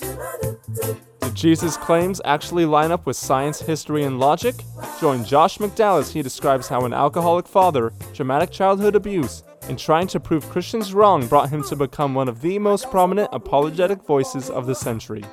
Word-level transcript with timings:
Do 0.00 1.30
Jesus' 1.34 1.76
claims 1.76 2.20
actually 2.24 2.64
line 2.64 2.92
up 2.92 3.06
with 3.06 3.16
science, 3.16 3.60
history, 3.60 4.04
and 4.04 4.18
logic? 4.18 4.54
Join 5.00 5.24
Josh 5.24 5.58
McDowell 5.58 6.00
as 6.00 6.12
he 6.12 6.22
describes 6.22 6.68
how 6.68 6.84
an 6.84 6.92
alcoholic 6.92 7.46
father, 7.46 7.92
traumatic 8.14 8.50
childhood 8.50 8.94
abuse, 8.94 9.42
and 9.68 9.78
trying 9.78 10.06
to 10.08 10.20
prove 10.20 10.48
Christians 10.48 10.94
wrong 10.94 11.26
brought 11.26 11.50
him 11.50 11.62
to 11.64 11.76
become 11.76 12.14
one 12.14 12.28
of 12.28 12.40
the 12.40 12.58
most 12.58 12.90
prominent 12.90 13.28
apologetic 13.32 14.02
voices 14.04 14.50
of 14.50 14.66
the 14.66 14.74
century. 14.74 15.24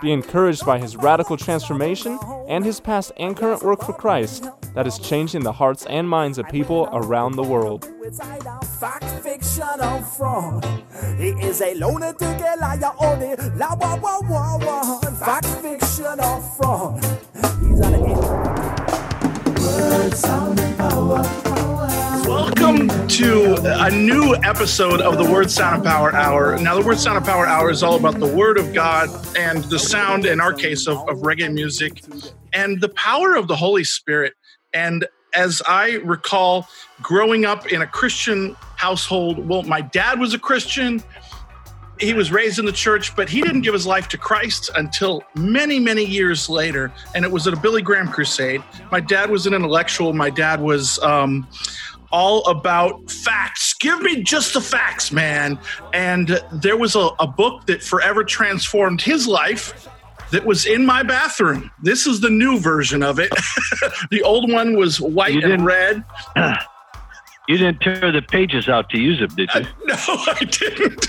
Be 0.00 0.12
encouraged 0.12 0.64
by 0.64 0.78
his 0.78 0.96
radical 0.96 1.36
transformation 1.36 2.18
and 2.48 2.64
his 2.64 2.78
past 2.78 3.10
and 3.16 3.36
current 3.36 3.62
work 3.62 3.82
for 3.82 3.92
Christ 3.92 4.48
that 4.74 4.86
is 4.86 4.98
changing 4.98 5.42
the 5.42 5.52
hearts 5.52 5.86
and 5.86 6.08
minds 6.08 6.38
of 6.38 6.48
people 6.48 6.88
around 6.92 7.32
the 7.32 7.42
world. 7.42 7.88
It's 8.08 8.20
either 8.20 8.58
fact, 8.80 9.04
fiction, 9.22 9.80
or 9.82 10.00
fraud. 10.00 10.64
He 11.18 11.28
is 11.44 11.60
a 11.60 11.74
lunatic, 11.74 12.22
a 12.22 12.56
liar, 12.58 12.90
or 12.98 13.18
la 13.54 13.74
wa 13.74 13.96
wa 13.96 14.20
wa 14.22 14.56
wa. 14.56 15.00
Fact, 15.10 15.44
fiction, 15.60 16.18
or 16.18 16.40
fraud. 16.56 17.04
He's. 17.60 17.80
Welcome 22.26 22.88
to 23.08 23.56
a 23.62 23.90
new 23.90 24.34
episode 24.36 25.02
of 25.02 25.18
the 25.18 25.30
Word 25.30 25.50
Sound 25.50 25.74
and 25.74 25.84
Power 25.84 26.14
Hour. 26.14 26.56
Now, 26.56 26.80
the 26.80 26.86
Word 26.86 26.98
Sound 26.98 27.18
and 27.18 27.26
Power 27.26 27.46
Hour 27.46 27.70
is 27.70 27.82
all 27.82 27.96
about 27.96 28.18
the 28.18 28.26
Word 28.26 28.56
of 28.56 28.72
God 28.72 29.10
and 29.36 29.62
the 29.64 29.78
sound, 29.78 30.24
in 30.24 30.40
our 30.40 30.54
case, 30.54 30.86
of, 30.86 30.96
of 31.10 31.18
reggae 31.18 31.52
music 31.52 32.02
and 32.54 32.80
the 32.80 32.88
power 32.88 33.36
of 33.36 33.48
the 33.48 33.56
Holy 33.56 33.84
Spirit. 33.84 34.32
And 34.72 35.06
as 35.38 35.62
I 35.66 35.92
recall, 36.04 36.68
growing 37.00 37.44
up 37.44 37.70
in 37.70 37.80
a 37.80 37.86
Christian 37.86 38.56
household, 38.74 39.48
well, 39.48 39.62
my 39.62 39.80
dad 39.80 40.18
was 40.18 40.34
a 40.34 40.38
Christian. 40.38 41.00
He 42.00 42.12
was 42.12 42.32
raised 42.32 42.58
in 42.58 42.64
the 42.64 42.72
church, 42.72 43.14
but 43.14 43.28
he 43.28 43.40
didn't 43.40 43.60
give 43.60 43.72
his 43.72 43.86
life 43.86 44.08
to 44.08 44.18
Christ 44.18 44.70
until 44.76 45.22
many, 45.36 45.78
many 45.78 46.04
years 46.04 46.48
later. 46.48 46.92
And 47.14 47.24
it 47.24 47.30
was 47.30 47.46
at 47.46 47.54
a 47.54 47.56
Billy 47.56 47.82
Graham 47.82 48.08
crusade. 48.08 48.62
My 48.90 48.98
dad 48.98 49.30
was 49.30 49.46
an 49.46 49.54
intellectual. 49.54 50.12
My 50.12 50.30
dad 50.30 50.60
was 50.60 50.98
um, 51.00 51.46
all 52.10 52.44
about 52.48 53.08
facts. 53.08 53.74
Give 53.74 54.00
me 54.00 54.24
just 54.24 54.54
the 54.54 54.60
facts, 54.60 55.12
man. 55.12 55.56
And 55.92 56.40
there 56.52 56.76
was 56.76 56.96
a, 56.96 57.10
a 57.20 57.28
book 57.28 57.66
that 57.66 57.80
forever 57.80 58.24
transformed 58.24 59.00
his 59.00 59.28
life 59.28 59.88
that 60.30 60.44
was 60.44 60.66
in 60.66 60.84
my 60.84 61.02
bathroom. 61.02 61.70
This 61.82 62.06
is 62.06 62.20
the 62.20 62.30
new 62.30 62.58
version 62.58 63.02
of 63.02 63.18
it. 63.18 63.32
the 64.10 64.22
old 64.22 64.50
one 64.50 64.76
was 64.76 65.00
white 65.00 65.44
and 65.44 65.64
red. 65.64 66.04
You 67.48 67.56
didn't 67.56 67.80
tear 67.80 68.12
the 68.12 68.20
pages 68.20 68.68
out 68.68 68.90
to 68.90 69.00
use 69.00 69.20
them, 69.20 69.34
did 69.34 69.48
you? 69.54 69.62
No, 69.86 69.96
I 69.96 70.44
didn't. 70.44 71.06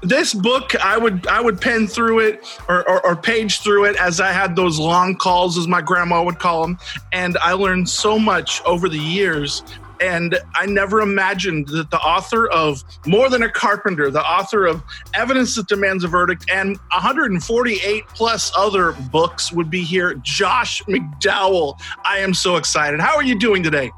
this 0.02 0.32
book, 0.32 0.74
I 0.82 0.96
would 0.96 1.26
I 1.26 1.42
would 1.42 1.60
pen 1.60 1.86
through 1.86 2.20
it 2.20 2.46
or, 2.70 2.88
or, 2.88 3.04
or 3.04 3.14
page 3.14 3.60
through 3.60 3.84
it 3.84 3.96
as 3.96 4.18
I 4.18 4.32
had 4.32 4.56
those 4.56 4.78
long 4.78 5.14
calls, 5.16 5.58
as 5.58 5.68
my 5.68 5.82
grandma 5.82 6.24
would 6.24 6.38
call 6.38 6.62
them, 6.62 6.78
and 7.12 7.36
I 7.42 7.52
learned 7.52 7.86
so 7.86 8.18
much 8.18 8.62
over 8.62 8.88
the 8.88 8.98
years. 8.98 9.62
And 10.04 10.38
I 10.54 10.66
never 10.66 11.00
imagined 11.00 11.68
that 11.68 11.90
the 11.90 11.98
author 11.98 12.46
of 12.48 12.84
More 13.06 13.30
Than 13.30 13.42
a 13.42 13.48
Carpenter, 13.48 14.10
the 14.10 14.20
author 14.20 14.66
of 14.66 14.82
Evidence 15.14 15.56
That 15.56 15.66
Demands 15.66 16.04
a 16.04 16.08
Verdict, 16.08 16.44
and 16.52 16.76
148 16.92 18.06
plus 18.08 18.52
other 18.54 18.92
books 18.92 19.50
would 19.50 19.70
be 19.70 19.82
here. 19.82 20.14
Josh 20.16 20.82
McDowell. 20.82 21.80
I 22.04 22.18
am 22.18 22.34
so 22.34 22.56
excited. 22.56 23.00
How 23.00 23.16
are 23.16 23.22
you 23.22 23.34
doing 23.34 23.62
today? 23.62 23.92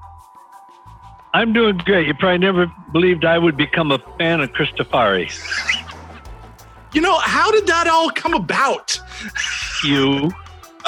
I'm 1.34 1.52
doing 1.52 1.76
great. 1.78 2.06
You 2.06 2.14
probably 2.14 2.38
never 2.38 2.72
believed 2.92 3.24
I 3.24 3.38
would 3.38 3.56
become 3.56 3.90
a 3.90 3.98
fan 4.16 4.40
of 4.40 4.50
Christafari. 4.52 5.28
You 6.94 7.00
know, 7.00 7.18
how 7.18 7.50
did 7.50 7.66
that 7.66 7.88
all 7.88 8.10
come 8.10 8.32
about? 8.32 8.96
You. 9.84 10.30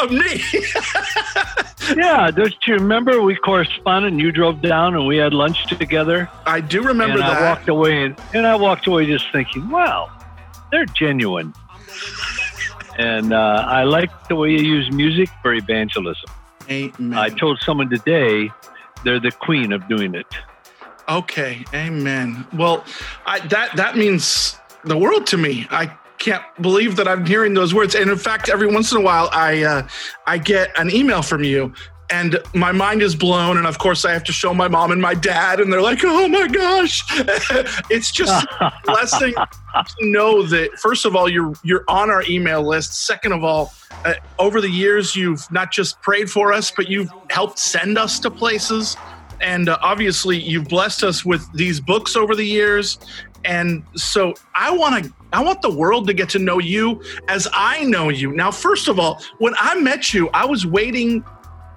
Of 0.03 0.11
me. 0.13 0.43
Yeah, 1.97 2.31
don't 2.31 2.55
you 2.67 2.75
remember 2.75 3.23
we 3.23 3.35
corresponded 3.37 4.13
and 4.13 4.21
you 4.21 4.31
drove 4.31 4.61
down 4.61 4.95
and 4.95 5.07
we 5.07 5.17
had 5.17 5.33
lunch 5.33 5.67
together? 5.67 6.29
I 6.45 6.61
do 6.61 6.83
remember 6.83 7.15
and 7.15 7.25
I 7.25 7.41
that. 7.41 7.57
walked 7.57 7.69
away 7.71 8.05
and, 8.05 8.21
and 8.35 8.47
I 8.47 8.57
walked 8.57 8.87
away 8.87 9.07
just 9.07 9.25
thinking, 9.33 9.71
wow, 9.71 10.11
they're 10.71 10.85
genuine. 10.85 11.55
And 12.99 13.33
uh, 13.33 13.65
I 13.67 13.85
like 13.85 14.29
the 14.29 14.35
way 14.37 14.51
you 14.51 14.59
use 14.59 14.91
music 14.93 15.31
for 15.41 15.55
evangelism. 15.55 16.31
Amen. 16.69 17.19
I 17.19 17.31
told 17.31 17.59
someone 17.65 17.89
today 17.89 18.51
they're 19.05 19.21
the 19.21 19.31
queen 19.33 19.73
of 19.73 19.89
doing 19.89 20.15
it. 20.15 20.27
okay, 21.09 21.65
amen. 21.73 22.47
Well, 22.53 22.85
I, 23.25 23.39
that 23.49 23.77
that 23.77 23.97
means 23.97 24.59
the 24.85 24.99
world 24.99 25.27
to 25.29 25.39
me. 25.39 25.67
I 25.71 25.91
can't 26.19 26.43
believe 26.61 26.97
that 26.97 27.09
I'm 27.09 27.25
hearing 27.25 27.55
those 27.55 27.75
words. 27.75 27.95
And 27.95 28.11
in 28.11 28.19
fact, 28.19 28.49
every 28.49 28.67
once 28.67 28.93
in 28.93 28.99
a 28.99 29.01
while, 29.01 29.29
I 29.33 29.63
uh, 29.63 29.89
I 30.27 30.39
get 30.39 30.79
an 30.79 30.91
email 30.91 31.23
from 31.23 31.45
you. 31.45 31.73
And 32.11 32.39
my 32.55 32.73
mind 32.73 33.03
is 33.03 33.15
blown, 33.15 33.59
and 33.59 33.67
of 33.67 33.79
course, 33.79 34.07
I 34.07 34.13
have 34.13 34.25
to 34.25 34.33
show 34.33 34.55
my 34.55 34.67
mom 34.67 34.93
and 34.93 35.03
my 35.03 35.13
dad, 35.13 35.61
and 35.61 35.71
they're 35.71 35.83
like, 35.83 36.01
"Oh 36.05 36.27
my 36.27 36.49
gosh!" 36.49 37.05
it's 37.91 38.11
just 38.11 38.47
a 38.61 38.73
blessing 38.85 39.35
to 39.35 39.85
know 40.01 40.43
that. 40.45 40.79
First 40.79 41.05
of 41.05 41.15
all, 41.15 41.29
you're 41.29 41.53
you're 41.63 41.85
on 41.87 42.11
our 42.11 42.23
email 42.27 42.67
list. 42.67 43.05
Second 43.05 43.33
of 43.33 43.45
all, 43.45 43.75
uh, 44.07 44.15
over 44.39 44.63
the 44.63 44.71
years, 44.71 45.15
you've 45.15 45.51
not 45.53 45.71
just 45.71 46.01
prayed 46.01 46.31
for 46.31 46.51
us, 46.51 46.71
but 46.71 46.89
you've 46.89 47.11
helped 47.29 47.59
send 47.59 47.99
us 47.99 48.19
to 48.21 48.31
places. 48.31 48.97
And 49.41 49.69
uh, 49.69 49.79
obviously, 49.83 50.41
you've 50.41 50.69
blessed 50.69 51.05
us 51.05 51.25
with 51.25 51.47
these 51.53 51.79
books 51.79 52.17
over 52.17 52.35
the 52.35 52.45
years. 52.45 52.99
And 53.45 53.85
so 53.95 54.35
I 54.55 54.71
want 54.71 55.05
to 55.05 55.13
I 55.33 55.43
want 55.43 55.63
the 55.63 55.71
world 55.71 56.07
to 56.09 56.15
get 56.15 56.29
to 56.31 56.39
know 56.39 56.59
you 56.59 57.03
as 57.29 57.47
I 57.53 57.85
know 57.85 58.09
you. 58.09 58.33
Now, 58.33 58.51
first 58.51 58.89
of 58.89 58.99
all, 58.99 59.23
when 59.39 59.55
I 59.59 59.79
met 59.79 60.13
you, 60.15 60.31
I 60.31 60.45
was 60.45 60.67
waiting 60.67 61.25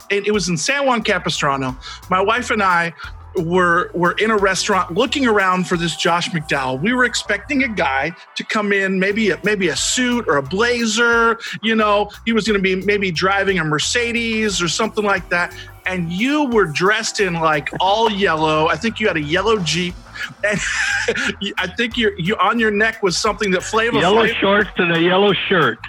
it 0.09 0.33
was 0.33 0.49
in 0.49 0.57
San 0.57 0.85
Juan 0.85 1.01
Capistrano. 1.03 1.77
My 2.09 2.19
wife 2.19 2.51
and 2.51 2.61
I 2.61 2.93
were 3.35 3.91
were 3.93 4.13
in 4.13 4.31
a 4.31 4.37
restaurant 4.37 4.93
looking 4.93 5.25
around 5.25 5.67
for 5.67 5.77
this 5.77 5.95
Josh 5.95 6.29
McDowell. 6.29 6.81
We 6.81 6.93
were 6.93 7.05
expecting 7.05 7.63
a 7.63 7.67
guy 7.67 8.15
to 8.35 8.43
come 8.43 8.73
in, 8.73 8.99
maybe 8.99 9.31
a, 9.31 9.39
maybe 9.43 9.69
a 9.69 9.75
suit 9.75 10.27
or 10.27 10.37
a 10.37 10.43
blazer. 10.43 11.39
You 11.61 11.75
know, 11.75 12.09
he 12.25 12.33
was 12.33 12.47
going 12.47 12.59
to 12.59 12.63
be 12.63 12.83
maybe 12.85 13.11
driving 13.11 13.59
a 13.59 13.63
Mercedes 13.63 14.61
or 14.61 14.67
something 14.67 15.03
like 15.03 15.29
that. 15.29 15.55
And 15.85 16.11
you 16.11 16.45
were 16.45 16.65
dressed 16.65 17.19
in 17.19 17.35
like 17.35 17.69
all 17.79 18.11
yellow. 18.11 18.67
I 18.67 18.75
think 18.75 18.99
you 18.99 19.07
had 19.07 19.17
a 19.17 19.21
yellow 19.21 19.57
Jeep, 19.59 19.95
and 20.43 20.59
I 21.57 21.67
think 21.75 21.97
you 21.97 22.13
you 22.17 22.35
on 22.37 22.59
your 22.59 22.71
neck 22.71 23.01
was 23.01 23.17
something 23.17 23.51
that 23.51 23.63
Flavor 23.63 23.97
Yellow 23.97 24.25
Flav- 24.25 24.35
shorts 24.35 24.69
and 24.77 24.95
a 24.95 25.01
yellow 25.01 25.33
shirt 25.33 25.79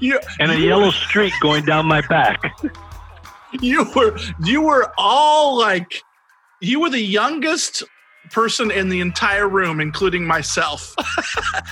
you, 0.00 0.18
and 0.40 0.50
a 0.50 0.58
you 0.58 0.66
yellow 0.66 0.90
streak 0.90 1.32
going 1.40 1.64
down 1.64 1.86
my 1.86 2.00
back. 2.02 2.42
you 3.60 3.86
were 3.94 4.18
you 4.44 4.62
were 4.62 4.92
all 4.98 5.56
like 5.56 6.02
you 6.66 6.80
were 6.80 6.90
the 6.90 6.98
youngest 7.00 7.82
person 8.30 8.70
in 8.70 8.88
the 8.88 9.00
entire 9.00 9.48
room 9.48 9.80
including 9.80 10.24
myself 10.26 10.94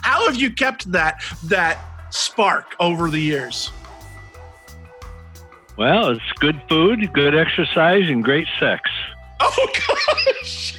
how 0.02 0.24
have 0.26 0.36
you 0.36 0.50
kept 0.50 0.90
that 0.92 1.20
that 1.42 1.78
spark 2.10 2.76
over 2.78 3.10
the 3.10 3.18
years 3.18 3.72
Well, 5.76 6.10
it's 6.10 6.32
good 6.38 6.60
food, 6.68 7.12
good 7.12 7.34
exercise, 7.34 8.08
and 8.08 8.22
great 8.22 8.46
sex. 8.60 8.88
oh 9.40 9.68
gosh 9.88 10.76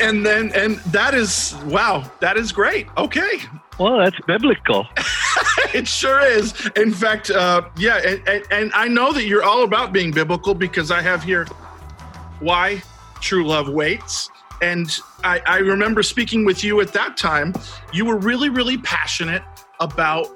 and 0.00 0.24
then 0.24 0.52
and 0.54 0.76
that 0.92 1.14
is 1.14 1.56
wow 1.64 2.08
that 2.20 2.36
is 2.36 2.52
great 2.52 2.86
okay 2.96 3.40
Well, 3.78 3.98
that's 3.98 4.18
biblical. 4.26 4.86
it 5.74 5.86
sure 5.86 6.20
is. 6.24 6.54
In 6.76 6.92
fact, 6.94 7.28
uh, 7.30 7.60
yeah, 7.76 7.98
and, 7.98 8.26
and, 8.26 8.42
and 8.50 8.72
I 8.72 8.88
know 8.88 9.12
that 9.12 9.24
you're 9.24 9.42
all 9.42 9.64
about 9.64 9.92
being 9.92 10.10
biblical 10.12 10.54
because 10.54 10.90
I 10.90 11.02
have 11.02 11.22
here 11.22 11.46
why 12.40 12.82
true 13.20 13.46
love 13.46 13.68
waits. 13.68 14.30
And 14.62 14.90
I, 15.22 15.40
I 15.46 15.58
remember 15.58 16.02
speaking 16.02 16.44
with 16.44 16.64
you 16.64 16.80
at 16.80 16.92
that 16.92 17.16
time. 17.16 17.52
You 17.92 18.04
were 18.04 18.16
really, 18.16 18.48
really 18.48 18.78
passionate 18.78 19.42
about 19.80 20.28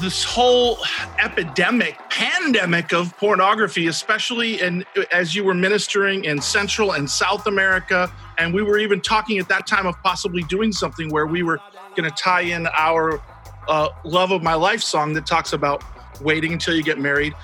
this 0.00 0.24
whole 0.24 0.78
epidemic, 1.22 1.98
pandemic 2.10 2.92
of 2.92 3.16
pornography, 3.16 3.86
especially 3.86 4.60
in, 4.60 4.84
as 5.12 5.34
you 5.34 5.44
were 5.44 5.54
ministering 5.54 6.24
in 6.24 6.40
Central 6.40 6.92
and 6.92 7.08
South 7.08 7.46
America. 7.46 8.12
And 8.38 8.52
we 8.52 8.62
were 8.62 8.78
even 8.78 9.00
talking 9.00 9.38
at 9.38 9.48
that 9.48 9.66
time 9.66 9.86
of 9.86 10.00
possibly 10.02 10.42
doing 10.44 10.72
something 10.72 11.10
where 11.10 11.26
we 11.26 11.42
were 11.42 11.60
going 11.96 12.10
to 12.10 12.16
tie 12.16 12.42
in 12.42 12.66
our 12.76 13.20
uh, 13.68 13.88
Love 14.04 14.32
of 14.32 14.42
My 14.42 14.54
Life 14.54 14.82
song 14.82 15.12
that 15.14 15.26
talks 15.26 15.52
about 15.52 15.82
waiting 16.20 16.52
until 16.52 16.74
you 16.74 16.82
get 16.82 16.98
married 16.98 17.34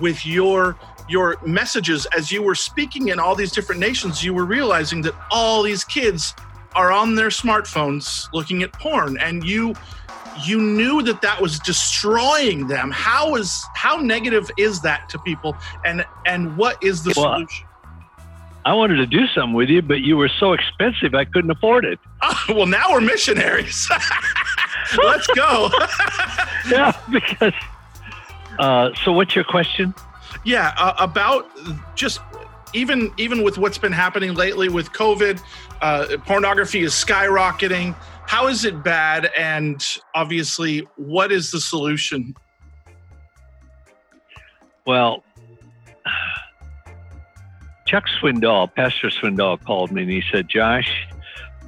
with 0.00 0.24
your 0.26 0.76
your 1.08 1.36
messages 1.46 2.06
as 2.16 2.30
you 2.30 2.42
were 2.42 2.54
speaking 2.54 3.08
in 3.08 3.18
all 3.18 3.34
these 3.34 3.52
different 3.52 3.80
nations 3.80 4.22
you 4.22 4.34
were 4.34 4.44
realizing 4.44 5.00
that 5.02 5.14
all 5.30 5.62
these 5.62 5.84
kids 5.84 6.34
are 6.74 6.92
on 6.92 7.14
their 7.14 7.28
smartphones 7.28 8.28
looking 8.34 8.62
at 8.62 8.72
porn 8.74 9.18
and 9.20 9.44
you 9.44 9.74
you 10.46 10.60
knew 10.60 11.02
that 11.02 11.20
that 11.22 11.40
was 11.40 11.58
destroying 11.60 12.68
them 12.68 12.90
how 12.90 13.34
is 13.36 13.64
how 13.74 13.96
negative 13.96 14.48
is 14.58 14.80
that 14.82 15.08
to 15.08 15.18
people 15.20 15.56
and 15.84 16.04
and 16.26 16.56
what 16.56 16.82
is 16.84 17.02
the 17.02 17.12
Well, 17.16 17.34
solution 17.34 17.64
I 18.64 18.74
wanted 18.74 18.96
to 18.96 19.06
do 19.06 19.26
something 19.28 19.54
with 19.54 19.70
you, 19.70 19.80
but 19.80 20.00
you 20.00 20.18
were 20.18 20.28
so 20.28 20.52
expensive 20.52 21.14
I 21.14 21.24
couldn't 21.24 21.50
afford 21.50 21.84
it. 21.86 21.98
Oh, 22.20 22.44
well 22.50 22.66
now 22.66 22.90
we're 22.90 23.00
missionaries 23.00 23.88
let's 25.04 25.26
go 25.28 25.70
Yeah, 26.70 26.92
because. 27.10 27.52
Uh, 28.58 28.90
so, 29.04 29.12
what's 29.12 29.34
your 29.34 29.44
question? 29.44 29.94
yeah 30.44 30.74
uh, 30.76 30.92
about 30.98 31.48
just 31.96 32.20
even 32.74 33.10
even 33.16 33.42
with 33.42 33.56
what's 33.56 33.78
been 33.78 33.92
happening 33.92 34.34
lately 34.34 34.68
with 34.68 34.92
covid 34.92 35.40
uh, 35.80 36.06
pornography 36.26 36.80
is 36.80 36.92
skyrocketing 36.92 37.94
how 38.26 38.46
is 38.46 38.66
it 38.66 38.82
bad 38.84 39.30
and 39.36 39.96
obviously 40.14 40.86
what 40.96 41.32
is 41.32 41.50
the 41.50 41.58
solution 41.58 42.34
Well, 44.88 45.22
Chuck 47.86 48.04
Swindoll, 48.22 48.74
Pastor 48.74 49.08
Swindoll, 49.08 49.62
called 49.62 49.92
me 49.92 50.00
and 50.00 50.10
he 50.10 50.22
said, 50.32 50.48
Josh, 50.48 50.90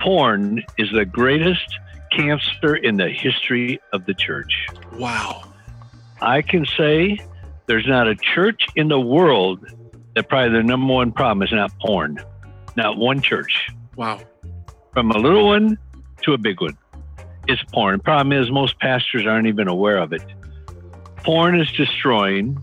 porn 0.00 0.64
is 0.78 0.90
the 0.90 1.04
greatest 1.04 1.78
cancer 2.12 2.76
in 2.76 2.96
the 2.96 3.10
history 3.10 3.78
of 3.92 4.06
the 4.06 4.14
church. 4.14 4.66
wow 4.94 5.49
I 6.22 6.42
can 6.42 6.66
say 6.76 7.18
there's 7.66 7.86
not 7.86 8.08
a 8.08 8.14
church 8.14 8.66
in 8.76 8.88
the 8.88 9.00
world 9.00 9.64
that 10.14 10.28
probably 10.28 10.52
their 10.52 10.62
number 10.62 10.92
one 10.92 11.12
problem 11.12 11.42
is 11.42 11.52
not 11.52 11.72
porn. 11.80 12.18
Not 12.76 12.96
one 12.96 13.20
church, 13.20 13.68
wow 13.96 14.20
from 14.92 15.10
a 15.10 15.18
little 15.18 15.46
one 15.46 15.78
to 16.22 16.32
a 16.32 16.38
big 16.38 16.60
one, 16.60 16.76
it's 17.46 17.62
porn. 17.72 18.00
Problem 18.00 18.32
is, 18.32 18.50
most 18.50 18.78
pastors 18.78 19.26
aren't 19.26 19.46
even 19.46 19.68
aware 19.68 19.98
of 19.98 20.12
it. 20.12 20.22
Porn 21.18 21.60
is 21.60 21.70
destroying, 21.72 22.58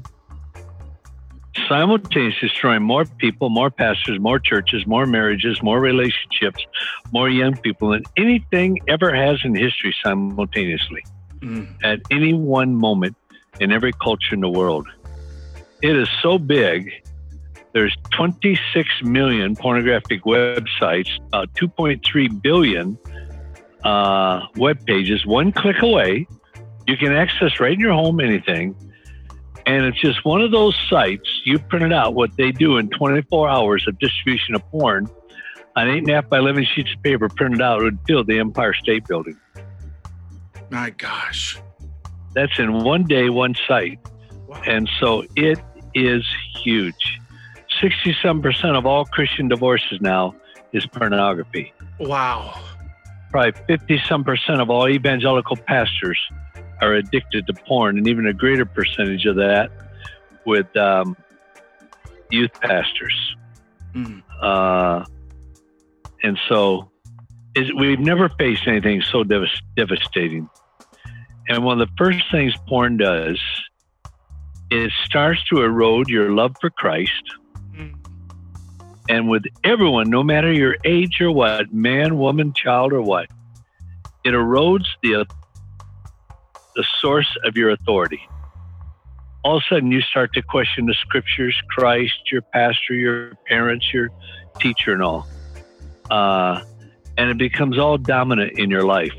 simultaneously 1.67 2.49
destroying 2.49 2.83
more 2.83 3.05
people, 3.05 3.49
more 3.49 3.69
pastors, 3.69 4.19
more 4.19 4.39
churches, 4.39 4.85
more 4.85 5.05
marriages, 5.05 5.61
more 5.63 5.79
relationships, 5.79 6.65
more 7.11 7.29
young 7.29 7.55
people 7.57 7.89
than 7.89 8.03
anything 8.17 8.79
ever 8.87 9.13
has 9.15 9.39
in 9.43 9.55
history 9.55 9.95
simultaneously 10.03 11.03
Mm. 11.39 11.67
at 11.83 11.99
any 12.09 12.33
one 12.33 12.75
moment 12.75 13.15
in 13.59 13.71
every 13.71 13.93
culture 13.93 14.33
in 14.33 14.41
the 14.41 14.49
world. 14.49 14.87
It 15.81 15.95
is 15.95 16.09
so 16.21 16.37
big. 16.37 16.91
There's 17.73 17.95
26 18.11 18.89
million 19.03 19.55
pornographic 19.55 20.23
websites, 20.23 21.09
uh, 21.33 21.45
2.3 21.55 22.41
billion 22.41 22.97
uh, 23.83 24.41
web 24.55 24.83
pages, 24.85 25.25
one 25.25 25.51
click 25.51 25.81
away. 25.81 26.27
You 26.87 26.97
can 26.97 27.11
access 27.11 27.59
right 27.59 27.73
in 27.73 27.79
your 27.79 27.93
home 27.93 28.19
anything. 28.19 28.75
And 29.65 29.85
it's 29.85 29.99
just 29.99 30.23
one 30.25 30.41
of 30.41 30.51
those 30.51 30.75
sites 30.89 31.29
you 31.43 31.59
printed 31.59 31.91
out 31.91 32.15
what 32.15 32.35
they 32.37 32.51
do 32.51 32.77
in 32.77 32.89
24 32.89 33.49
hours 33.49 33.85
of 33.87 33.99
distribution 33.99 34.55
of 34.55 34.61
porn 34.71 35.09
on 35.75 35.89
eight 35.89 35.99
and 35.99 36.09
a 36.09 36.13
half 36.13 36.29
by 36.29 36.39
11 36.39 36.65
sheets 36.73 36.91
of 36.95 37.03
paper 37.03 37.29
printed 37.29 37.61
out 37.61 37.81
would 37.81 37.99
fill 38.07 38.23
the 38.23 38.39
Empire 38.39 38.73
State 38.73 39.05
Building. 39.05 39.37
my 40.71 40.89
gosh 40.91 41.59
That's 42.37 42.59
in 42.59 42.83
one 42.83 43.05
day, 43.05 43.31
one 43.31 43.55
site. 43.67 43.97
Wow. 44.45 44.61
And 44.63 44.87
so 44.99 45.23
it 45.35 45.57
is 45.95 46.23
huge. 46.63 47.19
60 47.81 48.15
some 48.21 48.43
percent 48.43 48.75
of 48.75 48.85
all 48.85 49.05
Christian 49.05 49.47
divorces 49.47 49.99
now 50.01 50.35
is 50.71 50.85
pornography. 50.85 51.73
wow 51.97 52.53
Probably 53.31 53.59
50 53.65 54.03
some 54.07 54.23
percent 54.23 54.61
of 54.61 54.69
all 54.69 54.87
evangelical 54.87 55.55
pastors 55.55 56.19
are 56.79 56.93
addicted 56.93 57.47
to 57.47 57.53
porn, 57.53 57.97
and 57.97 58.07
even 58.07 58.27
a 58.27 58.33
greater 58.33 58.65
percentage 58.65 59.25
of 59.25 59.37
that 59.37 59.71
with 60.45 60.77
um, 60.77 61.17
youth 62.29 62.51
pastors. 62.61 63.35
Mm. 63.95 64.21
Uh, 64.39 65.03
and 66.21 66.37
so 66.47 66.91
is, 67.55 67.73
we've 67.73 67.99
never 67.99 68.29
faced 68.29 68.67
anything 68.67 69.01
so 69.01 69.23
devas- 69.23 69.63
devastating. 69.75 70.47
And 71.47 71.63
one 71.63 71.81
of 71.81 71.87
the 71.87 71.93
first 71.97 72.23
things 72.31 72.53
porn 72.67 72.97
does 72.97 73.39
is 74.69 74.91
starts 75.05 75.41
to 75.45 75.61
erode 75.61 76.09
your 76.09 76.31
love 76.31 76.55
for 76.59 76.69
Christ. 76.69 77.23
Mm. 77.73 77.95
And 79.09 79.29
with 79.29 79.43
everyone, 79.63 80.09
no 80.09 80.23
matter 80.23 80.51
your 80.51 80.75
age 80.83 81.21
or 81.21 81.31
what, 81.31 81.73
man, 81.73 82.17
woman, 82.17 82.53
child, 82.53 82.91
or 82.91 83.01
what, 83.01 83.27
it 84.25 84.31
erodes 84.31 84.87
the 85.01 85.25
the 86.75 86.85
source 87.01 87.35
of 87.43 87.57
your 87.57 87.71
authority. 87.71 88.21
All 89.43 89.57
of 89.57 89.63
a 89.63 89.73
sudden, 89.73 89.91
you 89.91 90.01
start 90.01 90.33
to 90.33 90.43
question 90.43 90.85
the 90.85 90.93
scriptures, 90.93 91.55
Christ, 91.69 92.31
your 92.31 92.41
pastor, 92.41 92.93
your 92.93 93.33
parents, 93.47 93.91
your 93.91 94.09
teacher, 94.59 94.93
and 94.93 95.01
all. 95.01 95.27
Uh, 96.11 96.61
and 97.17 97.31
it 97.31 97.37
becomes 97.37 97.79
all 97.79 97.97
dominant 97.97 98.59
in 98.59 98.69
your 98.69 98.83
life. 98.83 99.15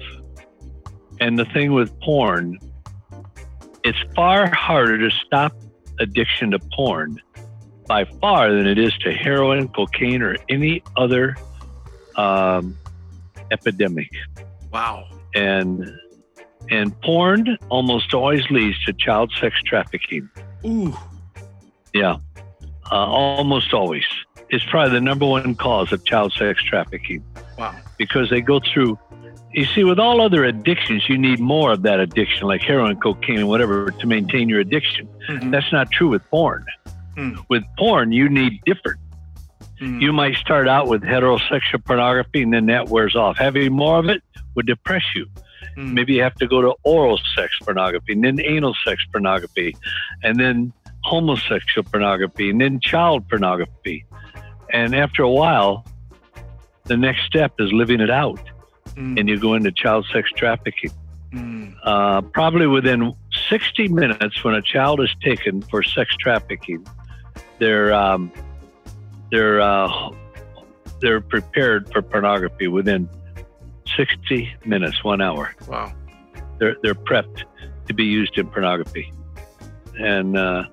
And 1.21 1.39
the 1.39 1.45
thing 1.47 1.73
with 1.73 1.99
porn, 2.01 2.59
it's 3.85 3.99
far 4.15 4.53
harder 4.55 4.99
to 4.99 5.17
stop 5.27 5.53
addiction 6.01 6.53
to 6.53 6.59
porn 6.59 7.21
by 7.87 8.05
far 8.05 8.53
than 8.53 8.67
it 8.67 8.79
is 8.79 8.93
to 8.99 9.13
heroin, 9.13 9.69
cocaine, 9.69 10.23
or 10.23 10.37
any 10.49 10.83
other 10.97 11.37
um, 12.17 12.77
epidemic. 13.51 14.11
wow 14.71 15.09
And 15.35 15.91
and 16.71 17.01
porn 17.01 17.57
almost 17.71 18.13
always 18.13 18.45
leads 18.51 18.79
to 18.85 18.93
child 18.93 19.33
sex 19.41 19.57
trafficking. 19.65 20.29
ooh 20.67 20.95
Yeah, 21.95 22.17
uh, 22.91 22.95
almost 22.95 23.73
always. 23.73 24.05
It's 24.51 24.65
probably 24.65 24.93
the 24.93 25.01
number 25.01 25.27
one 25.27 25.55
cause 25.55 25.93
of 25.93 26.05
child 26.05 26.33
sex 26.33 26.63
trafficking 26.63 27.25
wow 27.59 27.75
because 27.97 28.31
they 28.31 28.41
go 28.41 28.61
through. 28.61 28.99
You 29.53 29.65
see, 29.65 29.83
with 29.83 29.99
all 29.99 30.21
other 30.21 30.45
addictions, 30.45 31.09
you 31.09 31.17
need 31.17 31.41
more 31.41 31.73
of 31.73 31.83
that 31.83 32.01
addiction, 32.01 32.47
like 32.47 32.61
heroin, 32.61 33.01
cocaine, 33.01 33.39
and 33.39 33.49
whatever, 33.49 33.91
to 33.91 34.07
maintain 34.07 34.49
your 34.49 34.61
addiction. 34.61 35.09
Mhm. 35.29 35.51
That's 35.51 35.73
not 35.73 35.91
true 35.91 36.09
with 36.09 36.29
porn. 36.31 36.67
Mm. 37.17 37.45
With 37.49 37.65
porn, 37.79 38.13
you 38.13 38.29
need 38.29 38.61
different. 38.65 39.01
Mm. 39.81 40.03
You 40.03 40.13
might 40.13 40.37
start 40.37 40.69
out 40.69 40.87
with 40.87 41.03
heterosexual 41.03 41.85
pornography, 41.85 42.43
and 42.43 42.53
then 42.53 42.67
that 42.67 42.89
wears 42.89 43.17
off. 43.17 43.39
Having 43.39 43.73
more 43.73 43.99
of 43.99 44.09
it 44.09 44.23
would 44.55 44.67
depress 44.67 45.05
you. 45.15 45.27
Mm. 45.77 45.93
Maybe 45.93 46.15
you 46.15 46.23
have 46.23 46.35
to 46.37 46.47
go 46.47 46.61
to 46.61 46.75
oral 46.83 47.19
sex 47.35 47.59
pornography, 47.61 48.13
and 48.13 48.25
then 48.25 48.41
anal 48.41 48.77
sex 48.85 49.03
pornography, 49.11 49.75
and 50.23 50.39
then 50.39 50.73
homosexual 51.05 51.89
pornography, 51.91 52.51
and 52.51 52.61
then 52.61 52.81
child 52.81 53.29
pornography. 53.29 54.05
And 54.73 54.95
after 54.95 55.23
a 55.23 55.31
while, 55.31 55.87
the 56.85 56.97
next 56.97 57.25
step 57.25 57.53
is 57.59 57.73
living 57.73 58.01
it 58.01 58.11
out, 58.11 58.41
Mm. 58.99 59.21
and 59.21 59.29
you 59.29 59.39
go 59.39 59.55
into 59.55 59.71
child 59.71 60.07
sex 60.13 60.29
trafficking. 60.33 60.91
Mm. 61.33 61.77
Uh, 61.85 62.21
probably 62.21 62.67
within 62.67 63.15
60 63.49 63.87
minutes, 63.89 64.43
when 64.43 64.55
a 64.55 64.63
child 64.63 65.01
is 65.01 65.15
taken 65.23 65.63
for 65.63 65.85
sex 65.85 66.17
trafficking, 66.17 66.85
they're 67.61 67.95
um, 67.95 68.33
they're 69.31 69.61
uh, 69.61 70.11
they're 71.01 71.21
prepared 71.21 71.93
for 71.93 72.03
pornography 72.03 72.67
within 72.67 73.09
60 73.97 74.53
minutes, 74.65 75.05
one 75.05 75.21
hour. 75.21 75.55
wow 75.69 75.93
They're 76.59 76.77
they're 76.83 76.95
prepped 76.95 77.45
to 77.87 77.95
be 77.95 78.05
used 78.05 78.37
in 78.37 78.49
pornography, 78.49 79.13
and 80.01 80.37
uh, 80.37 80.65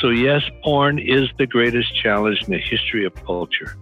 so 0.00 0.08
yes, 0.10 0.42
porn 0.64 0.98
is 0.98 1.28
the 1.38 1.46
greatest 1.46 1.94
challenge 1.94 2.42
in 2.42 2.50
the 2.50 2.58
history 2.58 3.04
of 3.04 3.14
culture. 3.24 3.76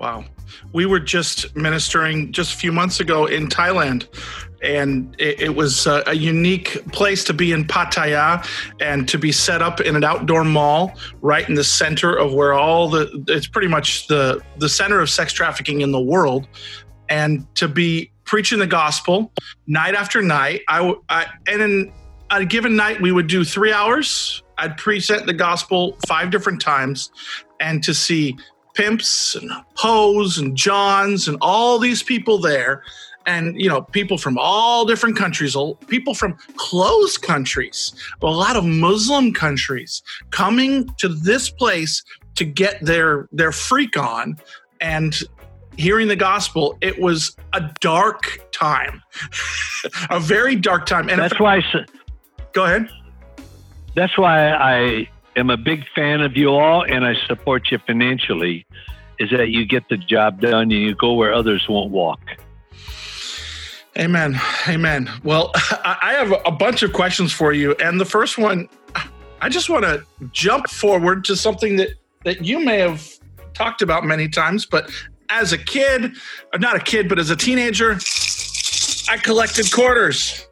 Wow. 0.00 0.24
We 0.72 0.86
were 0.86 1.00
just 1.00 1.54
ministering 1.56 2.32
just 2.32 2.54
a 2.54 2.56
few 2.56 2.72
months 2.72 3.00
ago 3.00 3.26
in 3.26 3.48
Thailand 3.48 4.06
and 4.62 5.14
it, 5.18 5.40
it 5.40 5.54
was 5.54 5.86
a, 5.86 6.02
a 6.06 6.14
unique 6.14 6.84
place 6.92 7.24
to 7.24 7.32
be 7.32 7.52
in 7.52 7.64
Pattaya 7.64 8.46
and 8.80 9.08
to 9.08 9.18
be 9.18 9.32
set 9.32 9.62
up 9.62 9.80
in 9.80 9.96
an 9.96 10.04
outdoor 10.04 10.44
mall 10.44 10.92
right 11.20 11.48
in 11.48 11.54
the 11.54 11.64
center 11.64 12.14
of 12.14 12.32
where 12.34 12.52
all 12.52 12.88
the 12.88 13.24
it's 13.28 13.46
pretty 13.46 13.68
much 13.68 14.06
the 14.06 14.40
the 14.58 14.68
center 14.68 15.00
of 15.00 15.08
sex 15.08 15.32
trafficking 15.32 15.80
in 15.80 15.92
the 15.92 16.00
world, 16.00 16.46
and 17.08 17.46
to 17.56 17.68
be 17.68 18.12
preaching 18.24 18.58
the 18.58 18.66
gospel 18.66 19.32
night 19.66 19.94
after 19.94 20.22
night. 20.22 20.62
I, 20.68 20.94
I 21.08 21.26
and 21.46 21.62
in 21.62 21.92
a 22.30 22.44
given 22.44 22.76
night 22.76 23.00
we 23.00 23.12
would 23.12 23.26
do 23.26 23.44
three 23.44 23.72
hours. 23.72 24.42
I'd 24.58 24.76
present 24.76 25.24
the 25.24 25.32
gospel 25.32 25.96
five 26.06 26.30
different 26.30 26.60
times, 26.60 27.10
and 27.60 27.82
to 27.82 27.94
see 27.94 28.36
pimps 28.74 29.34
and 29.34 29.50
hoes 29.74 30.38
and 30.38 30.56
johns 30.56 31.28
and 31.28 31.36
all 31.40 31.78
these 31.78 32.02
people 32.02 32.38
there. 32.38 32.82
And 33.26 33.60
you 33.60 33.68
know 33.68 33.82
people 33.82 34.16
from 34.16 34.38
all 34.38 34.86
different 34.86 35.16
countries 35.16 35.54
people 35.88 36.14
from 36.14 36.36
closed 36.56 37.20
countries 37.20 37.92
a 38.22 38.26
lot 38.26 38.56
of 38.56 38.64
muslim 38.64 39.34
countries 39.34 40.02
coming 40.30 40.88
to 40.96 41.08
this 41.08 41.50
place 41.50 42.02
to 42.36 42.44
get 42.44 42.80
their 42.80 43.28
their 43.30 43.52
freak 43.52 43.96
on. 43.98 44.38
And 44.80 45.14
hearing 45.76 46.08
the 46.08 46.16
gospel 46.16 46.78
it 46.80 46.98
was 46.98 47.36
a 47.52 47.70
dark 47.80 48.48
time 48.52 49.02
a 50.10 50.18
very 50.18 50.56
dark 50.56 50.86
time. 50.86 51.08
And 51.08 51.20
that's 51.20 51.38
why 51.38 51.58
I, 51.58 51.84
go 52.52 52.64
ahead. 52.64 52.88
That's 53.94 54.16
why 54.16 54.50
i 54.52 55.08
am 55.36 55.50
a 55.50 55.56
big 55.56 55.84
fan 55.94 56.20
of 56.20 56.36
you 56.36 56.48
all 56.48 56.84
and 56.84 57.04
i 57.04 57.14
support 57.26 57.70
you 57.70 57.78
financially 57.86 58.66
is 59.18 59.30
that 59.30 59.50
you 59.50 59.66
get 59.66 59.88
the 59.88 59.96
job 59.96 60.40
done 60.40 60.62
and 60.62 60.72
you 60.72 60.94
go 60.94 61.14
where 61.14 61.32
others 61.34 61.66
won't 61.68 61.90
walk 61.90 62.20
Amen. 63.98 64.40
Amen. 64.68 65.10
Well, 65.24 65.50
I 65.54 66.14
have 66.16 66.32
a 66.46 66.52
bunch 66.52 66.82
of 66.82 66.92
questions 66.92 67.32
for 67.32 67.52
you. 67.52 67.74
And 67.74 68.00
the 68.00 68.04
first 68.04 68.38
one, 68.38 68.68
I 69.40 69.48
just 69.48 69.68
want 69.68 69.84
to 69.84 70.04
jump 70.32 70.68
forward 70.68 71.24
to 71.24 71.36
something 71.36 71.76
that, 71.76 71.90
that 72.24 72.44
you 72.44 72.64
may 72.64 72.78
have 72.78 73.06
talked 73.52 73.82
about 73.82 74.04
many 74.04 74.28
times, 74.28 74.64
but 74.64 74.90
as 75.28 75.52
a 75.52 75.58
kid, 75.58 76.12
not 76.58 76.76
a 76.76 76.80
kid, 76.80 77.08
but 77.08 77.18
as 77.18 77.30
a 77.30 77.36
teenager, 77.36 77.98
I 79.08 79.16
collected 79.16 79.72
quarters. 79.72 80.46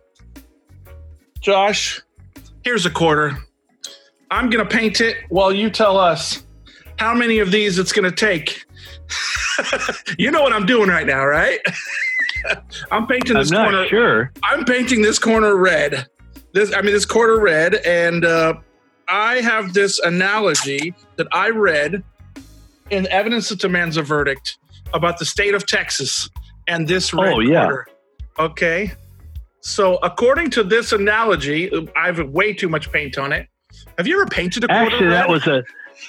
Josh, 1.41 2.03
here's 2.65 2.87
a 2.87 2.91
quarter. 2.91 3.39
I'm 4.31 4.51
going 4.51 4.67
to 4.67 4.77
paint 4.77 5.01
it 5.01 5.17
while 5.29 5.53
you 5.53 5.71
tell 5.71 5.97
us 5.97 6.45
how 6.99 7.15
many 7.15 7.39
of 7.39 7.51
these 7.51 7.79
it's 7.79 7.93
going 7.93 8.09
to 8.09 8.15
take. 8.15 8.65
you 10.19 10.31
know 10.31 10.43
what 10.43 10.53
I'm 10.53 10.67
doing 10.67 10.89
right 10.89 11.07
now, 11.07 11.25
right? 11.25 11.61
I'm 12.91 13.07
painting 13.07 13.37
this 13.37 13.51
I'm 13.51 13.59
not 13.59 13.71
corner. 13.71 13.89
Sure. 13.89 14.33
I'm 14.45 14.65
painting 14.65 15.03
this 15.03 15.19
corner 15.19 15.57
red. 15.57 16.07
This, 16.53 16.75
I 16.75 16.83
mean, 16.83 16.93
this 16.93 17.05
quarter 17.05 17.39
red, 17.41 17.75
and 17.77 18.25
uh, 18.25 18.55
I 19.07 19.37
have 19.37 19.75
this 19.75 19.99
analogy 20.01 20.95
that 21.17 21.27
I 21.33 21.51
read 21.51 22.03
in 22.91 23.07
Evidence 23.09 23.49
That 23.51 23.61
Demands 23.61 23.97
a 23.97 24.03
Verdict 24.03 24.59
about 24.95 25.19
the 25.19 25.25
state 25.25 25.55
of 25.55 25.67
Texas 25.67 26.29
and 26.67 26.87
this 26.87 27.13
red 27.13 27.35
oh, 27.35 27.41
yeah. 27.41 27.65
quarter. 27.65 27.87
Okay. 28.39 28.93
So, 29.61 29.97
according 29.97 30.51
to 30.51 30.63
this 30.63 30.93
analogy, 30.93 31.71
I 31.97 32.07
have 32.07 32.21
way 32.31 32.53
too 32.53 32.69
much 32.69 32.93
paint 32.93 33.19
on 33.19 33.33
it. 33.33 33.49
Have 33.99 34.07
you 34.07 34.15
ever 34.15 34.27
painted 34.27 34.63
a 34.63 34.69
quarter? 34.69 34.85
Actually, 34.85 35.09
that 35.09 35.29
was 35.29 35.47
a 35.49 35.65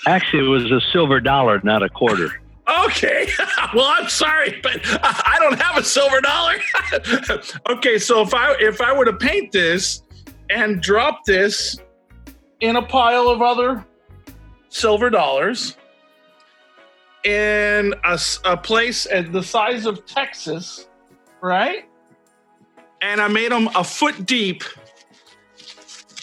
actually 0.07 0.45
it 0.45 0.49
was 0.49 0.71
a 0.71 0.79
silver 0.91 1.19
dollar, 1.19 1.59
not 1.63 1.81
a 1.81 1.89
quarter. 1.89 2.39
Okay. 2.85 3.27
well, 3.73 3.87
I'm 3.87 4.07
sorry, 4.07 4.59
but 4.61 4.79
I 4.85 5.37
don't 5.39 5.59
have 5.59 5.75
a 5.75 5.83
silver 5.83 6.21
dollar. 6.21 6.55
okay, 7.69 7.97
so 7.97 8.21
if 8.21 8.31
I 8.31 8.55
if 8.59 8.79
I 8.79 8.95
were 8.95 9.05
to 9.05 9.13
paint 9.13 9.51
this 9.51 10.03
and 10.51 10.81
drop 10.81 11.25
this 11.25 11.79
in 12.59 12.75
a 12.75 12.81
pile 12.83 13.27
of 13.27 13.41
other 13.41 13.83
silver 14.69 15.09
dollars 15.09 15.75
in 17.23 17.95
a, 18.03 18.19
a 18.45 18.55
place 18.55 19.07
at 19.11 19.31
the 19.31 19.41
size 19.41 19.87
of 19.87 20.05
Texas, 20.05 20.87
right? 21.41 21.85
And 23.01 23.19
I 23.19 23.29
made 23.29 23.51
them 23.51 23.67
a 23.75 23.83
foot 23.83 24.27
deep, 24.27 24.63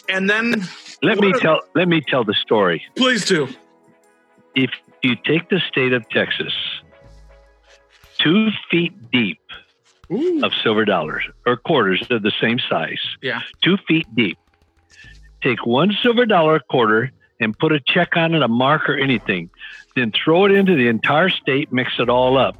and 0.08 0.30
then 0.30 0.68
let 1.02 1.18
me 1.18 1.32
tell 1.32 1.60
let 1.74 1.88
me 1.88 2.00
tell 2.00 2.24
the 2.24 2.34
story. 2.34 2.84
Please 2.96 3.24
do. 3.24 3.48
If 4.54 4.70
you 5.02 5.16
take 5.16 5.48
the 5.48 5.60
state 5.68 5.92
of 5.92 6.08
Texas, 6.08 6.52
two 8.18 8.48
feet 8.70 8.92
deep 9.10 9.40
Ooh. 10.10 10.44
of 10.44 10.52
silver 10.62 10.84
dollars 10.84 11.24
or 11.46 11.56
quarters, 11.56 12.04
they're 12.08 12.18
the 12.18 12.32
same 12.40 12.58
size. 12.58 13.00
Yeah. 13.22 13.40
Two 13.62 13.76
feet 13.88 14.06
deep. 14.14 14.38
Take 15.42 15.66
one 15.66 15.94
silver 16.02 16.26
dollar 16.26 16.60
quarter 16.60 17.12
and 17.40 17.56
put 17.58 17.72
a 17.72 17.80
check 17.80 18.16
on 18.16 18.34
it, 18.34 18.42
a 18.42 18.48
mark, 18.48 18.88
or 18.88 18.96
anything. 18.96 19.50
Then 19.94 20.12
throw 20.12 20.46
it 20.46 20.52
into 20.52 20.74
the 20.74 20.88
entire 20.88 21.28
state, 21.28 21.72
mix 21.72 21.92
it 21.98 22.08
all 22.08 22.38
up. 22.38 22.56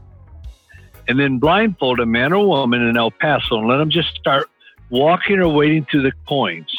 And 1.08 1.18
then 1.18 1.38
blindfold 1.38 2.00
a 2.00 2.06
man 2.06 2.32
or 2.32 2.46
woman 2.46 2.82
in 2.82 2.96
El 2.96 3.10
Paso 3.10 3.58
and 3.58 3.68
let 3.68 3.78
them 3.78 3.90
just 3.90 4.14
start 4.16 4.50
walking 4.90 5.38
or 5.38 5.48
wading 5.48 5.86
through 5.86 6.02
the 6.02 6.12
coins. 6.28 6.75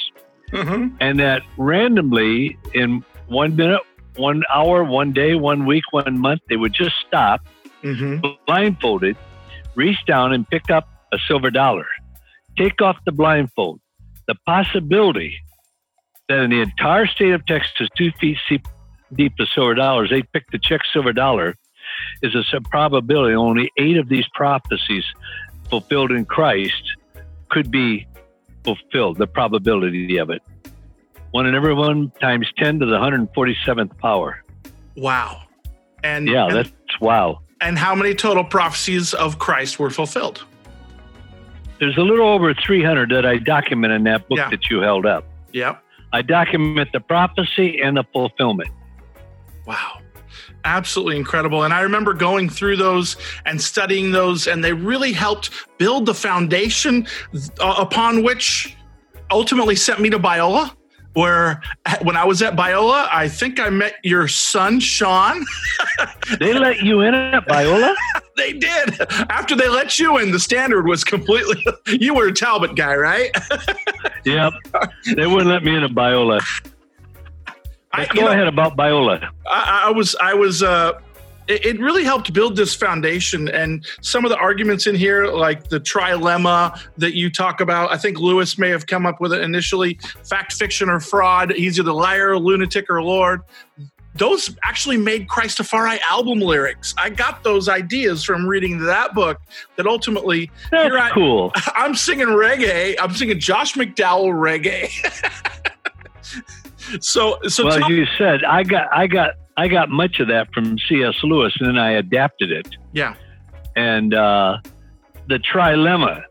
Mm-hmm. 0.51 0.95
And 0.99 1.19
that 1.19 1.43
randomly, 1.57 2.57
in 2.73 3.03
one 3.27 3.55
minute, 3.55 3.81
one 4.15 4.43
hour, 4.53 4.83
one 4.83 5.13
day, 5.13 5.35
one 5.35 5.65
week, 5.65 5.83
one 5.91 6.19
month, 6.19 6.41
they 6.49 6.55
would 6.55 6.73
just 6.73 6.95
stop, 7.05 7.45
mm-hmm. 7.83 8.25
blindfolded, 8.45 9.17
reach 9.75 10.03
down 10.05 10.33
and 10.33 10.47
pick 10.49 10.69
up 10.69 10.87
a 11.13 11.17
silver 11.27 11.51
dollar. 11.51 11.85
Take 12.57 12.81
off 12.81 12.97
the 13.05 13.11
blindfold. 13.11 13.79
The 14.27 14.35
possibility 14.45 15.37
that 16.27 16.39
in 16.39 16.49
the 16.49 16.61
entire 16.61 17.05
state 17.07 17.31
of 17.31 17.45
Texas, 17.45 17.87
two 17.97 18.11
feet 18.19 18.37
deep 19.13 19.33
of 19.39 19.47
silver 19.49 19.75
dollars, 19.75 20.09
they 20.09 20.23
pick 20.23 20.49
the 20.51 20.59
check 20.59 20.81
silver 20.91 21.13
dollar 21.13 21.55
is 22.21 22.35
a 22.53 22.61
probability 22.61 23.35
only 23.35 23.71
eight 23.77 23.97
of 23.97 24.09
these 24.09 24.25
prophecies 24.33 25.05
fulfilled 25.69 26.11
in 26.11 26.25
Christ 26.25 26.95
could 27.49 27.71
be 27.71 28.07
fulfilled, 28.67 29.17
the 29.17 29.27
probability 29.27 30.17
of 30.17 30.29
it 30.29 30.41
one 31.31 31.45
in 31.45 31.55
every 31.55 31.73
one 31.73 32.11
times 32.21 32.47
10 32.57 32.79
to 32.79 32.85
the 32.85 32.97
147th 32.97 33.97
power. 33.99 34.43
Wow. 34.95 35.43
And 36.03 36.27
yeah, 36.27 36.47
and, 36.47 36.55
that's 36.55 36.71
wow. 37.01 37.41
And 37.61 37.77
how 37.77 37.95
many 37.95 38.13
total 38.13 38.43
prophecies 38.43 39.13
of 39.13 39.39
Christ 39.39 39.79
were 39.79 39.89
fulfilled? 39.89 40.43
There's 41.79 41.97
a 41.97 42.01
little 42.01 42.27
over 42.27 42.53
300 42.53 43.11
that 43.11 43.25
I 43.25 43.37
document 43.37 43.93
in 43.93 44.03
that 44.05 44.27
book 44.27 44.39
Yeah. 44.39 44.49
that 44.49 44.69
you 44.69 44.79
held 44.79 45.05
up. 45.05 45.25
Yep. 45.53 45.83
I 46.11 46.21
document 46.21 46.89
the 46.91 47.01
prophecy 47.01 47.81
and 47.81 47.97
the 47.97 48.03
fulfillment. 48.13 48.69
Wow. 49.65 49.96
Absolutely 50.65 51.17
incredible. 51.17 51.63
And 51.63 51.73
I 51.73 51.81
remember 51.81 52.13
going 52.13 52.49
through 52.49 52.77
those 52.77 53.15
and 53.45 53.61
studying 53.61 54.11
those, 54.11 54.47
and 54.47 54.63
they 54.63 54.73
really 54.73 55.13
helped 55.13 55.51
build 55.77 56.05
the 56.05 56.13
foundation 56.13 57.07
uh, 57.59 57.75
upon 57.77 58.23
which 58.23 58.75
ultimately 59.31 59.75
sent 59.75 59.99
me 59.99 60.09
to 60.09 60.19
Biola. 60.19 60.73
Where 61.13 61.61
when 62.03 62.15
I 62.15 62.25
was 62.25 62.41
at 62.41 62.55
Biola, 62.55 63.07
I 63.11 63.27
think 63.27 63.59
I 63.59 63.69
met 63.69 63.95
your 64.03 64.27
son, 64.27 64.79
Sean. 64.79 65.43
They 66.39 66.53
let 66.53 66.81
you 66.81 67.01
in 67.01 67.13
at 67.15 67.47
Biola? 67.47 67.95
they 68.37 68.51
did. 68.53 68.99
After 69.29 69.55
they 69.55 69.69
let 69.69 69.97
you 69.97 70.17
in, 70.17 70.31
the 70.31 70.39
standard 70.39 70.85
was 70.85 71.03
completely. 71.03 71.65
You 71.87 72.13
were 72.13 72.27
a 72.27 72.33
Talbot 72.33 72.75
guy, 72.75 72.95
right? 72.95 73.31
yep. 74.25 74.53
They 75.15 75.25
wouldn't 75.25 75.47
let 75.47 75.63
me 75.63 75.75
in 75.75 75.83
at 75.83 75.91
Biola. 75.91 76.43
I, 77.91 78.05
Go 78.07 78.21
know, 78.21 78.31
ahead 78.31 78.47
about 78.47 78.75
Biola. 78.77 79.29
I, 79.47 79.85
I 79.87 79.91
was 79.91 80.15
I 80.21 80.33
was 80.33 80.61
uh 80.61 80.93
it, 81.47 81.65
it 81.65 81.79
really 81.79 82.03
helped 82.03 82.33
build 82.33 82.55
this 82.55 82.75
foundation 82.75 83.47
and 83.49 83.85
some 84.01 84.25
of 84.25 84.29
the 84.31 84.37
arguments 84.37 84.87
in 84.87 84.95
here 84.95 85.27
like 85.27 85.69
the 85.69 85.79
trilemma 85.79 86.79
that 86.97 87.15
you 87.15 87.29
talk 87.29 87.61
about 87.61 87.91
i 87.91 87.97
think 87.97 88.19
lewis 88.19 88.57
may 88.57 88.69
have 88.69 88.85
come 88.87 89.05
up 89.05 89.19
with 89.21 89.33
it 89.33 89.41
initially 89.41 89.97
fact 90.23 90.53
fiction 90.53 90.89
or 90.89 90.99
fraud 90.99 91.51
he's 91.51 91.79
either 91.79 91.91
liar 91.93 92.37
lunatic 92.37 92.89
or 92.89 93.01
lord 93.01 93.41
those 94.15 94.55
actually 94.63 94.97
made 94.97 95.27
christafari 95.27 95.99
album 96.09 96.39
lyrics 96.39 96.93
i 96.97 97.09
got 97.09 97.43
those 97.43 97.69
ideas 97.69 98.23
from 98.23 98.45
reading 98.47 98.79
that 98.79 99.13
book 99.13 99.39
that 99.75 99.87
ultimately 99.87 100.51
That's 100.71 100.93
I- 100.93 101.11
cool. 101.11 101.51
i'm 101.75 101.95
singing 101.95 102.27
reggae 102.27 102.95
i'm 102.99 103.13
singing 103.13 103.39
josh 103.39 103.73
mcdowell 103.75 104.33
reggae 104.33 104.91
so 107.01 107.37
so 107.47 107.65
well, 107.65 107.79
talk- 107.79 107.89
you 107.89 108.05
said 108.17 108.43
I 108.43 108.63
got 108.63 108.87
I 108.93 109.07
got 109.07 109.31
I 109.55 109.67
got 109.67 109.89
much 109.89 110.19
of 110.19 110.27
that 110.27 110.53
from 110.53 110.77
C.S. 110.87 111.15
Lewis, 111.23 111.55
and 111.59 111.67
then 111.67 111.77
I 111.77 111.91
adapted 111.93 112.51
it. 112.51 112.67
yeah 112.93 113.15
And 113.75 114.13
uh, 114.13 114.57
the 115.27 115.39
trilemma. 115.39 116.23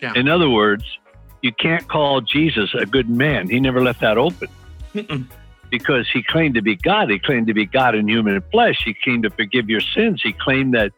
Yeah. 0.00 0.14
In 0.16 0.26
other 0.28 0.48
words, 0.50 0.84
you 1.42 1.52
can't 1.52 1.86
call 1.88 2.20
Jesus 2.22 2.74
a 2.74 2.86
good 2.86 3.08
man. 3.08 3.48
He 3.48 3.60
never 3.60 3.82
left 3.82 4.00
that 4.00 4.18
open 4.18 4.48
Mm-mm. 4.94 5.26
because 5.70 6.08
he 6.12 6.22
claimed 6.22 6.54
to 6.56 6.62
be 6.62 6.74
God. 6.76 7.08
He 7.10 7.18
claimed 7.18 7.46
to 7.48 7.54
be 7.54 7.66
God 7.66 7.94
in 7.94 8.08
human 8.08 8.40
flesh. 8.50 8.82
He 8.84 8.94
claimed 8.94 9.22
to 9.24 9.30
forgive 9.30 9.68
your 9.70 9.80
sins. 9.80 10.20
He 10.24 10.32
claimed 10.32 10.74
that 10.74 10.92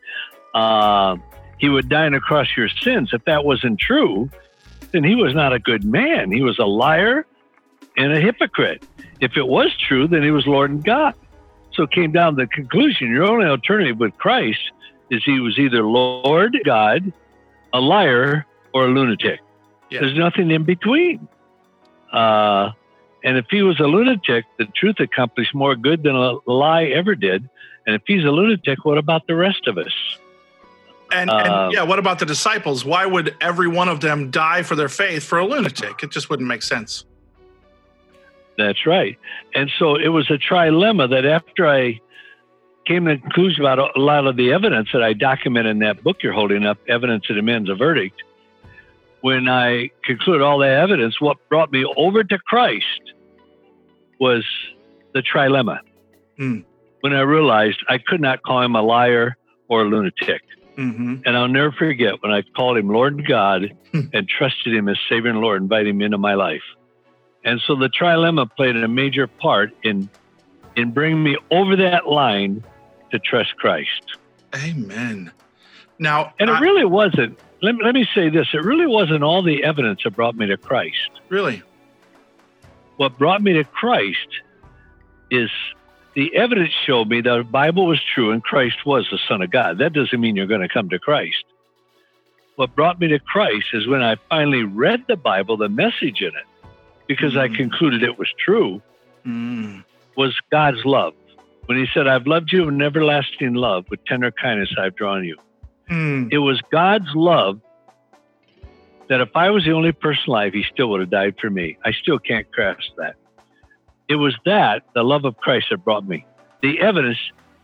uh, 0.55 1.17
he 1.59 1.69
would 1.69 1.89
die 1.89 2.09
the 2.09 2.21
your 2.57 2.69
sins. 2.69 3.11
If 3.13 3.25
that 3.25 3.45
wasn't 3.45 3.79
true, 3.79 4.31
then 4.93 5.05
he 5.05 5.15
was 5.17 5.35
not 5.35 5.53
a 5.53 5.59
good 5.59 5.85
man. 5.85 6.31
He 6.31 6.41
was 6.43 6.59
a 6.59 6.65
liar 6.65 7.27
and 7.97 8.13
a 8.13 8.21
hypocrite. 8.21 8.87
If 9.21 9.37
it 9.37 9.47
was 9.47 9.75
true, 9.77 10.09
then 10.09 10.23
he 10.23 10.31
was 10.31 10.47
Lord 10.47 10.71
and 10.71 10.85
God. 10.85 11.15
So 11.73 11.85
it 11.85 11.91
came 11.91 12.13
down 12.13 12.37
to 12.37 12.43
the 12.43 12.47
conclusion 12.47 13.11
your 13.11 13.25
only 13.25 13.47
alternative 13.47 13.99
with 13.99 14.17
Christ 14.17 14.61
is 15.11 15.23
he 15.25 15.41
was 15.41 15.59
either 15.59 15.83
Lord 15.83 16.57
God, 16.65 17.13
a 17.73 17.81
liar, 17.81 18.47
or 18.73 18.87
a 18.87 18.89
lunatic. 18.89 19.41
Yeah. 19.91 20.01
There's 20.01 20.17
nothing 20.17 20.51
in 20.51 20.65
between. 20.65 21.29
Uh, 22.13 22.71
and 23.23 23.37
if 23.37 23.47
he 23.51 23.63
was 23.63 23.81
a 23.81 23.85
lunatic, 23.85 24.45
the 24.59 24.67
truth 24.67 24.97
accomplished 25.01 25.55
more 25.55 25.75
good 25.75 26.03
than 26.03 26.15
a 26.15 26.39
lie 26.47 26.85
ever 26.85 27.15
did. 27.15 27.49
And 27.87 27.97
if 27.97 28.03
he's 28.07 28.25
a 28.25 28.31
lunatic, 28.31 28.85
what 28.85 28.99
about 28.99 29.27
the 29.27 29.35
rest 29.35 29.67
of 29.67 29.79
us? 29.79 29.93
And, 31.13 31.31
and 31.31 31.49
Um, 31.49 31.71
yeah, 31.73 31.83
what 31.83 31.99
about 31.99 32.19
the 32.19 32.27
disciples? 32.27 32.85
Why 32.85 33.07
would 33.07 33.37
every 33.41 33.69
one 33.69 33.89
of 33.89 34.01
them 34.01 34.31
die 34.31 34.63
for 34.63 34.75
their 34.75 34.89
faith 34.89 35.23
for 35.23 35.39
a 35.39 35.47
lunatic? 35.47 36.03
It 36.03 36.11
just 36.11 36.31
wouldn't 36.31 36.49
make 36.49 36.63
sense. 36.63 37.05
That's 38.57 38.87
right. 38.87 39.19
And 39.55 39.71
so 39.79 39.97
it 39.97 40.09
was 40.09 40.31
a 40.31 40.39
trilemma 40.39 41.11
that 41.11 41.27
after 41.27 41.67
I 41.67 42.01
came 42.87 43.07
to 43.07 43.15
the 43.15 43.21
conclusion 43.21 43.63
about 43.65 43.97
a 43.97 44.01
lot 44.01 44.27
of 44.27 44.37
the 44.37 44.53
evidence 44.53 44.91
that 44.93 45.03
I 45.03 45.13
document 45.13 45.67
in 45.67 45.79
that 45.81 46.03
book 46.05 46.19
you're 46.23 46.33
holding 46.35 46.65
up, 46.65 46.79
Evidence 46.89 47.25
that 47.29 47.35
Demands 47.35 47.69
a 47.71 47.75
Verdict, 47.75 48.23
when 49.23 49.49
I 49.49 49.91
concluded 50.05 50.43
all 50.43 50.59
that 50.59 50.71
evidence, 50.71 51.21
what 51.21 51.39
brought 51.49 51.73
me 51.73 51.85
over 51.97 52.23
to 52.23 52.39
Christ 52.39 53.13
was 54.21 54.45
the 55.15 55.23
trilemma. 55.23 55.79
Hmm. 56.37 56.59
When 57.01 57.15
I 57.15 57.21
realized 57.21 57.79
I 57.89 57.99
could 57.99 58.21
not 58.21 58.43
call 58.43 58.63
him 58.63 58.77
a 58.77 58.83
liar 58.83 59.37
or 59.69 59.83
a 59.83 59.85
lunatic. 59.85 60.43
hmm 60.77 61.17
And 61.25 61.37
I'll 61.37 61.49
never 61.49 61.73
forget 61.73 62.23
when 62.23 62.33
I 62.33 62.43
called 62.55 62.77
him 62.77 62.89
Lord 62.89 63.17
and 63.17 63.27
God 63.27 63.75
Hmm. 63.93 64.01
and 64.13 64.29
trusted 64.29 64.75
him 64.75 64.89
as 64.89 64.99
Savior 65.09 65.31
and 65.31 65.41
Lord, 65.41 65.63
inviting 65.63 65.97
him 65.97 66.03
into 66.03 66.19
my 66.19 66.35
life. 66.35 66.63
And 67.45 67.61
so 67.67 67.75
the 67.77 67.89
trilemma 67.89 68.51
played 68.57 68.77
a 68.77 68.89
major 68.89 69.27
part 69.27 69.71
in 69.83 70.09
in 70.77 70.91
bringing 70.93 71.23
me 71.23 71.37
over 71.51 71.77
that 71.77 72.09
line 72.09 72.65
to 73.13 73.19
trust 73.21 73.57
Christ. 73.57 74.03
Amen. 74.57 75.31
Now, 75.99 76.33
And 76.41 76.51
it 76.51 76.55
I- 76.55 76.61
really 76.61 76.85
wasn't. 76.85 77.39
Let, 77.63 77.77
me- 77.77 77.85
let 77.85 77.95
me 77.95 78.07
say 78.15 78.29
this: 78.29 78.49
it 78.53 78.63
really 78.65 78.87
wasn't 78.87 79.23
all 79.23 79.43
the 79.43 79.63
evidence 79.65 80.01
that 80.05 80.17
brought 80.17 80.35
me 80.37 80.47
to 80.47 80.57
Christ. 80.57 81.11
really, 81.29 81.63
What 82.97 83.19
brought 83.19 83.43
me 83.43 83.53
to 83.55 83.65
Christ 83.65 84.29
is 85.31 85.51
the 86.15 86.35
evidence 86.37 86.73
showed 86.87 87.09
me 87.09 87.21
that 87.23 87.37
the 87.39 87.43
Bible 87.45 87.87
was 87.87 88.01
true 88.15 88.31
and 88.31 88.43
Christ 88.43 88.85
was 88.87 89.07
the 89.11 89.19
Son 89.29 89.43
of 89.43 89.51
God. 89.51 89.79
That 89.79 89.93
doesn't 89.93 90.21
mean 90.21 90.37
you're 90.37 90.47
going 90.47 90.61
to 90.61 90.69
come 90.69 90.89
to 90.91 90.99
Christ. 90.99 91.45
What 92.57 92.75
brought 92.77 93.01
me 93.01 93.09
to 93.09 93.19
Christ 93.19 93.67
is 93.73 93.87
when 93.89 94.03
I 94.03 94.17
finally 94.29 94.63
read 94.63 95.05
the 95.09 95.17
Bible, 95.17 95.57
the 95.57 95.69
message 95.69 96.21
in 96.21 96.29
it, 96.29 96.47
because 97.07 97.37
I 97.37 97.49
Mm. 97.49 97.57
concluded 97.57 98.03
it 98.03 98.19
was 98.19 98.29
true, 98.39 98.83
Mm. 99.27 99.85
was 100.17 100.35
God's 100.51 100.85
love. 100.85 101.15
When 101.67 101.79
He 101.79 101.87
said, 101.95 102.07
I've 102.07 102.27
loved 102.27 102.53
you 102.53 102.69
in 102.69 102.83
everlasting 102.83 103.55
love, 103.55 103.87
with 103.91 104.05
tender 104.05 104.31
kindness 104.31 104.75
I've 104.79 104.95
drawn 104.97 105.25
you. 105.25 105.37
Mm. 105.91 106.29
It 106.33 106.39
was 106.39 106.61
God's 106.71 107.15
love 107.15 107.61
that 109.09 109.21
if 109.21 109.31
I 109.35 109.51
was 109.51 109.65
the 109.65 109.73
only 109.73 109.93
person 109.93 110.25
alive, 110.29 110.53
He 110.53 110.63
still 110.65 110.89
would 110.91 111.01
have 111.01 111.11
died 111.11 111.37
for 111.41 111.51
me. 111.51 111.77
I 111.85 111.93
still 111.93 112.19
can't 112.19 112.51
grasp 112.51 112.91
that. 112.99 113.17
It 114.09 114.17
was 114.17 114.35
that, 114.45 114.83
the 114.95 115.03
love 115.03 115.25
of 115.25 115.37
Christ, 115.39 115.67
that 115.71 115.79
brought 115.85 116.07
me. 116.07 116.27
The 116.63 116.81
evidence 116.81 117.19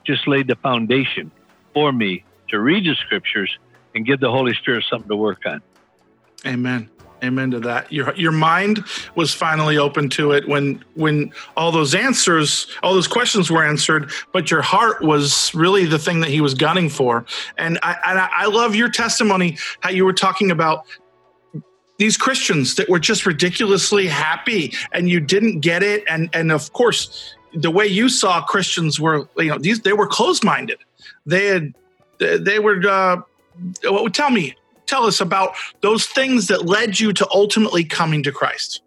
just 0.06 0.26
laid 0.26 0.46
the 0.48 0.56
foundation 0.56 1.30
for 1.74 1.92
me 1.92 2.24
to 2.48 2.58
read 2.58 2.84
the 2.84 2.94
scriptures 2.94 3.50
and 3.94 4.06
give 4.06 4.20
the 4.20 4.30
Holy 4.30 4.54
Spirit 4.54 4.84
something 4.88 5.08
to 5.08 5.16
work 5.16 5.40
on. 5.46 5.60
Amen. 6.46 6.88
Amen 7.22 7.50
to 7.50 7.60
that. 7.60 7.92
Your 7.92 8.14
your 8.14 8.32
mind 8.32 8.82
was 9.14 9.34
finally 9.34 9.76
open 9.76 10.08
to 10.10 10.32
it 10.32 10.48
when 10.48 10.82
when 10.94 11.32
all 11.56 11.70
those 11.70 11.94
answers, 11.94 12.66
all 12.82 12.94
those 12.94 13.08
questions 13.08 13.50
were 13.50 13.64
answered, 13.64 14.10
but 14.32 14.50
your 14.50 14.62
heart 14.62 15.02
was 15.02 15.54
really 15.54 15.84
the 15.84 15.98
thing 15.98 16.20
that 16.20 16.30
he 16.30 16.40
was 16.40 16.54
gunning 16.54 16.88
for. 16.88 17.26
And 17.58 17.78
I 17.82 17.96
and 18.06 18.18
I 18.18 18.46
love 18.46 18.74
your 18.74 18.88
testimony 18.88 19.58
how 19.80 19.90
you 19.90 20.04
were 20.04 20.14
talking 20.14 20.50
about 20.50 20.86
these 21.98 22.16
Christians 22.16 22.76
that 22.76 22.88
were 22.88 22.98
just 22.98 23.26
ridiculously 23.26 24.06
happy 24.06 24.72
and 24.92 25.10
you 25.10 25.20
didn't 25.20 25.60
get 25.60 25.82
it 25.82 26.02
and 26.08 26.30
and 26.32 26.50
of 26.50 26.72
course 26.72 27.34
the 27.52 27.70
way 27.70 27.86
you 27.86 28.08
saw 28.08 28.42
Christians 28.42 28.98
were 28.98 29.28
you 29.36 29.48
know 29.48 29.58
these 29.58 29.80
they 29.80 29.92
were 29.92 30.06
closed 30.06 30.42
minded. 30.42 30.78
They 31.26 31.46
had 31.46 31.74
they 32.18 32.58
were 32.58 32.80
uh 32.88 33.20
well, 33.84 34.08
tell 34.08 34.30
me 34.30 34.54
tell 34.90 35.04
us 35.06 35.20
about 35.20 35.54
those 35.80 36.06
things 36.06 36.48
that 36.48 36.66
led 36.66 36.98
you 36.98 37.12
to 37.14 37.26
ultimately 37.32 37.84
coming 37.84 38.22
to 38.24 38.32
Christ. 38.32 38.82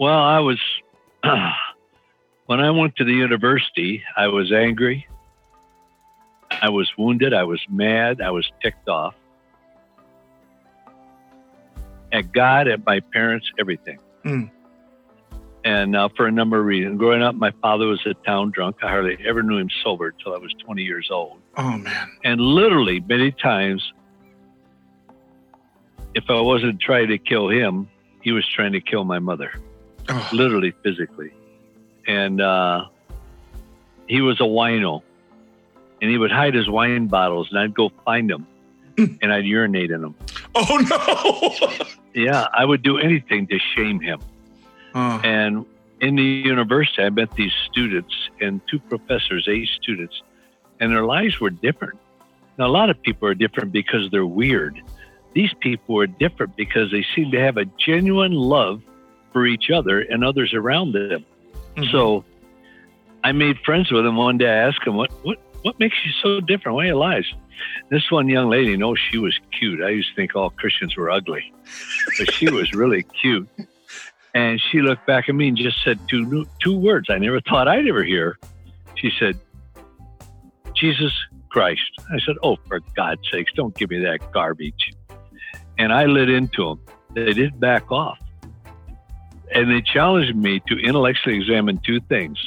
Well, 0.00 0.18
I 0.18 0.40
was, 0.40 0.58
when 2.46 2.60
I 2.60 2.70
went 2.70 2.96
to 2.96 3.04
the 3.04 3.12
university, 3.12 4.02
I 4.16 4.28
was 4.28 4.50
angry. 4.50 5.06
I 6.50 6.70
was 6.70 6.90
wounded. 6.96 7.34
I 7.34 7.44
was 7.44 7.60
mad. 7.68 8.20
I 8.20 8.30
was 8.30 8.50
ticked 8.62 8.88
off. 8.88 9.14
At 12.12 12.32
God, 12.32 12.68
at 12.68 12.84
my 12.86 13.00
parents, 13.00 13.50
everything. 13.58 13.98
Mm. 14.24 14.50
And 15.64 15.96
uh, 15.96 16.10
for 16.14 16.26
a 16.26 16.30
number 16.30 16.60
of 16.60 16.66
reasons. 16.66 16.98
Growing 16.98 17.22
up, 17.22 17.34
my 17.34 17.50
father 17.62 17.86
was 17.86 18.04
a 18.06 18.12
town 18.12 18.50
drunk. 18.50 18.76
I 18.82 18.88
hardly 18.90 19.16
ever 19.26 19.42
knew 19.42 19.56
him 19.56 19.70
sober 19.82 20.08
until 20.08 20.34
I 20.34 20.38
was 20.38 20.52
20 20.64 20.82
years 20.82 21.08
old. 21.10 21.38
Oh 21.56 21.78
man. 21.78 22.10
And 22.22 22.38
literally, 22.40 23.00
many 23.00 23.32
times, 23.32 23.92
if 26.14 26.24
I 26.28 26.40
wasn't 26.40 26.80
trying 26.80 27.08
to 27.08 27.18
kill 27.18 27.48
him, 27.48 27.88
he 28.20 28.32
was 28.32 28.46
trying 28.48 28.72
to 28.72 28.80
kill 28.80 29.04
my 29.04 29.18
mother 29.18 29.52
Oh, 30.08 30.28
literally 30.32 30.72
physically. 30.82 31.32
And 32.06 32.40
uh, 32.42 32.86
he 34.06 34.20
was 34.20 34.38
a 34.40 34.44
wino, 34.44 35.02
and 36.02 36.10
he 36.10 36.18
would 36.18 36.30
hide 36.30 36.52
his 36.54 36.68
wine 36.68 37.06
bottles, 37.06 37.48
and 37.50 37.58
I'd 37.58 37.72
go 37.72 37.90
find 38.04 38.28
them, 38.28 38.46
and 38.98 39.32
I'd 39.32 39.46
urinate 39.46 39.90
in 39.90 40.02
them. 40.02 40.14
oh 40.54 41.66
no. 41.70 41.86
Yeah, 42.16 42.46
I 42.56 42.64
would 42.64 42.82
do 42.82 42.98
anything 42.98 43.48
to 43.48 43.58
shame 43.74 43.98
him. 43.98 44.20
Oh, 44.94 45.20
And 45.24 45.66
in 46.00 46.16
the 46.16 46.22
university, 46.22 47.02
I 47.02 47.10
met 47.10 47.32
these 47.32 47.52
students 47.70 48.14
and 48.40 48.60
two 48.68 48.78
professors, 48.78 49.46
eight 49.48 49.68
students, 49.80 50.22
and 50.80 50.92
their 50.92 51.04
lives 51.04 51.40
were 51.40 51.50
different. 51.50 51.98
Now, 52.58 52.66
a 52.66 52.74
lot 52.80 52.90
of 52.90 53.00
people 53.02 53.28
are 53.28 53.34
different 53.34 53.72
because 53.72 54.10
they're 54.10 54.26
weird. 54.26 54.80
These 55.32 55.52
people 55.60 55.98
are 56.00 56.06
different 56.06 56.56
because 56.56 56.90
they 56.90 57.04
seem 57.14 57.30
to 57.32 57.40
have 57.40 57.56
a 57.56 57.64
genuine 57.64 58.32
love 58.32 58.82
for 59.32 59.46
each 59.46 59.70
other 59.70 60.00
and 60.00 60.24
others 60.24 60.54
around 60.54 60.92
them. 60.92 61.24
Mhm. 61.76 61.90
So 61.90 62.24
I 63.24 63.32
made 63.32 63.58
friends 63.60 63.90
with 63.90 64.04
them 64.04 64.16
one 64.16 64.38
day. 64.38 64.48
I 64.48 64.68
asked 64.68 64.84
them, 64.84 64.94
what, 64.94 65.10
what, 65.22 65.38
what 65.62 65.78
makes 65.80 65.96
you 66.04 66.12
so 66.22 66.40
different? 66.40 66.76
Why 66.76 66.84
are 66.84 66.86
you 66.88 66.94
lies? 66.94 67.26
This 67.88 68.10
one 68.10 68.28
young 68.28 68.48
lady, 68.50 68.76
no, 68.76 68.94
she 68.94 69.18
was 69.18 69.38
cute. 69.50 69.82
I 69.82 69.90
used 69.90 70.10
to 70.10 70.14
think 70.14 70.36
all 70.36 70.50
Christians 70.50 70.96
were 70.96 71.10
ugly, 71.10 71.52
but 72.18 72.32
she 72.32 72.50
was 72.50 72.72
really 72.72 73.02
cute. 73.20 73.48
And 74.34 74.60
she 74.60 74.80
looked 74.82 75.06
back 75.06 75.28
at 75.28 75.34
me 75.34 75.48
and 75.48 75.56
just 75.56 75.82
said 75.84 75.98
two 76.08 76.44
two 76.62 76.76
words 76.76 77.08
I 77.08 77.18
never 77.18 77.40
thought 77.40 77.68
I'd 77.68 77.86
ever 77.86 78.02
hear. 78.02 78.38
She 78.96 79.10
said, 79.18 79.38
"Jesus 80.74 81.12
Christ." 81.50 81.82
I 82.12 82.18
said, 82.26 82.34
"Oh, 82.42 82.56
for 82.66 82.80
God's 82.96 83.22
sakes, 83.32 83.52
don't 83.54 83.76
give 83.76 83.90
me 83.90 84.00
that 84.00 84.32
garbage." 84.32 84.92
And 85.78 85.92
I 85.92 86.06
lit 86.06 86.28
into 86.28 86.64
them. 86.68 86.80
They 87.14 87.32
didn't 87.32 87.60
back 87.60 87.92
off, 87.92 88.18
and 89.54 89.70
they 89.70 89.80
challenged 89.80 90.34
me 90.34 90.60
to 90.66 90.78
intellectually 90.80 91.36
examine 91.36 91.78
two 91.86 92.00
things: 92.00 92.38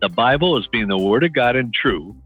the 0.00 0.08
Bible 0.08 0.56
as 0.58 0.66
being 0.66 0.88
the 0.88 0.98
Word 0.98 1.22
of 1.22 1.32
God 1.32 1.54
and 1.54 1.72
true, 1.72 2.16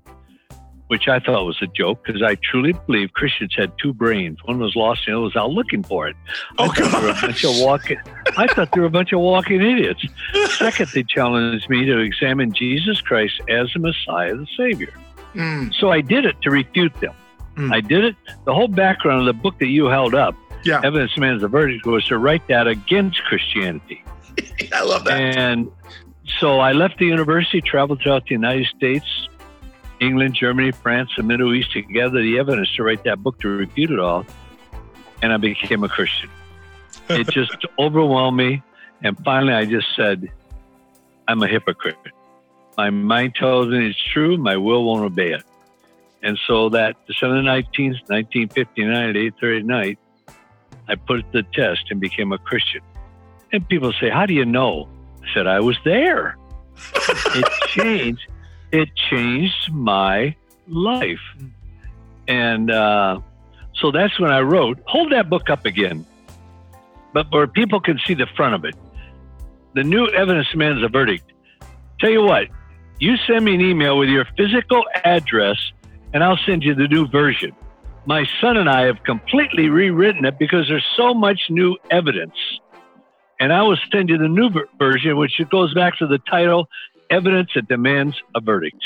which 0.88 1.08
I 1.08 1.18
thought 1.18 1.44
was 1.46 1.58
a 1.62 1.66
joke 1.66 2.04
because 2.04 2.22
I 2.22 2.34
truly 2.36 2.72
believe 2.86 3.12
Christians 3.14 3.54
had 3.56 3.72
two 3.78 3.92
brains. 3.94 4.38
One 4.44 4.58
was 4.58 4.76
lost, 4.76 5.06
and 5.06 5.14
the 5.14 5.18
other 5.18 5.24
was 5.24 5.36
out 5.36 5.50
looking 5.50 5.82
for 5.82 6.06
it. 6.08 6.16
I 6.58 6.64
Oh, 6.66 6.72
thought 6.72 7.00
they 7.00 7.06
were 7.06 7.12
a 7.12 7.20
bunch 7.20 7.44
of 7.44 7.50
walking. 7.60 7.98
I 8.36 8.46
thought 8.46 8.70
they 8.72 8.80
were 8.80 8.86
a 8.86 8.90
bunch 8.90 9.12
of 9.12 9.20
walking 9.20 9.62
idiots. 9.62 10.04
Second, 10.58 10.90
they 10.94 11.02
challenged 11.04 11.68
me 11.70 11.84
to 11.86 11.98
examine 11.98 12.52
Jesus 12.52 13.00
Christ 13.00 13.40
as 13.48 13.72
the 13.72 13.80
Messiah, 13.80 14.34
the 14.36 14.46
Savior. 14.56 14.92
Mm, 15.34 15.72
So 15.74 15.90
I 15.90 16.00
did 16.00 16.26
it 16.26 16.36
to 16.42 16.50
refute 16.50 16.94
them. 17.00 17.14
Mm. 17.56 17.72
I 17.72 17.80
did 17.80 18.04
it. 18.04 18.16
The 18.44 18.52
whole 18.54 18.68
background 18.68 19.20
of 19.20 19.26
the 19.26 19.32
book 19.42 19.58
that 19.60 19.68
you 19.68 19.86
held 19.86 20.14
up, 20.14 20.34
Yeah. 20.64 20.80
Evidence 20.84 21.14
Demands 21.14 21.42
a 21.42 21.48
Verdict, 21.48 21.86
was 21.86 22.04
to 22.06 22.18
write 22.18 22.46
that 22.48 22.66
against 22.66 23.22
Christianity. 23.24 24.04
I 24.72 24.82
love 24.82 25.04
that. 25.04 25.18
And 25.20 25.70
so 26.40 26.58
I 26.60 26.72
left 26.72 26.98
the 26.98 27.06
university, 27.06 27.60
traveled 27.60 28.00
throughout 28.02 28.24
the 28.26 28.32
United 28.32 28.66
States, 28.76 29.06
England, 30.00 30.34
Germany, 30.34 30.72
France, 30.72 31.10
the 31.16 31.22
Middle 31.22 31.54
East 31.54 31.72
to 31.72 31.82
gather 31.82 32.20
the 32.22 32.38
evidence 32.38 32.74
to 32.76 32.82
write 32.82 33.04
that 33.04 33.22
book 33.22 33.40
to 33.40 33.48
refute 33.48 33.90
it 33.90 33.98
all. 33.98 34.26
And 35.22 35.32
I 35.32 35.36
became 35.36 35.84
a 35.84 35.88
Christian. 35.88 36.30
It 37.08 37.28
just 37.30 37.56
overwhelmed 37.78 38.36
me. 38.36 38.62
And 39.02 39.16
finally, 39.24 39.52
I 39.52 39.64
just 39.64 39.86
said, 39.96 40.30
I'm 41.28 41.42
a 41.42 41.46
hypocrite. 41.46 41.96
My 42.76 42.90
mind 42.90 43.34
tells 43.36 43.68
me 43.68 43.88
it's 43.88 44.02
true, 44.12 44.36
my 44.36 44.56
will 44.56 44.84
won't 44.84 45.04
obey 45.04 45.32
it. 45.32 45.44
And 46.22 46.38
so 46.46 46.70
that 46.70 46.96
December 47.06 47.42
19th, 47.42 48.08
1959 48.08 49.10
at 49.10 49.14
8.30 49.14 49.58
at 49.58 49.64
night, 49.66 49.98
I 50.88 50.94
put 50.96 51.20
it 51.20 51.32
to 51.32 51.42
the 51.42 51.48
test 51.52 51.84
and 51.90 52.00
became 52.00 52.32
a 52.32 52.38
Christian. 52.38 52.80
And 53.52 53.66
people 53.68 53.92
say, 54.00 54.10
How 54.10 54.26
do 54.26 54.34
you 54.34 54.44
know? 54.44 54.88
I 55.22 55.34
said, 55.34 55.46
I 55.46 55.60
was 55.60 55.76
there. 55.84 56.36
it 56.96 57.48
changed. 57.68 58.26
It 58.74 58.88
changed 58.96 59.72
my 59.72 60.34
life. 60.66 61.20
And 62.26 62.72
uh, 62.72 63.20
so 63.76 63.92
that's 63.92 64.18
when 64.18 64.32
I 64.32 64.40
wrote, 64.40 64.80
hold 64.84 65.12
that 65.12 65.30
book 65.30 65.48
up 65.48 65.64
again, 65.64 66.04
but 67.12 67.30
where 67.30 67.46
people 67.46 67.80
can 67.80 68.00
see 68.04 68.14
the 68.14 68.26
front 68.34 68.56
of 68.56 68.64
it. 68.64 68.74
The 69.74 69.84
new 69.84 70.08
evidence 70.08 70.48
demands 70.50 70.82
a 70.82 70.88
verdict. 70.88 71.32
Tell 72.00 72.10
you 72.10 72.22
what, 72.22 72.48
you 72.98 73.16
send 73.28 73.44
me 73.44 73.54
an 73.54 73.60
email 73.60 73.96
with 73.96 74.08
your 74.08 74.26
physical 74.36 74.82
address, 75.04 75.56
and 76.12 76.24
I'll 76.24 76.40
send 76.44 76.64
you 76.64 76.74
the 76.74 76.88
new 76.88 77.06
version. 77.06 77.52
My 78.06 78.26
son 78.40 78.56
and 78.56 78.68
I 78.68 78.86
have 78.86 79.04
completely 79.04 79.68
rewritten 79.68 80.24
it 80.24 80.36
because 80.36 80.66
there's 80.66 80.86
so 80.96 81.14
much 81.14 81.42
new 81.48 81.76
evidence. 81.92 82.34
And 83.38 83.52
I 83.52 83.62
will 83.62 83.78
send 83.92 84.08
you 84.08 84.18
the 84.18 84.26
new 84.26 84.50
ver- 84.50 84.68
version, 84.80 85.16
which 85.16 85.40
goes 85.48 85.72
back 85.74 85.96
to 85.98 86.08
the 86.08 86.18
title 86.18 86.68
Evidence 87.10 87.50
That 87.54 87.68
Demands 87.68 88.16
a 88.34 88.40
Verdict. 88.40 88.82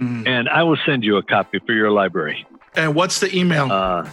Mm. 0.00 0.26
And 0.26 0.48
I 0.48 0.62
will 0.62 0.78
send 0.86 1.04
you 1.04 1.16
a 1.18 1.22
copy 1.22 1.58
for 1.64 1.72
your 1.72 1.90
library. 1.90 2.46
And 2.74 2.94
what's 2.94 3.20
the 3.20 3.34
email? 3.36 3.70
Uh, 3.70 4.08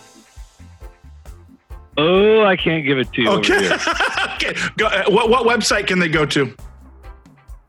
oh, 1.97 2.43
I 2.43 2.55
can't 2.57 2.85
give 2.85 2.97
it 2.97 3.11
to 3.13 3.21
you. 3.21 3.29
okay. 3.29 3.69
okay. 4.35 4.53
Go, 4.77 4.87
uh, 4.87 5.03
what 5.07 5.29
what 5.29 5.45
website 5.47 5.87
can 5.87 5.99
they 5.99 6.09
go 6.09 6.25
to? 6.25 6.53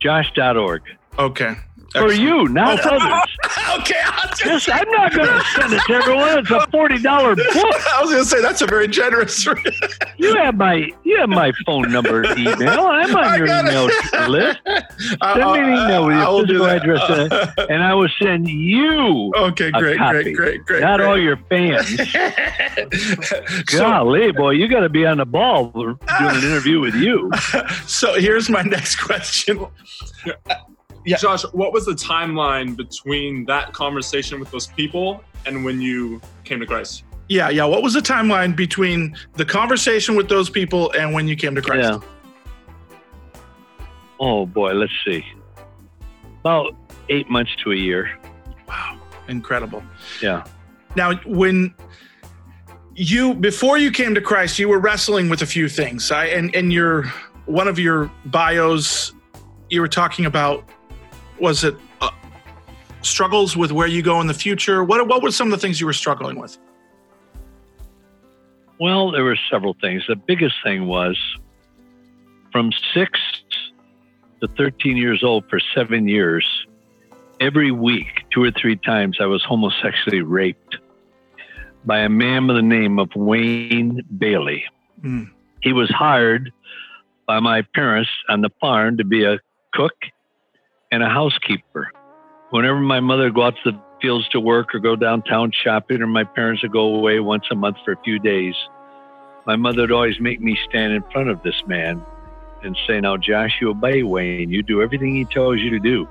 Josh.org. 0.01 0.83
Okay. 1.19 1.55
For 1.93 2.13
you, 2.13 2.49
not 2.49 2.79
Oh, 2.81 2.83
for- 2.83 2.95
others. 2.95 3.37
okay. 3.81 4.01
I 4.05 4.27
was, 4.31 4.41
gonna 4.41 4.53
Yes, 4.55 4.65
say, 4.65 4.73
I'm 4.73 4.91
not 4.91 5.13
going 5.15 5.29
to 5.29 5.45
send 5.55 5.73
it 5.73 5.81
to 5.87 5.93
everyone. 5.95 6.39
It's 6.39 6.51
a 6.51 6.55
$40 6.55 7.37
book. 7.37 7.87
I 7.95 8.01
was 8.03 8.11
gonna 8.11 8.25
say 8.25 8.41
that's 8.43 8.63
a 8.63 8.67
very 8.67 8.89
generous. 8.89 9.47
You 10.19 10.35
have 10.35 10.57
my 10.57 10.91
you 11.05 11.17
have 11.19 11.29
my 11.29 11.53
phone 11.65 11.93
number, 11.93 12.25
email. 12.37 12.81
I'm 12.87 13.15
I 13.17 13.33
on 13.33 13.39
your 13.39 13.47
got 13.47 13.65
it. 13.67 13.71
email 13.71 13.87
list, 14.29 14.59
uh, 14.67 15.35
Send 15.35 15.53
me 15.53 15.59
an 15.61 15.73
uh, 15.75 15.85
email 15.85 16.07
with 16.07 16.17
your 16.17 16.47
physical 16.47 16.67
address 16.67 17.11
address. 17.31 17.55
and 17.71 17.83
I 17.85 17.95
will 17.95 18.09
send 18.21 18.49
you, 18.49 19.33
okay, 19.37 19.71
great, 19.71 19.97
great, 19.99 20.35
great, 20.37 20.65
great. 20.65 20.81
not 20.83 20.99
great. 20.99 21.07
all 21.09 21.19
your 21.19 21.37
fans. 21.49 21.87
so, 23.71 23.79
Golly, 23.79 24.33
boy, 24.33 24.51
you 24.51 24.67
got 24.69 24.81
to 24.81 24.89
be 24.89 25.07
on 25.07 25.19
the 25.19 25.27
ball 25.27 25.71
doing 25.71 25.97
an 26.09 26.37
interview 26.45 26.81
with 26.81 26.95
you. 26.97 27.31
so 27.87 28.15
here's 28.19 28.51
my 28.51 28.63
next 28.63 28.97
question. 28.97 29.67
Yeah. 31.09 31.17
Josh, 31.17 31.43
what 31.53 31.73
was 31.73 31.87
the 31.87 31.93
timeline 31.93 32.77
between 32.77 33.45
that 33.47 33.73
conversation 33.73 34.39
with 34.41 34.51
those 34.51 34.67
people 34.67 35.25
and 35.47 35.65
when 35.65 35.81
you 35.81 36.21
came 36.45 36.61
to 36.61 36.67
Christ? 36.67 37.05
Yeah, 37.29 37.51
yeah. 37.51 37.65
What 37.65 37.83
was 37.83 37.95
the 37.95 38.01
timeline 38.01 38.57
between 38.57 39.17
the 39.35 39.45
conversation 39.45 40.17
with 40.17 40.29
those 40.29 40.49
people 40.51 40.91
and 40.93 41.13
when 41.13 41.29
you 41.29 41.37
came 41.37 41.55
to 41.55 41.63
Christ? 41.63 42.01
Yeah. 42.03 42.09
Oh 44.21 44.47
boy, 44.47 44.73
let's 44.73 44.93
see. 45.05 45.25
About 46.41 46.75
eight 47.09 47.29
months 47.31 47.53
to 47.65 47.73
a 47.73 47.77
year. 47.77 48.19
Wow, 48.67 49.01
incredible. 49.29 49.83
Yeah. 50.23 50.45
Now, 50.97 51.15
when 51.25 51.75
you 52.95 53.35
before 53.35 53.79
you 53.79 53.91
came 53.91 54.15
to 54.15 54.21
Christ, 54.21 54.59
you 54.59 54.69
were 54.69 54.79
wrestling 54.79 55.29
with 55.29 55.43
a 55.43 55.47
few 55.47 55.69
things. 55.69 56.11
I 56.11 56.27
and 56.27 56.55
and 56.55 56.73
your 56.73 57.05
one 57.47 57.69
of 57.69 57.79
your 57.79 58.11
bios, 58.27 59.13
you 59.71 59.81
were 59.81 59.89
talking 59.89 60.27
about 60.27 60.69
was 61.41 61.65
it 61.65 61.77
uh, 62.01 62.11
struggles 63.03 63.57
with 63.57 63.73
where 63.73 63.87
you 63.87 64.03
go 64.03 64.21
in 64.21 64.27
the 64.27 64.35
future? 64.35 64.85
What 64.85 65.07
what 65.09 65.23
were 65.23 65.31
some 65.31 65.49
of 65.49 65.53
the 65.53 65.59
things 65.59 65.81
you 65.81 65.87
were 65.87 65.93
struggling 65.93 66.39
with? 66.39 66.59
Well, 68.81 69.11
there 69.11 69.25
were 69.25 69.39
several 69.51 69.75
things. 69.81 70.05
The 70.07 70.17
biggest 70.17 70.55
thing 70.63 70.87
was 70.87 71.19
from 72.53 72.71
six 72.95 73.19
to 74.41 74.49
13 74.49 74.97
years 74.97 75.23
old 75.25 75.45
for 75.49 75.61
seven 75.75 76.09
years, 76.09 76.47
every 77.41 77.71
week, 77.71 78.25
two 78.31 78.43
or 78.43 78.51
three 78.51 78.77
times, 78.77 79.19
I 79.21 79.27
was 79.27 79.45
homosexually 79.45 80.23
raped 80.23 80.77
by 81.85 82.01
a 82.01 82.09
man 82.09 82.47
by 82.47 82.55
the 82.55 82.63
name 82.63 82.99
of 82.99 83.11
Wayne 83.15 84.03
Bailey. 84.17 84.65
Mm. 85.03 85.31
He 85.63 85.73
was 85.73 85.91
hired 85.91 86.53
by 87.27 87.41
my 87.41 87.63
parents 87.63 88.11
on 88.29 88.43
the 88.43 88.51
farm 88.61 88.97
to 88.99 89.05
be 89.05 89.25
a 89.25 89.39
cook 89.73 89.95
and 90.91 91.03
a 91.03 91.09
housekeeper. 91.09 91.91
Whenever 92.51 92.81
my 92.81 93.01
mother 93.01 93.25
would 93.25 93.35
go 93.35 93.43
out 93.43 93.55
to 93.65 93.73
the 93.73 93.81
fields 94.01 94.29
to 94.31 94.41
work 94.41 94.75
or 94.75 94.79
go 94.79 94.97
downtown 94.97 95.53
shopping, 95.53 96.01
or 96.01 96.07
my 96.07 96.25
parents 96.25 96.63
would 96.63 96.73
go 96.73 96.95
away 96.95 97.21
once 97.21 97.45
a 97.51 97.55
month 97.55 97.77
for 97.85 97.93
a 97.93 98.03
few 98.03 98.19
days, 98.19 98.55
my 99.47 99.57
mother 99.57 99.83
would 99.83 99.93
always 99.93 100.21
make 100.21 100.41
me 100.41 100.59
stand 100.69 100.93
in 100.93 101.03
front 101.11 101.29
of 101.29 101.43
this 101.43 101.63
man 101.67 102.03
and 102.63 102.77
say, 102.87 103.01
Now, 103.01 103.17
Josh, 103.17 103.59
you 103.61 103.71
obey 103.71 104.03
Wayne. 104.03 104.51
You 104.51 104.63
do 104.63 104.83
everything 104.83 105.15
he 105.15 105.25
tells 105.25 105.61
you 105.61 105.71
to 105.71 105.79
do. 105.79 106.09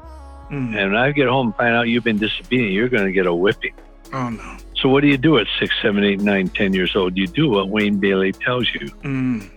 Mm. 0.49 0.75
And 0.75 0.91
when 0.91 0.95
I 0.95 1.11
get 1.11 1.27
home 1.27 1.47
and 1.47 1.55
find 1.55 1.75
out 1.75 1.87
you've 1.87 2.03
been 2.03 2.19
disobedient, 2.19 2.71
you're 2.71 2.89
going 2.89 3.05
to 3.05 3.11
get 3.11 3.25
a 3.25 3.33
whipping. 3.33 3.73
Oh 4.13 4.29
no. 4.29 4.57
So, 4.75 4.89
what 4.89 5.01
do 5.01 5.07
you 5.07 5.17
do 5.17 5.37
at 5.37 5.47
six, 5.59 5.75
seven, 5.81 6.03
eight, 6.03 6.21
nine, 6.21 6.47
ten 6.49 6.73
years 6.73 6.95
old? 6.95 7.17
You 7.17 7.27
do 7.27 7.49
what 7.49 7.69
Wayne 7.69 7.99
Bailey 7.99 8.31
tells 8.31 8.69
you. 8.73 8.87
Mm. 9.01 9.49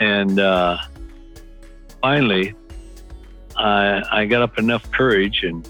And 0.00 0.38
uh, 0.38 0.78
finally, 2.02 2.54
I, 3.58 4.02
I 4.10 4.24
got 4.26 4.42
up 4.42 4.58
enough 4.58 4.90
courage 4.92 5.42
and 5.42 5.68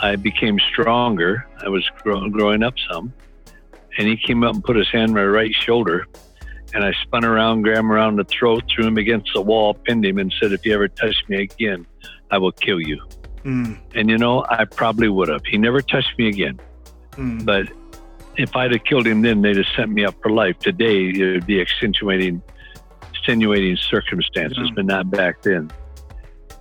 I 0.00 0.16
became 0.16 0.58
stronger. 0.72 1.46
I 1.64 1.68
was 1.68 1.88
grow, 2.02 2.28
growing 2.28 2.62
up 2.62 2.74
some. 2.90 3.12
And 3.96 4.06
he 4.06 4.16
came 4.16 4.44
up 4.44 4.54
and 4.54 4.62
put 4.62 4.76
his 4.76 4.88
hand 4.90 5.10
on 5.10 5.14
my 5.14 5.24
right 5.24 5.54
shoulder. 5.54 6.06
And 6.74 6.84
I 6.84 6.92
spun 7.02 7.24
around, 7.24 7.62
grabbed 7.62 7.78
him 7.78 7.90
around 7.92 8.16
the 8.16 8.24
throat, 8.24 8.64
threw 8.68 8.86
him 8.86 8.98
against 8.98 9.30
the 9.34 9.40
wall, 9.40 9.74
pinned 9.74 10.04
him, 10.04 10.18
and 10.18 10.32
said, 10.38 10.52
If 10.52 10.66
you 10.66 10.74
ever 10.74 10.86
touch 10.88 11.16
me 11.28 11.42
again, 11.42 11.86
I 12.30 12.38
will 12.38 12.52
kill 12.52 12.80
you. 12.80 13.00
Mm. 13.44 13.78
And 13.94 14.10
you 14.10 14.18
know, 14.18 14.44
I 14.50 14.64
probably 14.66 15.08
would 15.08 15.28
have. 15.28 15.44
He 15.46 15.56
never 15.56 15.80
touched 15.80 16.18
me 16.18 16.28
again. 16.28 16.60
Mm. 17.12 17.44
But 17.44 17.68
if 18.36 18.54
I'd 18.54 18.72
have 18.72 18.84
killed 18.84 19.06
him 19.06 19.22
then, 19.22 19.40
they'd 19.42 19.56
have 19.56 19.66
sent 19.74 19.90
me 19.90 20.04
up 20.04 20.14
for 20.22 20.30
life. 20.30 20.58
Today, 20.58 21.08
it 21.08 21.32
would 21.32 21.46
be 21.46 21.58
extenuating, 21.58 22.42
extenuating 23.10 23.76
circumstances, 23.76 24.58
Yeah. 24.58 24.72
but 24.76 24.84
not 24.84 25.10
back 25.10 25.42
then. 25.42 25.70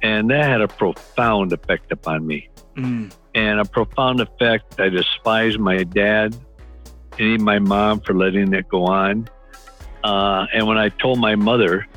And 0.01 0.29
that 0.29 0.43
had 0.45 0.61
a 0.61 0.67
profound 0.67 1.53
effect 1.53 1.91
upon 1.91 2.25
me. 2.25 2.49
Mm. 2.75 3.11
And 3.35 3.59
a 3.59 3.65
profound 3.65 4.21
effect. 4.21 4.79
I 4.79 4.89
despised 4.89 5.59
my 5.59 5.83
dad 5.83 6.35
and 7.19 7.41
my 7.41 7.59
mom 7.59 8.01
for 8.01 8.13
letting 8.13 8.53
it 8.53 8.67
go 8.69 8.85
on. 8.85 9.27
Uh, 10.03 10.45
and 10.53 10.67
when 10.67 10.77
I 10.77 10.89
told 10.89 11.19
my 11.19 11.35
mother, 11.35 11.87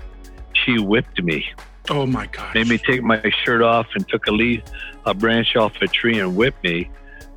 she 0.53 0.79
whipped 0.79 1.23
me 1.23 1.47
Oh 1.89 2.07
my 2.07 2.27
God. 2.27 2.55
made 2.55 2.69
me 2.69 2.79
take 2.79 3.03
my 3.03 3.23
shirt 3.45 3.63
off 3.63 3.87
and 3.95 4.09
took 4.09 4.27
a 4.27 4.31
leaf, 4.33 4.63
a 5.07 5.15
branch 5.15 5.57
off 5.57 5.73
a 5.83 5.87
tree 5.87 6.19
and 6.19 6.37
whipped 6.37 6.63
me, 6.65 6.91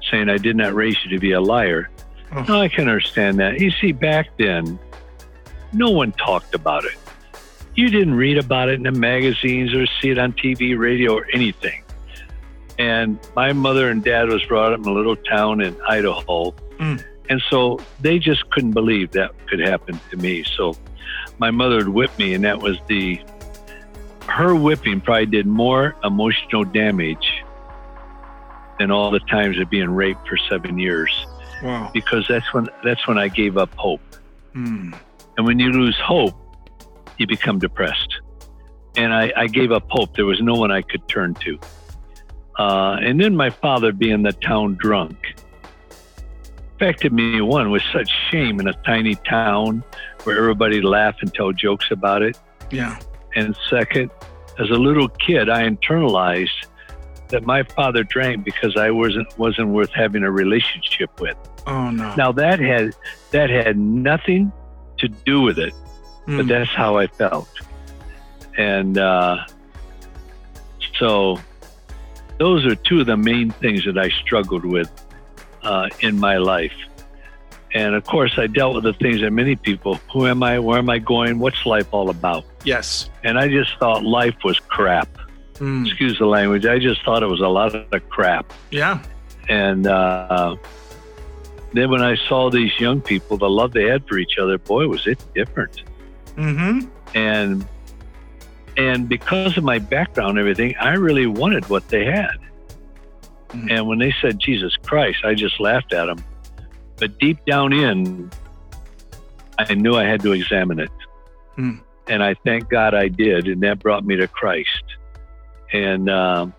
saying 0.10 0.30
I 0.30 0.38
did 0.38 0.56
not 0.56 0.73
raise 0.73 0.95
you 1.04 1.12
to 1.12 1.19
be 1.19 1.32
a 1.32 1.41
liar. 1.41 1.89
Oh. 2.32 2.43
No, 2.43 2.62
I 2.62 2.67
can 2.67 2.82
understand 2.88 3.39
that. 3.39 3.60
You 3.60 3.71
see, 3.71 3.91
back 3.91 4.30
then, 4.38 4.80
no 5.71 5.89
one 5.89 6.12
talked 6.13 6.56
about 6.56 6.86
it. 6.86 6.95
You 7.75 7.89
didn't 7.89 8.15
read 8.15 8.38
about 8.38 8.69
it 8.69 8.73
in 8.75 8.83
the 8.83 8.91
magazines 8.91 9.73
or 9.73 9.86
see 10.01 10.09
it 10.09 10.17
on 10.19 10.33
TV, 10.33 10.77
radio, 10.77 11.15
or 11.15 11.27
anything. 11.33 11.83
And 12.79 13.19
my 13.36 13.53
mother 13.53 13.89
and 13.89 14.03
dad 14.03 14.29
was 14.29 14.43
brought 14.45 14.73
up 14.73 14.79
in 14.79 14.86
a 14.86 14.91
little 14.93 15.15
town 15.15 15.62
in 15.62 15.75
Idaho. 15.88 16.51
Mm. 16.79 17.03
And 17.29 17.41
so 17.49 17.79
they 18.01 18.19
just 18.19 18.49
couldn't 18.51 18.71
believe 18.71 19.12
that 19.12 19.31
could 19.47 19.59
happen 19.59 19.99
to 20.12 20.17
me. 20.17 20.43
So 20.43 20.75
my 21.38 21.51
mother 21.51 21.77
would 21.77 21.89
whip 21.89 22.17
me, 22.19 22.33
and 22.33 22.43
that 22.43 22.59
was 22.59 22.77
the 22.88 23.19
her 24.27 24.55
whipping 24.55 25.01
probably 25.01 25.25
did 25.25 25.45
more 25.45 25.95
emotional 26.03 26.63
damage 26.63 27.43
than 28.79 28.89
all 28.89 29.12
the 29.12 29.19
times 29.19 29.59
of 29.59 29.69
being 29.69 29.89
raped 29.89 30.27
for 30.27 30.38
seven 30.49 30.79
years 30.79 31.12
Wow. 31.62 31.91
because 31.93 32.25
that's 32.27 32.51
when 32.53 32.67
that's 32.83 33.05
when 33.07 33.17
I 33.17 33.27
gave 33.27 33.57
up 33.57 33.73
hope. 33.75 34.01
Mm. 34.55 34.95
And 35.38 35.45
when 35.45 35.59
you 35.59 35.71
lose 35.71 35.97
hope, 35.99 36.36
you 37.23 37.27
become 37.27 37.57
depressed. 37.57 38.19
And 38.95 39.13
I, 39.13 39.31
I 39.36 39.47
gave 39.47 39.71
up 39.71 39.86
hope. 39.89 40.15
There 40.15 40.25
was 40.25 40.41
no 40.41 40.53
one 40.53 40.71
I 40.71 40.81
could 40.81 41.07
turn 41.07 41.33
to. 41.36 41.59
Uh, 42.59 42.97
and 43.01 43.19
then 43.19 43.36
my 43.36 43.49
father, 43.49 43.91
being 43.91 44.21
the 44.21 44.33
town 44.33 44.75
drunk, 44.75 45.17
affected 46.75 47.12
me. 47.13 47.41
One 47.41 47.71
with 47.71 47.81
such 47.91 48.12
shame 48.29 48.59
in 48.59 48.67
a 48.67 48.73
tiny 48.83 49.15
town 49.15 49.83
where 50.23 50.38
everybody 50.38 50.81
laugh 50.81 51.15
and 51.21 51.33
tell 51.33 51.51
jokes 51.51 51.88
about 51.91 52.21
it. 52.21 52.38
Yeah. 52.71 52.99
And 53.36 53.55
second, 53.69 54.12
as 54.59 54.69
a 54.69 54.75
little 54.75 55.07
kid, 55.07 55.49
I 55.49 55.67
internalized 55.67 56.67
that 57.29 57.43
my 57.45 57.63
father 57.63 58.03
drank 58.03 58.43
because 58.43 58.77
I 58.77 58.91
wasn't 58.91 59.27
wasn't 59.39 59.69
worth 59.69 59.91
having 59.91 60.23
a 60.23 60.31
relationship 60.31 61.19
with. 61.19 61.38
Oh 61.65 61.89
no. 61.89 62.13
Now 62.15 62.31
that 62.33 62.59
had 62.59 62.93
that 63.31 63.49
had 63.49 63.77
nothing 63.77 64.51
to 64.99 65.07
do 65.07 65.41
with 65.41 65.57
it, 65.57 65.73
but 66.25 66.45
Mm. 66.45 66.47
that's 66.47 66.69
how 66.71 66.97
I 66.97 67.07
felt. 67.07 67.49
And 68.57 68.97
uh, 68.97 69.45
so 70.99 71.39
those 72.39 72.65
are 72.65 72.75
two 72.75 73.01
of 73.01 73.07
the 73.07 73.17
main 73.17 73.51
things 73.51 73.86
that 73.86 73.97
I 73.97 74.09
struggled 74.09 74.65
with 74.65 74.89
uh, 75.63 75.89
in 76.01 76.19
my 76.19 76.38
life. 76.38 76.73
And 77.73 77.95
of 77.95 78.03
course, 78.05 78.33
I 78.38 78.45
dealt 78.47 78.75
with 78.75 78.83
the 78.83 78.93
things 78.93 79.21
that 79.21 79.31
many 79.31 79.55
people 79.55 79.95
who 80.12 80.27
am 80.27 80.43
I? 80.43 80.59
Where 80.59 80.77
am 80.77 80.89
I 80.89 80.99
going? 80.99 81.39
What's 81.39 81.65
life 81.65 81.88
all 81.91 82.09
about? 82.12 82.45
Yes. 82.63 83.09
And 83.23 83.39
I 83.39 83.47
just 83.47 83.71
thought 83.79 84.03
life 84.03 84.36
was 84.43 84.59
crap. 84.59 85.09
Mm. 85.55 85.86
Excuse 85.88 86.19
the 86.19 86.25
language. 86.27 86.65
I 86.65 86.77
just 86.77 87.03
thought 87.03 87.23
it 87.23 87.27
was 87.27 87.41
a 87.41 87.47
lot 87.47 87.73
of 87.75 88.09
crap. 88.09 88.53
Yeah. 88.69 89.01
And 89.49 89.88
uh, 89.88 90.55
then 91.73 91.89
when 91.89 92.01
I 92.03 92.15
saw 92.27 92.51
these 92.51 92.79
young 92.79 93.01
people, 93.01 93.38
the 93.38 93.49
love 93.49 93.73
they 93.73 93.86
had 93.89 94.07
for 94.07 94.17
each 94.19 94.38
other, 94.38 94.57
boy, 94.59 94.88
was 94.88 95.07
it 95.07 95.23
different. 95.33 95.83
Mm-hmm. 96.37 96.87
And 97.15 97.65
and 98.75 99.07
because 99.07 99.55
of 99.57 99.63
my 99.63 99.77
background 99.79 100.31
and 100.31 100.39
everything, 100.39 100.75
I 100.79 100.93
really 100.93 101.27
wanted 101.27 101.69
what 101.69 101.87
they 101.89 102.05
had. 102.05 102.37
Mhm. 103.49 103.71
And 103.71 103.87
when 103.87 103.99
they 103.99 104.13
said 104.19 104.39
Jesus 104.39 104.75
Christ, 104.77 105.23
I 105.23 105.35
just 105.35 105.59
laughed 105.59 105.93
at 105.93 106.07
them. 106.07 106.23
But 106.97 107.17
deep 107.19 107.37
down 107.45 107.71
in, 107.71 108.31
I 109.59 109.75
knew 109.75 109.95
I 109.95 110.05
had 110.05 110.21
to 110.21 110.31
examine 110.31 110.79
it. 110.79 110.91
Hmm. 111.55 111.75
And 112.07 112.23
I 112.23 112.33
thank 112.45 112.69
God 112.69 112.93
I 112.95 113.07
did. 113.07 113.47
And 113.47 113.61
that 113.61 113.79
brought 113.79 114.05
me 114.05 114.15
to 114.15 114.27
Christ. 114.27 114.83
And 115.71 116.09
um, 116.09 116.53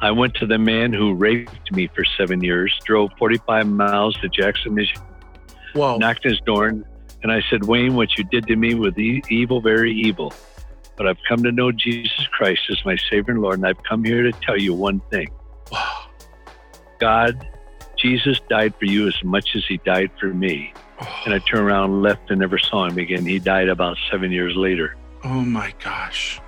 I 0.00 0.10
went 0.10 0.34
to 0.34 0.46
the 0.46 0.58
man 0.58 0.92
who 0.92 1.14
raped 1.14 1.72
me 1.72 1.88
for 1.88 2.04
seven 2.16 2.42
years, 2.42 2.76
drove 2.84 3.10
45 3.18 3.68
miles 3.68 4.14
to 4.20 4.28
Jackson, 4.28 4.74
Michigan, 4.74 5.02
Whoa. 5.74 5.98
knocked 5.98 6.24
his 6.24 6.40
door, 6.40 6.72
and 7.22 7.30
I 7.32 7.42
said, 7.50 7.64
Wayne, 7.66 7.94
what 7.94 8.16
you 8.18 8.24
did 8.24 8.46
to 8.46 8.56
me 8.56 8.74
was 8.74 8.96
e- 8.98 9.22
evil, 9.28 9.60
very 9.60 9.92
evil. 9.92 10.32
But 10.96 11.06
I've 11.06 11.18
come 11.28 11.42
to 11.44 11.52
know 11.52 11.72
Jesus 11.72 12.26
Christ 12.32 12.60
as 12.70 12.84
my 12.84 12.96
Savior 13.10 13.32
and 13.32 13.40
Lord, 13.42 13.56
and 13.58 13.66
I've 13.66 13.82
come 13.84 14.04
here 14.04 14.22
to 14.22 14.32
tell 14.32 14.58
you 14.58 14.74
one 14.74 15.00
thing 15.10 15.30
Wow. 15.72 16.06
God, 16.98 17.46
Jesus 17.96 18.38
died 18.48 18.74
for 18.78 18.84
you 18.86 19.06
as 19.08 19.14
much 19.24 19.50
as 19.56 19.64
He 19.66 19.78
died 19.78 20.10
for 20.18 20.26
me. 20.26 20.72
Oh. 21.00 21.22
And 21.24 21.34
I 21.34 21.38
turned 21.38 21.64
around 21.66 21.90
and 21.92 22.02
left 22.02 22.30
and 22.30 22.40
never 22.40 22.58
saw 22.58 22.86
Him 22.86 22.98
again. 22.98 23.24
He 23.24 23.38
died 23.38 23.68
about 23.68 23.96
seven 24.10 24.30
years 24.30 24.54
later. 24.56 24.96
Oh 25.24 25.40
my 25.42 25.72
gosh. 25.82 26.40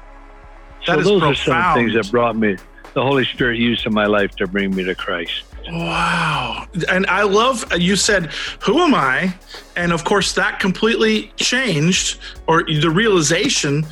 So 0.84 0.92
That 0.92 0.98
is 1.00 1.06
those 1.06 1.22
are 1.22 1.34
some 1.34 1.54
profound. 1.54 1.78
things 1.78 1.94
that 1.94 2.10
brought 2.10 2.36
me, 2.36 2.56
the 2.94 3.02
Holy 3.02 3.24
Spirit 3.24 3.58
used 3.58 3.86
in 3.86 3.94
my 3.94 4.06
life 4.06 4.32
to 4.36 4.46
bring 4.46 4.74
me 4.74 4.84
to 4.84 4.94
Christ. 4.94 5.44
Wow. 5.72 6.66
And 6.90 7.06
I 7.06 7.22
love 7.22 7.64
you 7.78 7.96
said, 7.96 8.26
Who 8.60 8.80
am 8.80 8.94
I? 8.94 9.34
And 9.74 9.92
of 9.92 10.04
course, 10.04 10.34
that 10.34 10.60
completely 10.60 11.32
changed, 11.36 12.20
or 12.46 12.62
the 12.62 12.90
realization 12.90 13.86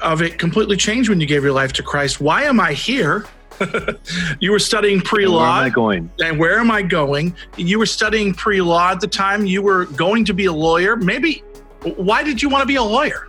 of 0.00 0.22
it 0.22 0.38
completely 0.38 0.76
changed 0.76 1.10
when 1.10 1.20
you 1.20 1.26
gave 1.26 1.42
your 1.42 1.52
life 1.52 1.72
to 1.74 1.82
Christ. 1.82 2.20
Why 2.20 2.44
am 2.44 2.58
I 2.58 2.72
here? 2.72 3.26
you 4.40 4.50
were 4.50 4.58
studying 4.58 5.02
pre 5.02 5.24
And 5.24 5.34
Where 5.34 5.42
am 5.42 5.48
law. 5.48 5.60
I 5.60 5.68
going? 5.68 6.10
And 6.18 6.38
where 6.38 6.58
am 6.58 6.70
I 6.70 6.80
going? 6.80 7.36
You 7.58 7.78
were 7.78 7.86
studying 7.86 8.32
pre 8.32 8.62
law 8.62 8.92
at 8.92 9.00
the 9.00 9.06
time. 9.06 9.44
You 9.44 9.60
were 9.60 9.84
going 9.84 10.24
to 10.24 10.32
be 10.32 10.46
a 10.46 10.52
lawyer. 10.52 10.96
Maybe, 10.96 11.42
why 11.82 12.22
did 12.22 12.40
you 12.42 12.48
want 12.48 12.62
to 12.62 12.66
be 12.66 12.76
a 12.76 12.82
lawyer? 12.82 13.28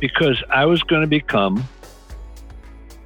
Because 0.00 0.42
I 0.50 0.64
was 0.66 0.82
going 0.82 1.02
to 1.02 1.08
become 1.08 1.64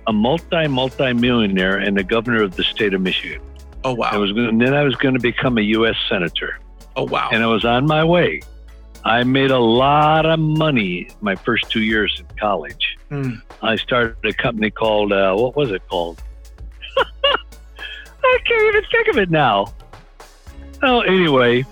a 0.06 0.12
multi 0.12 0.66
multi 0.66 1.12
millionaire 1.12 1.78
and 1.78 1.96
the 1.96 2.04
governor 2.04 2.42
of 2.42 2.56
the 2.56 2.64
state 2.64 2.94
of 2.94 3.00
Michigan. 3.00 3.40
Oh, 3.84 3.94
wow! 3.94 4.10
I 4.12 4.16
was 4.16 4.32
going, 4.32 4.48
and 4.48 4.60
then 4.60 4.74
I 4.74 4.82
was 4.82 4.94
going 4.96 5.14
to 5.14 5.20
become 5.20 5.58
a 5.58 5.62
U.S. 5.62 5.96
senator. 6.08 6.58
Oh, 6.94 7.04
wow. 7.04 7.30
and 7.32 7.42
I 7.42 7.46
was 7.46 7.64
on 7.64 7.86
my 7.86 8.04
way. 8.04 8.42
I 9.04 9.24
made 9.24 9.50
a 9.50 9.58
lot 9.58 10.26
of 10.26 10.38
money 10.38 11.08
my 11.20 11.34
first 11.34 11.70
two 11.70 11.82
years 11.82 12.20
in 12.20 12.36
college. 12.36 12.96
Hmm. 13.08 13.32
I 13.60 13.76
started 13.76 14.16
a 14.24 14.32
company 14.32 14.70
called 14.70 15.12
uh, 15.12 15.34
what 15.34 15.56
was 15.56 15.72
it 15.72 15.82
called? 15.88 16.22
I 16.96 18.38
can't 18.44 18.74
even 18.74 18.84
think 18.90 19.08
of 19.08 19.18
it 19.18 19.30
now. 19.30 19.72
Well, 20.80 21.02
anyway, 21.02 21.64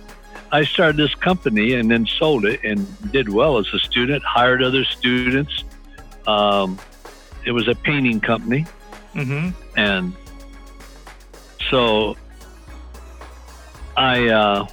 I 0.50 0.64
started 0.64 0.96
this 0.96 1.14
company 1.14 1.74
and 1.74 1.90
then 1.90 2.06
sold 2.06 2.44
it 2.44 2.60
and 2.64 3.12
did 3.12 3.28
well 3.28 3.58
as 3.58 3.72
a 3.72 3.78
student. 3.78 4.24
Hired 4.24 4.62
other 4.62 4.84
students. 4.84 5.64
Um, 6.26 6.78
it 7.46 7.52
was 7.52 7.68
a 7.68 7.74
painting 7.74 8.20
company, 8.20 8.66
hmm 9.12 9.50
and 9.76 10.12
so 11.70 12.16
I 13.96 14.28
uh, 14.28 14.66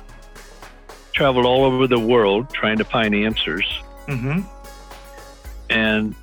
traveled 1.14 1.46
all 1.46 1.64
over 1.64 1.88
the 1.88 2.00
world 2.00 2.50
trying 2.50 2.78
to 2.78 2.86
find 2.86 3.14
answers, 3.16 3.66
hmm 4.08 4.42
and 5.70 6.16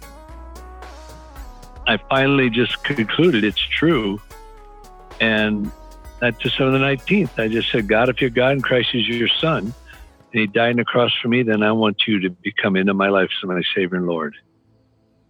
I 1.86 1.98
finally 2.08 2.50
just 2.50 2.82
concluded 2.82 3.44
it's 3.44 3.60
true. 3.60 4.20
And 5.20 5.70
at 6.22 6.38
December 6.38 6.78
the 6.78 6.84
19th, 6.84 7.38
I 7.38 7.48
just 7.48 7.70
said, 7.70 7.88
God, 7.88 8.08
if 8.08 8.20
you're 8.20 8.30
God 8.30 8.52
and 8.52 8.64
Christ 8.64 8.88
is 8.94 9.06
your 9.06 9.28
son, 9.40 9.74
and 10.32 10.40
he 10.40 10.46
died 10.46 10.70
on 10.70 10.76
the 10.76 10.84
cross 10.84 11.12
for 11.20 11.28
me, 11.28 11.42
then 11.42 11.62
I 11.62 11.72
want 11.72 12.02
you 12.06 12.20
to 12.20 12.30
become 12.30 12.76
into 12.76 12.94
my 12.94 13.08
life 13.08 13.28
as 13.42 13.48
my 13.48 13.62
Savior 13.74 13.98
and 13.98 14.06
Lord. 14.06 14.34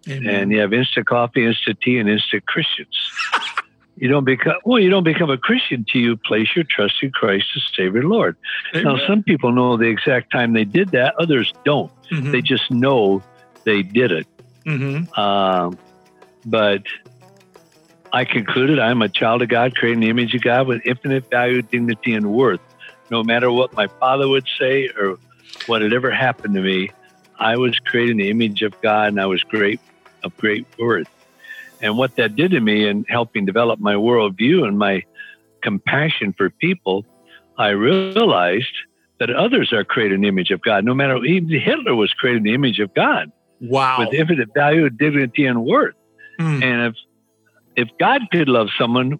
And 0.07 0.53
you 0.53 0.61
have 0.61 0.73
instant 0.73 1.07
coffee, 1.07 1.47
instant 1.47 1.81
tea, 1.81 1.99
and 1.99 2.09
instant 2.09 2.47
Christians. 2.47 3.12
you 3.97 4.09
don't 4.09 4.25
become 4.25 4.57
well. 4.64 4.79
You 4.79 4.90
don't 4.90 5.05
become 5.05 5.31
a 5.31 5.38
Christian 5.38 5.87
till 5.90 6.01
you 6.01 6.17
place 6.17 6.49
your 6.55 6.64
trust 6.64 6.97
in 7.03 7.11
Christ 7.11 7.47
as 7.57 7.62
Savior 7.77 8.03
Lord. 8.03 8.37
Now, 8.75 8.99
some 9.07 9.23
people 9.23 9.53
know 9.53 9.77
the 9.77 9.87
exact 9.87 10.33
time 10.33 10.53
they 10.53 10.64
did 10.64 10.90
that; 10.90 11.14
others 11.19 11.53
don't. 11.64 11.93
Mhm. 12.11 12.33
They 12.33 12.43
just 12.43 12.71
know 12.71 13.23
they 13.64 13.83
did 13.83 14.12
it. 14.12 14.27
Mhm. 14.67 15.17
Um, 15.17 15.79
but 16.45 16.83
I 18.12 18.25
concluded 18.25 18.79
I'm 18.79 19.03
a 19.03 19.09
child 19.09 19.43
of 19.43 19.49
God, 19.49 19.75
created 19.75 19.95
in 19.95 20.01
the 20.01 20.11
image 20.11 20.35
of 20.35 20.43
God 20.43 20.67
with 20.67 20.83
infinite 20.85 21.31
value, 21.31 21.62
dignity, 21.62 22.14
and 22.14 22.27
worth. 22.33 22.61
No 23.11 23.23
matter 23.23 23.51
what 23.51 23.75
my 23.75 23.87
father 23.87 24.29
would 24.29 24.47
say 24.59 24.88
or 24.88 25.19
what 25.67 25.83
had 25.83 25.93
ever 25.93 26.11
happened 26.11 26.55
to 26.55 26.61
me, 26.61 26.90
I 27.38 27.57
was 27.57 27.79
created 27.79 28.12
in 28.12 28.17
the 28.19 28.31
image 28.31 28.62
of 28.62 28.81
God 28.81 29.09
and 29.09 29.21
I 29.21 29.27
was 29.27 29.43
great 29.43 29.81
of 30.25 30.37
great 30.37 30.67
worth. 30.79 31.09
And 31.81 31.99
what 31.99 32.17
that 32.17 32.35
did 32.35 32.53
to 32.53 32.61
me 32.61 32.89
in 32.89 33.05
helping 33.09 33.45
develop 33.45 33.79
my 33.79 33.95
worldview 33.95 34.67
and 34.67 34.79
my 34.79 35.03
compassion 35.63 36.33
for 36.37 36.51
people, 36.51 37.05
I 37.59 37.71
realized 37.71 38.75
that 39.19 39.31
others 39.31 39.73
are 39.73 39.85
created 39.85 40.15
in 40.17 40.21
the 40.23 40.29
image 40.29 40.51
of 40.51 40.63
God. 40.63 40.85
No 40.85 40.95
matter 40.95 41.23
even 41.25 41.49
Hitler 41.49 41.95
was 41.95 42.13
created 42.13 42.39
in 42.39 42.45
the 42.45 42.55
image 42.55 42.81
of 42.81 42.95
God 42.95 43.31
Wow. 43.61 44.01
with 44.01 44.13
infinite 44.13 44.49
value, 44.55 44.91
dignity, 44.91 45.47
and 45.47 45.65
worth. 45.65 45.95
Mm. 46.41 46.63
And 46.65 46.81
if 46.87 46.95
if 47.77 47.89
God 47.99 48.23
could 48.31 48.49
love 48.49 48.69
someone, 48.79 49.19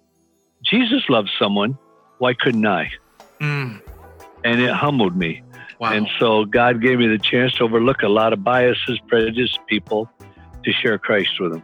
Jesus 0.63 1.03
loved 1.09 1.29
someone, 1.37 1.77
why 2.19 2.33
couldn't 2.33 2.65
I? 2.65 2.91
Mm. 3.39 3.81
And 4.43 4.61
it 4.61 4.71
humbled 4.71 5.15
me. 5.15 5.41
Wow. 5.79 5.93
And 5.93 6.07
so 6.19 6.45
God 6.45 6.81
gave 6.81 6.99
me 6.99 7.07
the 7.07 7.17
chance 7.17 7.53
to 7.55 7.63
overlook 7.63 8.01
a 8.01 8.07
lot 8.07 8.31
of 8.31 8.43
biases, 8.43 8.99
prejudiced 9.07 9.59
people, 9.67 10.09
to 10.65 10.73
share 10.73 10.97
Christ 10.97 11.39
with 11.39 11.53
them. 11.53 11.63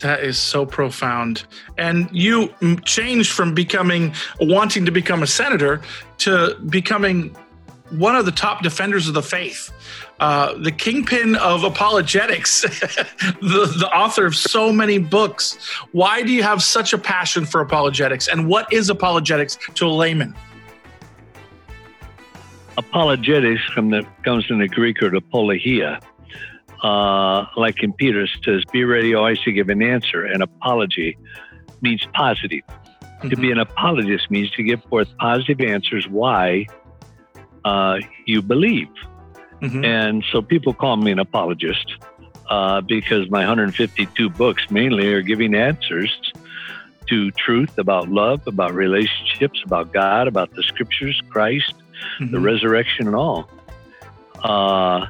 That 0.00 0.20
is 0.24 0.38
so 0.38 0.64
profound. 0.64 1.44
And 1.76 2.08
you 2.10 2.54
changed 2.84 3.32
from 3.32 3.54
becoming 3.54 4.14
wanting 4.40 4.86
to 4.86 4.92
become 4.92 5.22
a 5.22 5.26
senator 5.26 5.82
to 6.18 6.56
becoming 6.68 7.36
one 7.90 8.14
of 8.14 8.24
the 8.24 8.32
top 8.32 8.62
defenders 8.62 9.08
of 9.08 9.14
the 9.14 9.22
faith, 9.22 9.70
uh, 10.20 10.54
the 10.58 10.70
kingpin 10.70 11.36
of 11.36 11.64
apologetics, 11.64 12.62
the, 13.42 13.74
the 13.78 13.90
author 13.94 14.24
of 14.26 14.34
so 14.34 14.72
many 14.72 14.98
books. 14.98 15.58
Why 15.92 16.22
do 16.22 16.32
you 16.32 16.42
have 16.42 16.62
such 16.62 16.92
a 16.92 16.98
passion 16.98 17.44
for 17.44 17.60
apologetics? 17.60 18.28
And 18.28 18.48
what 18.48 18.72
is 18.72 18.90
apologetics 18.90 19.58
to 19.74 19.86
a 19.86 19.88
layman? 19.88 20.34
Apologetics 22.78 23.62
from 23.74 23.90
the, 23.90 24.06
comes 24.24 24.46
from 24.46 24.60
the 24.60 24.68
Greek 24.68 25.00
word 25.02 25.14
apologia. 25.14 26.00
Uh, 26.82 27.44
like 27.56 27.82
in 27.82 27.92
Peter 27.92 28.22
it 28.22 28.30
says, 28.44 28.62
be 28.72 28.84
ready 28.84 29.14
always 29.14 29.40
to 29.40 29.52
give 29.52 29.68
an 29.68 29.82
answer. 29.82 30.24
An 30.24 30.40
apology 30.42 31.16
means 31.82 32.06
positive. 32.14 32.62
To 33.28 33.36
be 33.36 33.50
an 33.50 33.58
apologist 33.58 34.30
means 34.30 34.50
to 34.52 34.62
give 34.62 34.82
forth 34.84 35.08
positive 35.18 35.60
answers 35.60 36.08
why 36.08 36.66
uh, 37.66 37.98
you 38.26 38.40
believe. 38.40 38.88
Mhm. 39.60 39.84
And 39.84 40.24
so 40.32 40.40
people 40.40 40.72
call 40.72 40.96
me 40.96 41.10
an 41.12 41.18
apologist 41.18 41.92
uh, 42.48 42.80
because 42.80 43.28
my 43.30 43.40
152 43.40 44.30
books 44.30 44.62
mainly 44.70 45.12
are 45.12 45.20
giving 45.20 45.54
answers 45.54 46.10
to 47.08 47.30
truth 47.32 47.76
about 47.76 48.08
love, 48.08 48.46
about 48.46 48.72
relationships, 48.72 49.60
about 49.66 49.92
God, 49.92 50.26
about 50.26 50.54
the 50.54 50.62
scriptures, 50.62 51.20
Christ, 51.28 51.74
the 52.20 52.38
Mhm. 52.38 52.42
resurrection, 52.44 53.06
and 53.06 53.14
all. 53.16 53.50
Uh, 54.42 55.06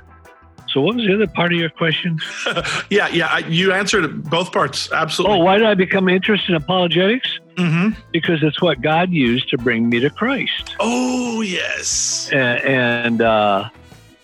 so, 0.73 0.81
what 0.81 0.97
was 0.97 1.07
the 1.07 1.15
other 1.15 1.27
part 1.27 1.53
of 1.53 1.59
your 1.59 1.71
question? 1.71 2.19
yeah, 2.91 3.09
yeah. 3.09 3.27
I, 3.27 3.39
you 3.49 3.73
answered 3.73 4.25
both 4.25 4.53
parts. 4.53 4.91
Absolutely. 4.93 5.39
Oh, 5.39 5.43
why 5.45 5.59
did 5.59 5.67
I 5.67 5.75
become 5.75 6.09
interested 6.09 6.51
in 6.51 6.57
apologetics? 6.57 7.39
hmm 7.57 7.89
Because 8.13 8.43
it's 8.43 8.61
what 8.63 8.81
God 8.81 9.11
used 9.11 9.49
to 9.51 9.59
bring 9.59 9.89
me 9.89 10.01
to 10.01 10.11
Christ. 10.11 10.77
Oh, 10.79 11.41
yes. 11.41 12.31
A- 12.33 12.37
and 12.37 13.21
uh, 13.21 13.69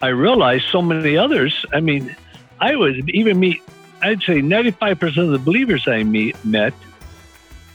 I 0.00 0.09
realized 0.09 0.66
so 0.70 0.80
many 0.82 1.16
others. 1.16 1.64
I 1.72 1.80
mean, 1.80 2.14
I 2.61 2.76
was 2.76 2.96
even 3.09 3.40
meet. 3.40 3.61
I'd 4.02 4.22
say 4.22 4.40
ninety-five 4.40 5.00
percent 5.00 5.26
of 5.26 5.32
the 5.32 5.38
believers 5.38 5.88
I 5.88 6.02
meet 6.04 6.42
met 6.44 6.74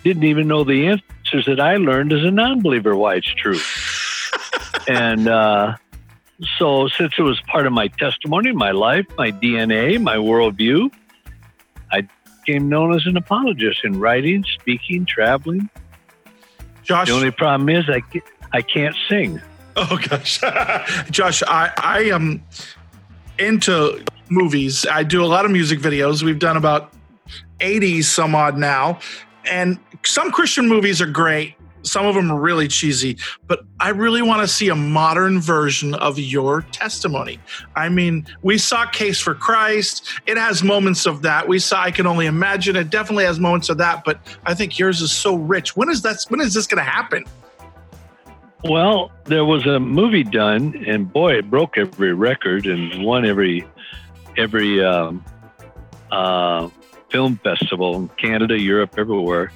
didn't 0.04 0.24
even 0.24 0.48
know 0.48 0.64
the 0.64 0.88
answers 0.88 1.46
that 1.46 1.60
I 1.60 1.78
learned 1.78 2.14
as 2.14 2.24
a 2.24 2.32
non-believer 2.32 2.96
why 2.96 3.16
it's 3.16 3.28
true. 3.28 3.60
and 4.88 5.28
uh, 5.28 5.76
so, 6.58 6.88
since 6.88 7.14
it 7.18 7.22
was 7.22 7.40
part 7.42 7.68
of 7.68 7.74
my 7.74 7.88
testimony, 7.88 8.52
my 8.52 8.72
life, 8.72 9.06
my 9.18 9.32
DNA, 9.32 10.02
my 10.02 10.16
worldview, 10.16 10.92
I 11.92 12.08
became 12.46 12.70
known 12.70 12.96
as 12.96 13.06
an 13.06 13.18
apologist 13.18 13.82
in 13.84 14.00
writing, 14.00 14.44
speaking, 14.60 15.06
traveling. 15.06 15.70
Josh, 16.84 17.08
The 17.08 17.14
only 17.14 17.32
problem 17.32 17.70
is 17.70 17.88
I, 17.90 18.00
ca- 18.02 18.26
I 18.52 18.62
can't 18.62 18.96
sing. 19.08 19.40
Oh 19.76 20.00
gosh, 20.10 20.40
Josh, 21.12 21.44
I 21.44 21.72
I 21.78 22.00
am 22.12 22.44
into 23.40 24.04
movies. 24.30 24.86
I 24.86 25.04
do 25.04 25.24
a 25.24 25.28
lot 25.28 25.46
of 25.46 25.52
music 25.52 25.80
videos. 25.80 26.24
We've 26.24 26.40
done 26.40 26.58
about 26.58 26.92
eighty 27.62 28.02
some 28.02 28.36
odd 28.36 28.58
now, 28.58 29.00
and 29.50 29.80
some 30.04 30.32
Christian 30.32 30.68
movies 30.68 31.02
are 31.02 31.06
great. 31.06 31.56
Some 31.84 32.06
of 32.06 32.16
them 32.16 32.32
are 32.32 32.40
really 32.40 32.68
cheesy, 32.68 33.18
but 33.48 33.62
I 33.80 33.90
really 33.90 34.22
want 34.22 34.42
to 34.42 34.48
see 34.48 34.70
a 34.70 34.76
modern 34.76 35.40
version 35.40 35.94
of 35.96 36.20
your 36.20 36.62
testimony. 36.72 37.40
I 37.76 37.90
mean, 37.90 38.28
we 38.42 38.58
saw 38.58 38.86
Case 38.86 39.20
for 39.20 39.34
Christ. 39.34 40.08
It 40.26 40.38
has 40.38 40.64
moments 40.64 41.06
of 41.06 41.22
that. 41.24 41.48
We 41.48 41.60
saw 41.60 41.82
I 41.82 41.92
Can 41.92 42.06
Only 42.06 42.28
Imagine. 42.28 42.76
It 42.76 42.90
definitely 42.90 43.26
has 43.26 43.40
moments 43.40 43.70
of 43.70 43.78
that, 43.80 44.04
but 44.04 44.20
I 44.46 44.54
think 44.54 44.78
yours 44.78 45.02
is 45.02 45.12
so 45.12 45.36
rich. 45.36 45.76
When 45.76 45.90
is 45.90 46.02
that? 46.04 46.24
When 46.30 46.42
is 46.42 46.54
this 46.54 46.68
going 46.68 46.84
to 46.84 46.90
happen? 46.90 47.26
Well, 48.64 49.12
there 49.26 49.44
was 49.44 49.66
a 49.66 49.80
movie 49.80 50.24
done, 50.24 50.84
and 50.86 51.12
boy, 51.12 51.34
it 51.34 51.50
broke 51.50 51.78
every 51.78 52.14
record 52.14 52.68
and 52.68 53.04
won 53.04 53.26
every 53.26 53.66
every 54.38 54.84
um, 54.84 55.26
uh, 56.12 56.70
film 57.10 57.38
festival 57.44 57.96
in 57.96 58.08
Canada, 58.10 58.60
Europe, 58.60 58.96
everywhere, 58.98 59.52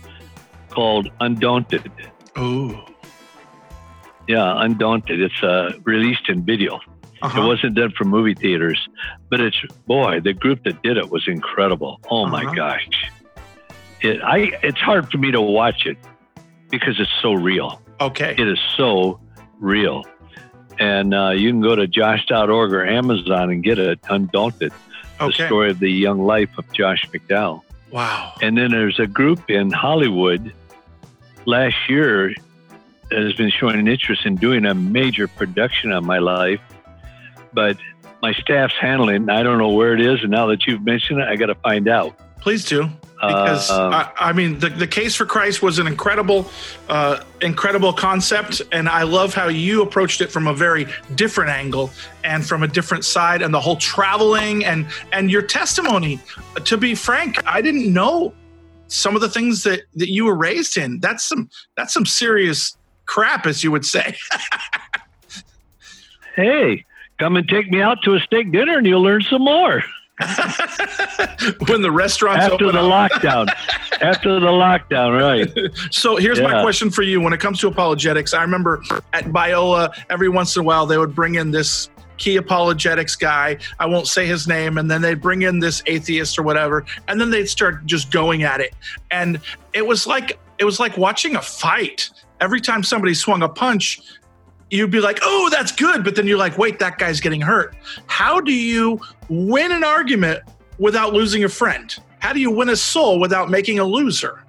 called 0.69 1.11
Undaunted. 1.19 1.91
Oh, 2.35 2.83
Yeah, 4.27 4.53
Undaunted. 4.63 5.21
It's 5.21 5.43
uh, 5.43 5.73
released 5.83 6.29
in 6.29 6.43
video. 6.43 6.79
uh-huh. 7.21 7.41
It 7.41 7.45
wasn't 7.45 7.75
done 7.75 7.91
for 7.97 8.03
movie 8.05 8.33
theaters, 8.33 8.87
but 9.29 9.39
it's 9.39 9.57
boy, 9.87 10.19
the 10.19 10.33
group 10.33 10.63
that 10.65 10.81
did 10.83 10.97
it 10.97 11.09
was 11.09 11.27
incredible. 11.27 11.99
Oh 12.09 12.25
my 12.27 12.43
Uh-huh. 12.43 12.53
gosh, 12.53 12.87
it 14.01 14.21
I 14.23 14.51
it's 14.63 14.79
hard 14.79 15.09
for 15.11 15.17
me 15.17 15.31
to 15.31 15.41
watch 15.41 15.85
it 15.85 15.97
because 16.69 16.99
it's 16.99 17.11
so 17.21 17.33
real. 17.33 17.81
okay. 18.01 18.35
It 18.37 18.47
is 18.47 18.59
so 18.75 19.19
real, 19.59 20.03
and 20.79 21.13
uh, 21.13 21.29
you 21.29 21.49
can 21.51 21.61
go 21.61 21.75
to 21.75 21.87
Josh.org 21.87 22.73
or 22.73 22.85
Amazon 22.85 23.49
and 23.51 23.63
get 23.63 23.79
it. 23.79 23.99
Undaunted, 24.09 24.73
okay. 25.21 25.27
the 25.43 25.47
story 25.47 25.69
of 25.71 25.79
the 25.79 25.89
young 25.91 26.19
life 26.25 26.49
of 26.57 26.65
Josh 26.73 27.05
McDowell. 27.13 27.61
Wow. 27.91 28.33
And 28.41 28.57
then 28.57 28.71
there's 28.71 28.99
a 28.99 29.07
group 29.07 29.49
in 29.49 29.71
Hollywood 29.71 30.51
last 31.45 31.75
year 31.89 32.33
has 33.11 33.33
been 33.33 33.49
showing 33.49 33.79
an 33.79 33.87
interest 33.87 34.25
in 34.25 34.35
doing 34.35 34.65
a 34.65 34.73
major 34.73 35.27
production 35.27 35.91
on 35.91 36.05
my 36.05 36.17
life, 36.17 36.59
but 37.53 37.77
my 38.21 38.33
staff's 38.33 38.73
handling 38.79 39.17
and 39.17 39.31
I 39.31 39.43
don't 39.43 39.57
know 39.57 39.69
where 39.69 39.93
it 39.93 40.01
is. 40.01 40.21
And 40.21 40.31
now 40.31 40.47
that 40.47 40.65
you've 40.65 40.83
mentioned 40.83 41.19
it, 41.19 41.27
I 41.27 41.35
got 41.35 41.47
to 41.47 41.55
find 41.55 41.87
out. 41.87 42.17
Please 42.39 42.65
do. 42.65 42.89
Because 43.15 43.71
Uh, 43.71 43.89
I, 43.89 44.29
I 44.29 44.33
mean, 44.33 44.59
the, 44.59 44.69
the 44.69 44.85
case 44.85 45.15
for 45.15 45.25
Christ 45.25 45.61
was 45.61 45.79
an 45.79 45.87
incredible, 45.87 46.49
uh, 46.89 47.23
incredible 47.41 47.93
concept, 47.93 48.61
and 48.71 48.89
I 48.89 49.03
love 49.03 49.33
how 49.33 49.47
you 49.47 49.81
approached 49.81 50.21
it 50.21 50.31
from 50.31 50.47
a 50.47 50.53
very 50.53 50.85
different 51.15 51.49
angle 51.49 51.91
and 52.23 52.45
from 52.45 52.61
a 52.61 52.67
different 52.67 53.05
side, 53.05 53.41
and 53.41 53.53
the 53.53 53.59
whole 53.59 53.77
traveling 53.77 54.65
and 54.65 54.85
and 55.11 55.31
your 55.31 55.41
testimony. 55.41 56.19
To 56.65 56.77
be 56.77 56.93
frank, 56.93 57.41
I 57.47 57.61
didn't 57.61 57.91
know 57.91 58.33
some 58.87 59.15
of 59.15 59.21
the 59.21 59.29
things 59.29 59.63
that 59.63 59.81
that 59.95 60.09
you 60.09 60.25
were 60.25 60.35
raised 60.35 60.77
in. 60.77 60.99
That's 60.99 61.23
some 61.23 61.49
that's 61.77 61.93
some 61.93 62.05
serious 62.05 62.77
crap, 63.05 63.45
as 63.45 63.63
you 63.63 63.71
would 63.71 63.85
say. 63.85 64.15
hey, 66.35 66.85
come 67.19 67.35
and 67.37 67.47
take 67.47 67.69
me 67.69 67.81
out 67.81 67.99
to 68.03 68.15
a 68.15 68.19
steak 68.19 68.51
dinner 68.51 68.77
and 68.77 68.85
you'll 68.85 69.01
learn 69.03 69.21
some 69.21 69.43
more 69.43 69.83
when 71.67 71.81
the 71.81 71.91
restaurants 71.91 72.45
after 72.45 72.65
open 72.65 72.75
the 72.75 72.81
up. 72.81 73.11
lockdown. 73.11 73.47
after 74.01 74.39
the 74.39 74.47
lockdown, 74.47 75.19
right. 75.19 75.73
So 75.91 76.15
here's 76.15 76.39
my 76.39 76.61
question 76.61 76.89
for 76.89 77.01
you. 77.01 77.19
When 77.19 77.33
it 77.33 77.41
comes 77.41 77.59
to 77.61 77.67
apologetics, 77.67 78.33
I 78.33 78.41
remember 78.41 78.81
at 79.11 79.25
Biola, 79.25 79.93
every 80.09 80.29
once 80.29 80.55
in 80.55 80.61
a 80.61 80.63
while, 80.63 80.85
they 80.85 80.97
would 80.97 81.13
bring 81.13 81.35
in 81.35 81.51
this 81.51 81.89
key 82.17 82.37
apologetics 82.37 83.15
guy. 83.15 83.57
I 83.79 83.85
won't 83.85 84.07
say 84.07 84.25
his 84.25 84.47
name. 84.47 84.77
And 84.77 84.89
then 84.89 85.01
they'd 85.01 85.21
bring 85.21 85.41
in 85.43 85.59
this 85.59 85.81
atheist 85.85 86.37
or 86.37 86.43
whatever. 86.43 86.85
And 87.07 87.19
then 87.19 87.29
they'd 87.29 87.49
start 87.49 87.85
just 87.85 88.11
going 88.11 88.43
at 88.43 88.61
it. 88.61 88.73
And 89.11 89.39
it 89.73 89.85
was 89.85 90.07
like, 90.07 90.39
it 90.57 90.65
was 90.65 90.79
like 90.79 90.97
watching 90.97 91.35
a 91.35 91.41
fight. 91.41 92.09
Every 92.39 92.61
time 92.61 92.83
somebody 92.83 93.13
swung 93.13 93.43
a 93.43 93.49
punch, 93.49 94.01
you'd 94.69 94.91
be 94.91 94.99
like, 94.99 95.19
oh, 95.21 95.49
that's 95.51 95.71
good. 95.71 96.03
But 96.03 96.15
then 96.15 96.27
you're 96.27 96.37
like, 96.37 96.57
wait, 96.57 96.79
that 96.79 96.97
guy's 96.97 97.19
getting 97.19 97.41
hurt. 97.41 97.75
How 98.07 98.39
do 98.39 98.53
you 98.53 98.99
win 99.29 99.71
an 99.71 99.83
argument 99.83 100.41
without 100.77 101.13
losing 101.13 101.43
a 101.43 101.49
friend? 101.49 101.95
How 102.19 102.33
do 102.33 102.39
you 102.39 102.51
win 102.51 102.69
a 102.69 102.75
soul 102.75 103.19
without 103.19 103.49
making 103.49 103.79
a 103.79 103.83
loser? 103.83 104.41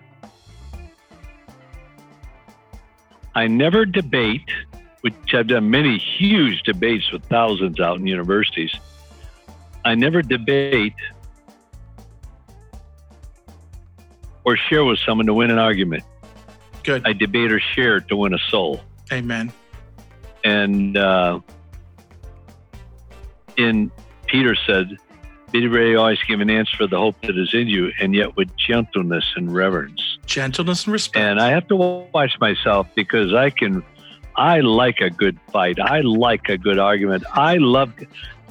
I 3.34 3.46
never 3.48 3.84
debate, 3.84 4.48
which 5.06 5.34
I've 5.34 5.46
done 5.46 5.70
many 5.70 5.98
huge 5.98 6.62
debates 6.64 7.12
with 7.12 7.24
thousands 7.26 7.78
out 7.78 7.96
in 7.96 8.08
universities. 8.08 8.74
I 9.84 9.94
never 9.94 10.20
debate 10.20 10.96
or 14.44 14.56
share 14.56 14.84
with 14.84 14.98
someone 15.06 15.26
to 15.26 15.34
win 15.34 15.52
an 15.52 15.60
argument. 15.60 16.02
Good. 16.82 17.06
I 17.06 17.12
debate 17.12 17.52
or 17.52 17.60
share 17.60 18.00
to 18.00 18.16
win 18.16 18.34
a 18.34 18.38
soul. 18.50 18.80
Amen. 19.12 19.52
And 20.42 20.96
uh, 20.96 21.38
in 23.56 23.92
Peter 24.26 24.56
said, 24.66 24.96
Be 25.52 25.68
ready 25.68 25.92
to 25.92 25.98
always 25.98 26.18
give 26.26 26.40
an 26.40 26.50
answer 26.50 26.76
for 26.78 26.88
the 26.88 26.98
hope 26.98 27.14
that 27.22 27.38
is 27.38 27.54
in 27.54 27.68
you, 27.68 27.92
and 28.00 28.12
yet 28.12 28.34
with 28.36 28.48
gentleness 28.56 29.24
and 29.36 29.54
reverence. 29.54 30.18
Gentleness 30.26 30.86
and 30.86 30.92
respect. 30.92 31.24
And 31.24 31.40
I 31.40 31.50
have 31.50 31.68
to 31.68 31.76
watch 31.76 32.32
myself 32.40 32.88
because 32.96 33.32
I 33.32 33.50
can, 33.50 33.84
I 34.36 34.60
like 34.60 35.00
a 35.00 35.10
good 35.10 35.38
fight. 35.52 35.78
I 35.80 36.00
like 36.00 36.48
a 36.48 36.58
good 36.58 36.78
argument. 36.78 37.24
I 37.32 37.56
love, 37.56 37.92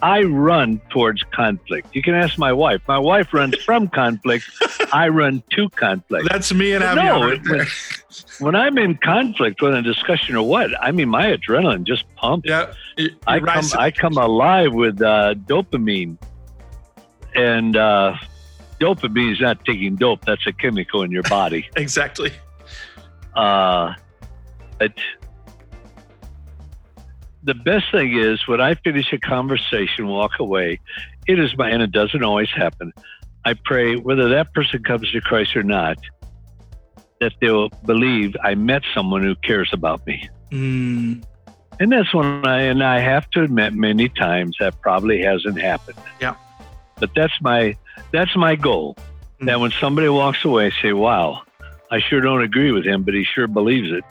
I 0.02 0.24
run 0.24 0.82
towards 0.90 1.24
conflict. 1.32 1.90
You 1.94 2.02
can 2.02 2.16
ask 2.16 2.38
my 2.38 2.52
wife. 2.52 2.82
My 2.88 2.98
wife 2.98 3.34
runs 3.34 3.56
from 3.64 3.88
conflict. 3.88 4.46
I 4.94 5.10
run 5.10 5.44
to 5.52 5.70
conflict. 5.70 6.28
That's 6.30 6.54
me 6.54 6.74
and 6.74 6.84
No, 6.84 6.90
Avion 6.90 7.22
right 7.22 7.34
it- 7.34 7.44
there. 7.44 7.68
When 8.40 8.56
I'm 8.56 8.78
in 8.78 8.96
conflict 8.96 9.62
with 9.62 9.74
a 9.74 9.82
discussion 9.82 10.36
or 10.36 10.48
what, 10.48 10.72
I 10.82 10.92
mean, 10.92 11.10
my 11.10 11.36
adrenaline 11.36 11.84
just 11.84 12.06
pumps. 12.16 12.48
Yeah. 12.50 12.72
I 13.28 13.40
come, 13.40 13.66
I 13.78 13.92
come 13.92 14.18
alive 14.18 14.74
with 14.74 15.02
uh, 15.02 15.34
dopamine, 15.36 16.18
and 17.36 17.76
uh, 17.76 18.16
dopamine 18.80 19.34
is 19.34 19.42
not 19.42 19.66
taking 19.66 19.98
dope. 19.98 20.24
That's 20.24 20.48
a 20.48 20.54
chemical 20.54 21.04
in 21.04 21.12
your 21.12 21.24
body. 21.24 21.70
exactly. 21.76 22.32
Uh, 23.36 23.94
but 24.80 24.94
the 27.46 27.54
best 27.54 27.86
thing 27.92 28.18
is 28.18 28.48
when 28.48 28.60
I 28.60 28.74
finish 28.76 29.14
a 29.14 29.18
conversation, 29.20 30.08
walk 30.08 30.32
away, 30.40 30.80
it 31.28 31.40
is 31.40 31.56
my, 31.58 31.70
and 31.70 31.82
it 31.82 31.92
doesn't 31.92 32.24
always 32.24 32.50
happen. 32.50 32.92
I 33.46 33.54
pray 33.54 33.96
whether 33.96 34.28
that 34.30 34.54
person 34.54 34.84
comes 34.84 35.12
to 35.12 35.22
Christ 35.22 35.56
or 35.56 35.64
not, 35.64 35.98
that 37.22 37.34
they'll 37.40 37.70
believe 37.86 38.36
I 38.44 38.56
met 38.56 38.82
someone 38.94 39.24
who 39.24 39.36
cares 39.36 39.70
about 39.72 40.06
me. 40.08 40.28
Mm, 40.52 41.24
And 41.80 41.92
that's 41.92 42.14
when 42.14 42.46
I, 42.48 42.62
and 42.62 42.84
I 42.84 43.00
have 43.00 43.30
to 43.32 43.44
admit 43.44 43.74
many 43.74 44.10
times 44.10 44.58
that 44.60 44.82
probably 44.82 45.22
hasn't 45.22 45.62
happened. 45.62 45.98
Yeah. 46.20 46.36
But 47.00 47.12
that's 47.16 47.40
my, 47.42 47.76
that's 48.12 48.36
my 48.36 48.56
goal. 48.56 48.98
Mm. 49.40 49.46
That 49.48 49.60
when 49.60 49.72
somebody 49.72 50.10
walks 50.10 50.44
away, 50.44 50.72
say, 50.82 50.94
wow, 50.94 51.44
I 51.92 52.00
sure 52.00 52.22
don't 52.22 52.42
agree 52.42 52.72
with 52.72 52.86
him, 52.86 53.04
but 53.04 53.14
he 53.14 53.24
sure 53.24 53.48
believes 53.48 53.92
it 53.92 54.04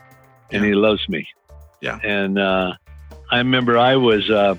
and 0.52 0.62
Yeah. 0.62 0.68
he 0.68 0.74
loves 0.74 1.08
me. 1.08 1.26
Yeah. 1.80 1.98
And, 2.04 2.38
uh, 2.38 2.74
I 3.34 3.38
remember 3.38 3.76
I 3.76 3.96
was, 3.96 4.30
uh, 4.30 4.54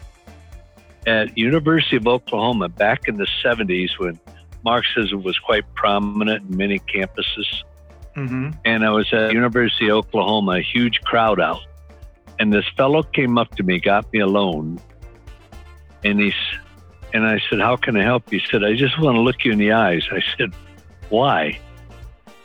at 1.07 1.37
University 1.37 1.95
of 1.95 2.07
Oklahoma 2.07 2.67
back 2.67 3.07
in 3.07 3.15
the 3.15 3.27
70s 3.43 3.97
when 3.97 4.19
Marxism 4.65 5.23
was 5.23 5.37
quite 5.39 5.63
prominent 5.75 6.49
in 6.49 6.57
many 6.57 6.79
campuses 6.79 7.63
hmm 8.15 8.49
and 8.63 8.85
I 8.85 8.91
was 8.91 9.11
at 9.13 9.33
University 9.33 9.89
of 9.89 9.97
Oklahoma, 9.97 10.53
a 10.53 10.61
huge 10.61 11.01
crowd 11.01 11.39
out. 11.39 11.61
And 12.39 12.51
this 12.51 12.65
fellow 12.75 13.03
came 13.03 13.37
up 13.37 13.55
to 13.55 13.63
me, 13.63 13.79
got 13.79 14.11
me 14.11 14.19
alone, 14.19 14.79
and 16.03 16.19
he's 16.19 16.33
and 17.13 17.25
I 17.25 17.39
said, 17.49 17.59
"How 17.59 17.75
can 17.75 17.95
I 17.95 18.03
help?" 18.03 18.31
you?" 18.31 18.39
He 18.39 18.45
said, 18.49 18.63
"I 18.63 18.73
just 18.75 18.99
want 18.99 19.15
to 19.15 19.21
look 19.21 19.43
you 19.45 19.51
in 19.51 19.57
the 19.57 19.71
eyes." 19.71 20.03
I 20.11 20.21
said, 20.37 20.53
"Why?" 21.09 21.59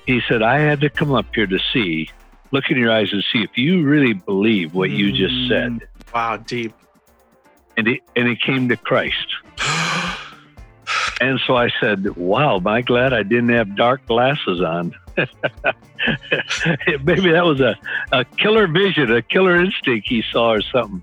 He 0.07 0.21
said, 0.29 0.43
"I 0.43 0.59
had 0.59 0.81
to 0.81 0.91
come 0.91 1.13
up 1.13 1.27
here 1.35 1.47
to 1.47 1.59
see, 1.73 2.09
look 2.53 2.71
in 2.71 2.77
your 2.77 2.93
eyes 2.93 3.13
and 3.13 3.25
see 3.33 3.43
if 3.43 3.57
you 3.57 3.83
really 3.83 4.13
believe 4.13 4.75
what 4.75 4.91
you 4.91 5.13
just 5.13 5.49
said." 5.49 5.81
Wow, 6.15 6.37
deep. 6.39 6.75
And 7.77 7.87
he 7.87 8.03
and 8.17 8.29
he 8.29 8.37
came 8.37 8.69
to 8.69 8.77
Christ. 8.77 9.27
And 11.23 11.39
so 11.47 11.55
I 11.55 11.69
said, 11.79 12.17
"Wow, 12.17 12.57
am 12.57 12.67
I 12.67 12.81
glad 12.81 13.13
I 13.13 13.23
didn't 13.23 13.51
have 13.51 13.77
dark 13.77 14.07
glasses 14.07 14.63
on." 14.63 14.95
Maybe 17.05 17.31
that 17.31 17.45
was 17.45 17.61
a, 17.61 17.77
a 18.11 18.25
killer 18.25 18.67
vision, 18.67 19.13
a 19.13 19.21
killer 19.21 19.61
instinct 19.61 20.09
he 20.09 20.23
saw 20.33 20.53
or 20.53 20.63
something. 20.63 21.03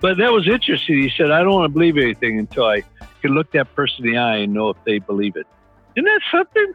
But 0.00 0.18
that 0.18 0.32
was 0.32 0.46
interesting. 0.46 0.98
He 1.00 1.10
said, 1.16 1.30
I 1.30 1.40
don't 1.40 1.54
want 1.54 1.70
to 1.70 1.72
believe 1.72 1.96
anything 1.96 2.38
until 2.38 2.66
I 2.66 2.82
can 3.22 3.32
look 3.32 3.52
that 3.52 3.74
person 3.74 4.04
in 4.04 4.12
the 4.12 4.18
eye 4.18 4.36
and 4.36 4.52
know 4.52 4.68
if 4.68 4.76
they 4.84 4.98
believe 4.98 5.34
it. 5.36 5.46
Isn't 5.96 6.04
that 6.04 6.20
something? 6.30 6.74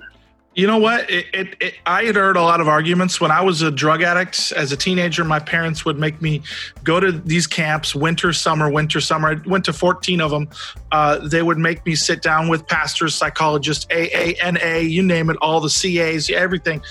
You 0.55 0.67
know 0.67 0.79
what? 0.79 1.09
It, 1.09 1.27
it, 1.33 1.55
it, 1.61 1.73
I 1.85 2.03
had 2.03 2.15
heard 2.15 2.35
a 2.35 2.41
lot 2.41 2.59
of 2.59 2.67
arguments 2.67 3.21
when 3.21 3.31
I 3.31 3.41
was 3.41 3.61
a 3.61 3.69
drug 3.69 4.01
addict. 4.01 4.51
As 4.51 4.71
a 4.71 4.77
teenager, 4.77 5.23
my 5.23 5.39
parents 5.39 5.85
would 5.85 5.97
make 5.97 6.21
me 6.21 6.41
go 6.83 6.99
to 6.99 7.11
these 7.11 7.45
camps, 7.45 7.95
winter, 7.95 8.33
summer, 8.33 8.69
winter, 8.69 8.99
summer. 8.99 9.29
I 9.29 9.47
went 9.47 9.63
to 9.65 9.73
14 9.73 10.19
of 10.19 10.31
them. 10.31 10.49
Uh, 10.91 11.19
they 11.19 11.43
would 11.43 11.59
make 11.59 11.85
me 11.85 11.95
sit 11.95 12.21
down 12.21 12.49
with 12.49 12.67
pastors, 12.67 13.13
psychologists, 13.15 13.85
AA, 13.91 14.33
NA, 14.51 14.77
you 14.77 15.03
name 15.03 15.29
it, 15.29 15.37
all 15.39 15.61
the 15.61 15.69
CAs, 15.69 16.29
everything. 16.29 16.81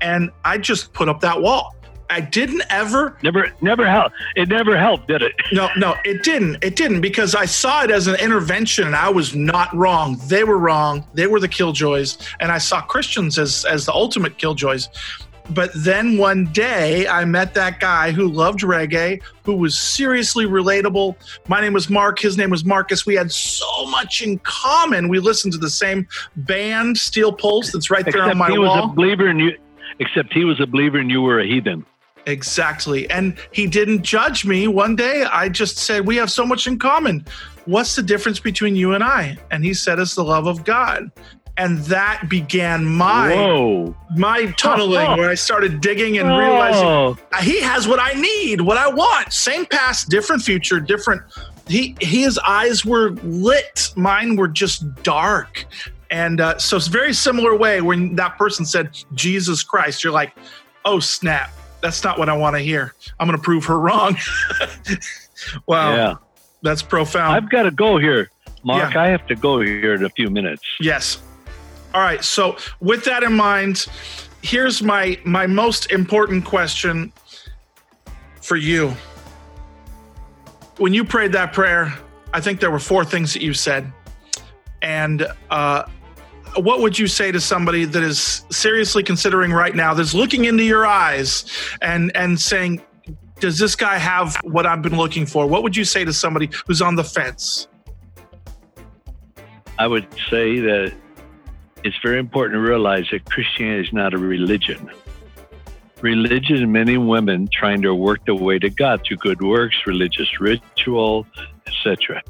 And 0.00 0.30
I 0.44 0.56
just 0.58 0.92
put 0.92 1.08
up 1.08 1.20
that 1.20 1.42
wall. 1.42 1.74
I 2.10 2.20
didn't 2.20 2.62
ever. 2.70 3.16
Never, 3.22 3.52
never 3.60 3.88
helped. 3.88 4.14
It 4.36 4.48
never 4.48 4.76
helped, 4.78 5.08
did 5.08 5.22
it? 5.22 5.32
No, 5.52 5.68
no, 5.76 5.94
it 6.04 6.22
didn't. 6.22 6.62
It 6.62 6.76
didn't 6.76 7.00
because 7.00 7.34
I 7.34 7.44
saw 7.44 7.82
it 7.84 7.90
as 7.90 8.06
an 8.06 8.16
intervention, 8.16 8.86
and 8.86 8.96
I 8.96 9.08
was 9.10 9.34
not 9.34 9.74
wrong. 9.74 10.18
They 10.26 10.44
were 10.44 10.58
wrong. 10.58 11.04
They 11.14 11.26
were 11.26 11.40
the 11.40 11.48
killjoys, 11.48 12.18
and 12.40 12.50
I 12.50 12.58
saw 12.58 12.80
Christians 12.80 13.38
as 13.38 13.64
as 13.64 13.86
the 13.86 13.92
ultimate 13.92 14.38
killjoys. 14.38 14.88
But 15.50 15.70
then 15.74 16.18
one 16.18 16.44
day 16.52 17.08
I 17.08 17.24
met 17.24 17.54
that 17.54 17.80
guy 17.80 18.10
who 18.10 18.28
loved 18.28 18.60
reggae, 18.60 19.22
who 19.44 19.56
was 19.56 19.78
seriously 19.78 20.44
relatable. 20.44 21.16
My 21.48 21.60
name 21.60 21.72
was 21.72 21.88
Mark. 21.88 22.18
His 22.18 22.36
name 22.36 22.50
was 22.50 22.66
Marcus. 22.66 23.06
We 23.06 23.14
had 23.14 23.32
so 23.32 23.86
much 23.86 24.20
in 24.22 24.38
common. 24.40 25.08
We 25.08 25.20
listened 25.20 25.52
to 25.54 25.58
the 25.58 25.70
same 25.70 26.06
band, 26.36 26.98
Steel 26.98 27.32
Pulse, 27.32 27.72
that's 27.72 27.90
right 27.90 28.04
there 28.04 28.24
Except 28.24 28.30
on 28.32 28.36
my 28.38 28.50
he 28.50 28.58
was 28.58 28.68
wall. 28.68 28.90
a 28.90 28.94
believer 28.94 29.26
and 29.28 29.40
you. 29.40 29.52
Except 30.00 30.32
he 30.32 30.44
was 30.44 30.60
a 30.60 30.66
believer 30.66 30.98
and 30.98 31.10
you 31.10 31.22
were 31.22 31.40
a 31.40 31.46
heathen. 31.46 31.84
Exactly. 32.28 33.08
And 33.08 33.38
he 33.52 33.66
didn't 33.66 34.02
judge 34.02 34.44
me. 34.44 34.68
One 34.68 34.94
day 34.94 35.24
I 35.24 35.48
just 35.48 35.78
said, 35.78 36.06
We 36.06 36.16
have 36.16 36.30
so 36.30 36.44
much 36.44 36.66
in 36.66 36.78
common. 36.78 37.24
What's 37.64 37.96
the 37.96 38.02
difference 38.02 38.38
between 38.38 38.76
you 38.76 38.92
and 38.92 39.02
I? 39.02 39.38
And 39.50 39.64
he 39.64 39.72
said, 39.72 39.98
It's 39.98 40.14
the 40.14 40.24
love 40.24 40.46
of 40.46 40.62
God. 40.64 41.10
And 41.56 41.78
that 41.86 42.28
began 42.28 42.84
my 42.84 43.34
Whoa! 43.34 43.96
my 44.14 44.46
tunneling 44.52 45.18
where 45.18 45.28
I 45.28 45.34
started 45.34 45.80
digging 45.80 46.18
and 46.18 46.28
realizing 46.28 46.86
Oh, 46.86 47.18
he 47.40 47.60
has 47.62 47.88
what 47.88 47.98
I 47.98 48.12
need, 48.12 48.60
what 48.60 48.76
I 48.76 48.88
want. 48.88 49.32
Same 49.32 49.66
past, 49.66 50.08
different 50.10 50.42
future, 50.42 50.80
different. 50.80 51.22
He 51.66 51.96
his 52.00 52.38
eyes 52.46 52.84
were 52.84 53.10
lit. 53.22 53.90
Mine 53.96 54.36
were 54.36 54.48
just 54.48 55.02
dark. 55.02 55.64
And 56.10 56.40
uh, 56.40 56.58
so 56.58 56.76
it's 56.76 56.86
very 56.88 57.12
similar 57.14 57.56
way 57.56 57.80
when 57.80 58.14
that 58.16 58.38
person 58.38 58.64
said 58.66 58.96
Jesus 59.14 59.62
Christ, 59.62 60.04
you're 60.04 60.12
like, 60.12 60.34
oh 60.84 61.00
snap, 61.00 61.50
that's 61.80 62.02
not 62.04 62.18
what 62.18 62.28
I 62.28 62.36
want 62.36 62.56
to 62.56 62.60
hear. 62.60 62.94
I'm 63.18 63.26
going 63.26 63.38
to 63.38 63.42
prove 63.42 63.64
her 63.66 63.78
wrong. 63.78 64.16
wow, 65.66 65.94
yeah. 65.94 66.14
that's 66.62 66.82
profound. 66.82 67.34
I've 67.34 67.50
got 67.50 67.64
to 67.64 67.70
go 67.70 67.98
here, 67.98 68.30
Mark. 68.64 68.94
Yeah. 68.94 69.02
I 69.02 69.08
have 69.08 69.26
to 69.28 69.36
go 69.36 69.60
here 69.60 69.94
in 69.94 70.04
a 70.04 70.10
few 70.10 70.30
minutes. 70.30 70.62
Yes. 70.80 71.22
All 71.94 72.00
right. 72.00 72.22
So 72.22 72.56
with 72.80 73.04
that 73.04 73.22
in 73.22 73.32
mind, 73.32 73.86
here's 74.42 74.82
my 74.82 75.18
my 75.24 75.46
most 75.46 75.90
important 75.90 76.44
question 76.44 77.12
for 78.42 78.56
you. 78.56 78.94
When 80.76 80.94
you 80.94 81.04
prayed 81.04 81.32
that 81.32 81.52
prayer, 81.52 81.92
I 82.32 82.40
think 82.40 82.60
there 82.60 82.70
were 82.70 82.78
four 82.78 83.04
things 83.04 83.32
that 83.32 83.42
you 83.42 83.54
said. 83.54 83.92
And 84.80 85.26
uh, 85.50 85.84
what 86.56 86.80
would 86.80 86.98
you 86.98 87.06
say 87.06 87.32
to 87.32 87.40
somebody 87.40 87.84
that 87.84 88.02
is 88.02 88.44
seriously 88.50 89.02
considering 89.02 89.52
right 89.52 89.74
now, 89.74 89.94
that's 89.94 90.14
looking 90.14 90.44
into 90.44 90.64
your 90.64 90.86
eyes 90.86 91.44
and 91.82 92.14
and 92.16 92.40
saying, 92.40 92.82
"Does 93.40 93.58
this 93.58 93.76
guy 93.76 93.98
have 93.98 94.36
what 94.42 94.66
I've 94.66 94.82
been 94.82 94.96
looking 94.96 95.26
for?" 95.26 95.46
What 95.46 95.62
would 95.62 95.76
you 95.76 95.84
say 95.84 96.04
to 96.04 96.12
somebody 96.12 96.50
who's 96.66 96.82
on 96.82 96.96
the 96.96 97.04
fence? 97.04 97.68
I 99.78 99.86
would 99.86 100.06
say 100.28 100.58
that 100.60 100.92
it's 101.84 101.96
very 102.02 102.18
important 102.18 102.54
to 102.54 102.60
realize 102.60 103.06
that 103.12 103.24
Christianity 103.30 103.86
is 103.86 103.92
not 103.92 104.12
a 104.12 104.18
religion. 104.18 104.90
Religion 106.00 106.70
men 106.70 106.88
and 106.88 107.08
women 107.08 107.48
trying 107.52 107.82
to 107.82 107.94
work 107.94 108.24
their 108.24 108.34
way 108.34 108.58
to 108.58 108.70
God 108.70 109.02
through 109.04 109.18
good 109.18 109.42
works, 109.42 109.76
religious 109.86 110.40
ritual, 110.40 111.26
etc. 111.66 112.22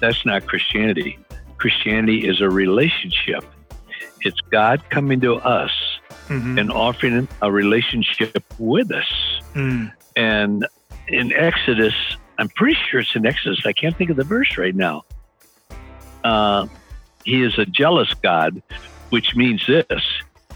That's 0.00 0.24
not 0.26 0.46
Christianity. 0.46 1.18
Christianity 1.56 2.26
is 2.26 2.40
a 2.40 2.48
relationship. 2.50 3.44
It's 4.24 4.40
God 4.50 4.82
coming 4.90 5.20
to 5.20 5.36
us 5.36 5.70
Mhm. 6.28 6.58
and 6.60 6.70
offering 6.70 7.28
a 7.40 7.50
relationship 7.50 8.42
with 8.58 8.90
us. 8.92 9.12
Mm. 9.54 9.92
And 10.16 10.66
in 11.08 11.32
Exodus, 11.32 11.94
I'm 12.38 12.48
pretty 12.50 12.78
sure 12.88 13.00
it's 13.00 13.14
in 13.14 13.26
Exodus. 13.26 13.64
I 13.66 13.72
can't 13.72 13.96
think 13.96 14.10
of 14.10 14.16
the 14.16 14.24
verse 14.24 14.56
right 14.56 14.74
now. 14.74 15.04
Uh, 16.24 16.66
he 17.24 17.42
is 17.42 17.58
a 17.58 17.66
jealous 17.66 18.12
God, 18.14 18.62
which 19.10 19.34
means 19.34 19.66
this. 19.66 20.02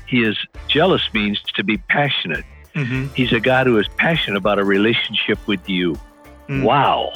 He 0.06 0.22
is 0.22 0.36
jealous 0.68 1.02
means 1.12 1.40
to 1.54 1.64
be 1.64 1.78
passionate. 1.78 2.44
Mhm. 2.74 3.12
He's 3.14 3.32
a 3.32 3.40
God 3.40 3.66
who 3.66 3.78
is 3.78 3.88
passionate 3.96 4.36
about 4.36 4.58
a 4.58 4.64
relationship 4.64 5.38
with 5.46 5.68
you. 5.68 5.98
Mm. 6.48 6.62
Wow. 6.62 7.12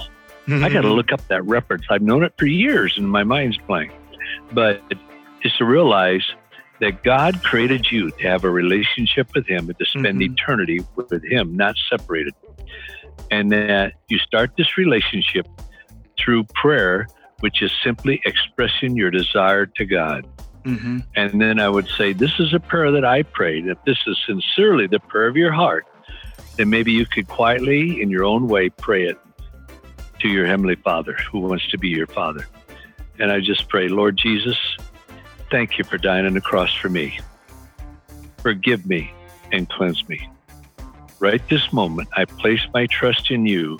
I 0.48 0.68
got 0.68 0.80
to 0.80 0.92
look 0.92 1.12
up 1.12 1.24
that 1.28 1.44
reference. 1.44 1.84
I've 1.90 2.02
known 2.02 2.24
it 2.24 2.32
for 2.36 2.46
years 2.46 2.98
and 2.98 3.08
my 3.08 3.22
mind's 3.22 3.56
blank. 3.68 3.92
But 4.52 4.82
it's 5.42 5.56
to 5.58 5.64
realize 5.64 6.24
that 6.80 7.02
God 7.02 7.42
created 7.42 7.86
you 7.90 8.10
to 8.10 8.28
have 8.28 8.44
a 8.44 8.50
relationship 8.50 9.28
with 9.34 9.46
Him 9.46 9.68
and 9.68 9.78
to 9.78 9.84
spend 9.84 10.20
Mhm. 10.20 10.32
eternity 10.32 10.80
with 10.96 11.24
Him, 11.24 11.56
not 11.56 11.76
separated. 11.88 12.34
And 13.30 13.52
that 13.52 13.94
you 14.08 14.18
start 14.18 14.52
this 14.56 14.76
relationship 14.76 15.46
through 16.18 16.44
prayer, 16.54 17.06
which 17.40 17.62
is 17.62 17.72
simply 17.84 18.20
expressing 18.24 18.96
your 18.96 19.10
desire 19.10 19.66
to 19.66 19.84
God. 19.84 20.26
Mhm. 20.64 21.04
And 21.16 21.40
then 21.40 21.60
I 21.60 21.68
would 21.68 21.88
say, 21.88 22.12
This 22.12 22.38
is 22.38 22.52
a 22.52 22.60
prayer 22.60 22.90
that 22.92 23.04
I 23.04 23.22
prayed. 23.22 23.66
If 23.66 23.78
this 23.84 23.98
is 24.06 24.18
sincerely 24.26 24.86
the 24.86 25.00
prayer 25.00 25.28
of 25.28 25.36
your 25.36 25.52
heart, 25.52 25.86
then 26.56 26.68
maybe 26.68 26.92
you 26.92 27.06
could 27.06 27.28
quietly, 27.28 28.02
in 28.02 28.10
your 28.10 28.24
own 28.24 28.46
way, 28.46 28.68
pray 28.68 29.04
it 29.04 29.18
to 30.20 30.28
your 30.28 30.46
Heavenly 30.46 30.74
Father 30.74 31.16
who 31.30 31.40
wants 31.40 31.66
to 31.68 31.78
be 31.78 31.88
your 31.88 32.06
Father. 32.06 32.46
And 33.18 33.30
I 33.30 33.40
just 33.40 33.68
pray, 33.68 33.88
Lord 33.88 34.16
Jesus, 34.16 34.58
thank 35.50 35.78
you 35.78 35.84
for 35.84 35.98
dying 35.98 36.26
on 36.26 36.34
the 36.34 36.40
cross 36.40 36.74
for 36.74 36.88
me. 36.88 37.18
Forgive 38.38 38.86
me 38.86 39.12
and 39.52 39.68
cleanse 39.68 40.08
me. 40.08 40.28
Right 41.18 41.46
this 41.48 41.72
moment, 41.72 42.08
I 42.16 42.24
place 42.24 42.60
my 42.72 42.86
trust 42.86 43.30
in 43.30 43.46
you 43.46 43.78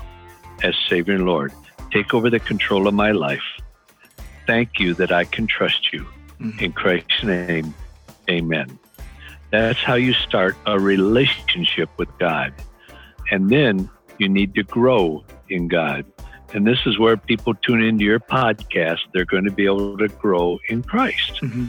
as 0.62 0.74
Savior 0.88 1.14
and 1.14 1.26
Lord. 1.26 1.52
Take 1.90 2.12
over 2.12 2.28
the 2.28 2.40
control 2.40 2.86
of 2.86 2.94
my 2.94 3.12
life. 3.12 3.42
Thank 4.46 4.78
you 4.78 4.94
that 4.94 5.12
I 5.12 5.24
can 5.24 5.46
trust 5.46 5.92
you. 5.92 6.06
Mm-hmm. 6.40 6.64
In 6.64 6.72
Christ's 6.72 7.22
name, 7.22 7.74
amen. 8.28 8.78
That's 9.50 9.78
how 9.78 9.94
you 9.94 10.12
start 10.12 10.56
a 10.66 10.78
relationship 10.78 11.88
with 11.96 12.08
God. 12.18 12.52
And 13.30 13.48
then 13.50 13.90
you 14.18 14.28
need 14.28 14.54
to 14.54 14.62
grow 14.62 15.24
in 15.48 15.68
God. 15.68 16.04
And 16.52 16.66
this 16.66 16.78
is 16.86 16.98
where 16.98 17.16
people 17.16 17.54
tune 17.54 17.82
into 17.82 18.04
your 18.04 18.20
podcast. 18.20 18.98
They're 19.12 19.24
going 19.24 19.44
to 19.44 19.50
be 19.52 19.66
able 19.66 19.96
to 19.98 20.08
grow 20.08 20.58
in 20.68 20.82
Christ. 20.82 21.40
Mhm. 21.42 21.68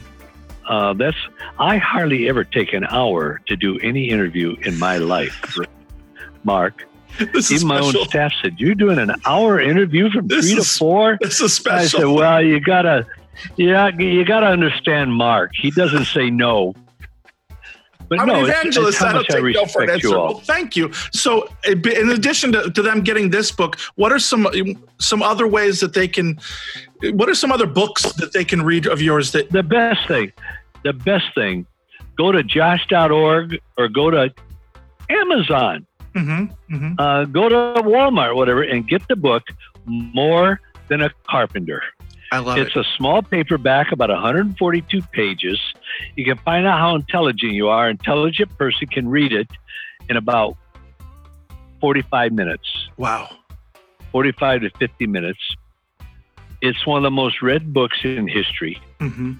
Uh, 0.67 0.93
that's 0.93 1.17
I 1.59 1.77
hardly 1.77 2.29
ever 2.29 2.43
take 2.43 2.71
an 2.73 2.85
hour 2.85 3.41
to 3.47 3.55
do 3.55 3.77
any 3.79 4.09
interview 4.09 4.55
in 4.61 4.77
my 4.79 4.97
life. 4.97 5.57
Mark, 6.43 6.87
This 7.33 7.51
is 7.51 7.63
even 7.63 7.67
my 7.67 7.79
own 7.79 7.93
staff 8.05 8.31
said, 8.41 8.55
"You're 8.57 8.75
doing 8.75 8.97
an 8.97 9.11
hour 9.25 9.59
interview 9.59 10.09
from 10.09 10.27
This 10.27 10.45
three 10.45 10.55
to 10.55 10.61
is 10.61 10.77
four? 10.77 11.17
This 11.21 11.41
is 11.41 11.65
I 11.67 11.85
said, 11.85 12.05
"Well, 12.05 12.41
you 12.41 12.59
gotta, 12.59 13.05
yeah, 13.57 13.89
you 13.97 14.23
gotta 14.23 14.47
understand 14.47 15.13
Mark. 15.13 15.51
He 15.53 15.71
doesn't 15.71 16.05
say 16.05 16.29
no." 16.29 16.73
But 18.11 18.19
I'm 18.19 18.27
no, 18.27 18.35
an 18.43 18.49
evangelist. 18.49 18.89
it's 18.89 18.97
how 18.97 19.07
I 19.07 19.13
don't 19.13 19.25
take 19.25 19.55
no 19.55 19.65
for 19.67 19.83
an 19.83 19.89
answer. 19.91 20.09
Well, 20.09 20.39
thank 20.41 20.75
you. 20.75 20.91
So, 21.13 21.43
uh, 21.65 21.71
in 21.71 22.09
addition 22.09 22.51
to, 22.51 22.69
to 22.69 22.81
them 22.81 23.03
getting 23.03 23.29
this 23.29 23.53
book, 23.53 23.79
what 23.95 24.11
are 24.11 24.19
some 24.19 24.45
some 24.99 25.23
other 25.23 25.47
ways 25.47 25.79
that 25.79 25.93
they 25.93 26.09
can? 26.09 26.37
What 27.13 27.29
are 27.29 27.33
some 27.33 27.53
other 27.53 27.65
books 27.65 28.03
that 28.19 28.33
they 28.33 28.43
can 28.43 28.63
read 28.63 28.85
of 28.85 29.01
yours 29.01 29.31
that? 29.31 29.49
The 29.49 29.63
best 29.63 30.05
thing, 30.09 30.33
the 30.83 30.91
best 30.91 31.33
thing, 31.33 31.65
go 32.17 32.33
to 32.33 32.43
josh.org 32.43 33.57
or 33.77 33.87
go 33.87 34.11
to 34.11 34.29
Amazon, 35.09 35.87
Mhm, 36.13 36.53
mhm. 36.69 36.95
uh, 36.99 37.23
go 37.23 37.47
to 37.47 37.81
Walmart, 37.81 38.35
whatever, 38.35 38.61
and 38.61 38.85
get 38.89 39.07
the 39.07 39.15
book 39.15 39.43
More 39.85 40.59
Than 40.89 40.99
a 41.01 41.11
Carpenter. 41.29 41.81
I 42.31 42.39
love 42.39 42.57
It's 42.57 42.75
it. 42.75 42.79
a 42.79 42.83
small 42.97 43.21
paperback, 43.21 43.91
about 43.91 44.09
142 44.09 45.01
pages. 45.11 45.59
You 46.15 46.23
can 46.25 46.37
find 46.37 46.65
out 46.65 46.79
how 46.79 46.95
intelligent 46.95 47.51
you 47.53 47.67
are. 47.67 47.89
Intelligent 47.89 48.57
person 48.57 48.87
can 48.87 49.09
read 49.09 49.33
it 49.33 49.49
in 50.09 50.15
about 50.17 50.55
45 51.81 52.31
minutes, 52.31 52.67
Wow. 52.97 53.29
45 54.11 54.61
to 54.61 54.69
50 54.71 55.07
minutes. 55.07 55.39
It's 56.61 56.85
one 56.85 56.97
of 56.97 57.03
the 57.03 57.11
most 57.11 57.41
read 57.41 57.73
books 57.73 57.97
in 58.03 58.27
history. 58.27 58.79
hmm 58.99 59.33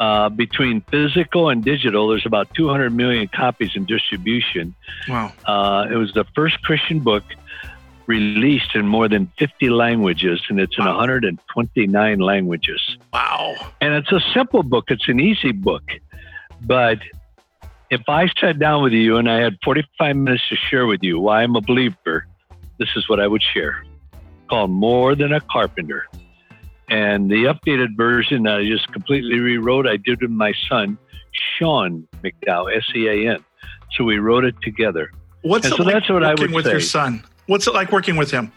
Uh, 0.00 0.28
between 0.28 0.80
physical 0.90 1.48
and 1.50 1.62
digital, 1.62 2.08
there's 2.08 2.26
about 2.26 2.52
200 2.54 2.90
million 2.92 3.28
copies 3.28 3.76
in 3.76 3.84
distribution. 3.84 4.74
Wow. 5.08 5.30
Uh, 5.46 5.86
it 5.88 5.94
was 5.94 6.12
the 6.14 6.24
first 6.34 6.60
Christian 6.62 6.98
book 6.98 7.22
released 8.06 8.74
in 8.74 8.86
more 8.86 9.08
than 9.08 9.30
50 9.38 9.70
languages, 9.70 10.42
and 10.48 10.60
it's 10.60 10.76
in 10.78 10.84
129 10.84 12.18
languages. 12.18 12.96
Wow. 13.12 13.54
And 13.80 13.94
it's 13.94 14.12
a 14.12 14.20
simple 14.32 14.62
book, 14.62 14.86
it's 14.88 15.08
an 15.08 15.20
easy 15.20 15.52
book. 15.52 15.82
But 16.62 16.98
if 17.90 18.02
I 18.08 18.28
sat 18.40 18.58
down 18.58 18.82
with 18.82 18.92
you 18.92 19.16
and 19.16 19.30
I 19.30 19.40
had 19.40 19.56
45 19.64 20.16
minutes 20.16 20.48
to 20.48 20.56
share 20.56 20.86
with 20.86 21.02
you 21.02 21.20
why 21.20 21.42
I'm 21.42 21.56
a 21.56 21.60
believer, 21.60 22.26
this 22.78 22.88
is 22.96 23.08
what 23.08 23.20
I 23.20 23.26
would 23.26 23.42
share 23.42 23.84
called 24.48 24.70
More 24.70 25.14
Than 25.14 25.32
a 25.32 25.40
Carpenter. 25.40 26.06
And 26.88 27.30
the 27.30 27.44
updated 27.44 27.96
version 27.96 28.42
that 28.42 28.58
I 28.58 28.66
just 28.66 28.92
completely 28.92 29.38
rewrote, 29.38 29.86
I 29.86 29.96
did 29.96 30.20
with 30.20 30.30
my 30.30 30.52
son, 30.68 30.98
Sean 31.32 32.06
McDowell, 32.22 32.76
S 32.76 32.84
E 32.94 33.08
A 33.08 33.32
N. 33.34 33.44
So 33.92 34.04
we 34.04 34.18
wrote 34.18 34.44
it 34.44 34.54
together. 34.62 35.10
What's 35.42 35.64
And 35.64 35.74
it 35.74 35.76
so 35.76 35.82
like 35.82 35.94
that's 35.94 36.10
what 36.10 36.24
I 36.24 36.34
would 36.34 36.52
with 36.52 36.66
your 36.66 36.80
say. 36.80 36.86
son? 36.86 37.24
What's 37.46 37.66
it 37.66 37.74
like 37.74 37.92
working 37.92 38.16
with 38.16 38.30
him? 38.30 38.52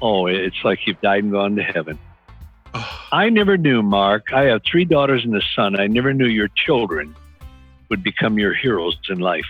Oh, 0.00 0.26
it's 0.26 0.56
like 0.64 0.86
you've 0.86 1.00
died 1.00 1.22
and 1.22 1.32
gone 1.32 1.56
to 1.56 1.62
heaven. 1.62 1.98
I 3.12 3.28
never 3.28 3.56
knew, 3.56 3.82
Mark. 3.82 4.32
I 4.32 4.44
have 4.44 4.62
three 4.64 4.84
daughters 4.84 5.24
and 5.24 5.36
a 5.36 5.42
son. 5.54 5.78
I 5.78 5.86
never 5.86 6.12
knew 6.12 6.26
your 6.26 6.48
children 6.48 7.14
would 7.90 8.02
become 8.02 8.38
your 8.38 8.54
heroes 8.54 8.98
in 9.08 9.18
life. 9.18 9.44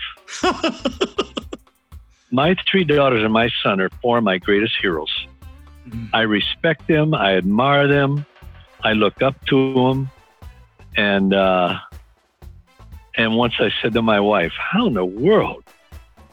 my 2.31 2.55
three 2.69 2.83
daughters 2.83 3.23
and 3.23 3.31
my 3.31 3.49
son 3.63 3.79
are 3.79 3.89
four 4.01 4.17
of 4.17 4.23
my 4.23 4.37
greatest 4.37 4.75
heroes. 4.81 5.09
Mhm. 5.87 6.09
I 6.13 6.21
respect 6.21 6.87
them. 6.87 7.13
I 7.13 7.35
admire 7.37 7.87
them. 7.87 8.25
I 8.83 8.93
look 8.93 9.21
up 9.21 9.43
to 9.45 9.73
them. 9.73 10.11
And 10.95 11.33
uh, 11.33 11.79
and 13.15 13.35
once 13.35 13.53
I 13.59 13.71
said 13.81 13.93
to 13.93 14.01
my 14.01 14.19
wife, 14.19 14.53
"How 14.57 14.87
in 14.87 14.93
the 14.93 15.05
world 15.05 15.62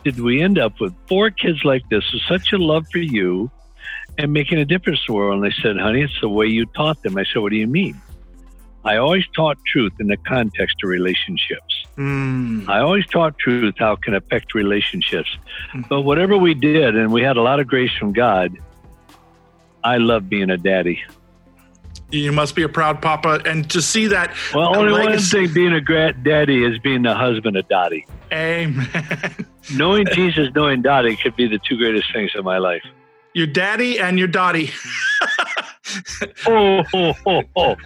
did 0.05 0.19
we 0.19 0.43
end 0.43 0.59
up 0.59 0.81
with 0.81 0.95
four 1.09 1.31
kids 1.31 1.65
like 1.65 1.89
this 1.89 2.05
with 2.13 2.23
such 2.23 2.53
a 2.53 2.59
love 2.59 2.87
for 2.91 2.99
you 2.99 3.51
and 4.19 4.33
making 4.33 4.59
a 4.59 4.65
difference 4.65 5.01
in 5.07 5.13
the 5.13 5.19
world?" 5.19 5.35
And 5.35 5.45
they 5.45 5.55
said, 5.63 5.79
"Honey, 5.79 6.03
it's 6.03 6.21
the 6.21 6.29
way 6.29 6.47
you 6.47 6.67
taught 6.67 7.03
them." 7.03 7.17
I 7.17 7.25
said, 7.25 7.43
"What 7.43 7.51
do 7.51 7.57
you 7.57 7.67
mean?" 7.67 8.01
I 8.85 8.97
always 8.97 9.25
taught 9.37 9.59
truth 9.67 9.93
in 10.01 10.07
the 10.07 10.17
context 10.17 10.77
of 10.83 10.89
relationships. 10.89 11.85
Mm. 11.99 12.67
I 12.69 12.81
always 12.81 13.07
taught 13.07 13.37
truth 13.39 13.75
how 13.79 13.93
it 13.93 14.03
can 14.03 14.15
affect 14.15 14.55
relationships. 14.55 15.29
But 15.89 16.03
whatever 16.03 16.39
we 16.39 16.55
did, 16.55 16.97
and 16.97 17.13
we 17.13 17.23
had 17.23 17.37
a 17.37 17.43
lot 17.43 17.61
of 17.61 17.67
grace 17.67 17.93
from 17.99 18.15
God, 18.15 18.57
I 19.85 19.99
love 19.99 20.31
being 20.31 20.49
a 20.51 20.57
daddy. 20.57 21.03
You 22.11 22.33
must 22.33 22.57
be 22.57 22.63
a 22.63 22.69
proud 22.69 23.03
papa, 23.03 23.41
and 23.45 23.69
to 23.71 23.83
see 23.83 24.09
that. 24.09 24.35
Well, 24.55 24.77
only 24.77 24.93
one 24.93 25.19
thing 25.19 25.53
being 25.53 25.73
a 25.73 25.81
great 25.81 26.25
daddy 26.25 26.65
is 26.65 26.79
being 26.79 27.03
the 27.03 27.15
husband 27.15 27.57
of 27.57 27.69
Dottie. 27.69 28.07
Amen. 28.33 29.47
Knowing 29.75 30.07
Jesus, 30.13 30.49
knowing 30.55 30.83
Dottie 30.83 31.17
could 31.17 31.37
be 31.37 31.47
the 31.47 31.59
two 31.59 31.77
greatest 31.77 32.13
things 32.13 32.33
in 32.35 32.45
my 32.45 32.59
life. 32.59 32.83
your 33.35 33.47
daddy 33.47 33.99
and 33.99 34.19
your 34.19 34.29
dottie. 34.29 34.71
Oh, 36.47 36.85
oh, 36.95 37.15
oh, 37.27 37.43
oh. 37.57 37.77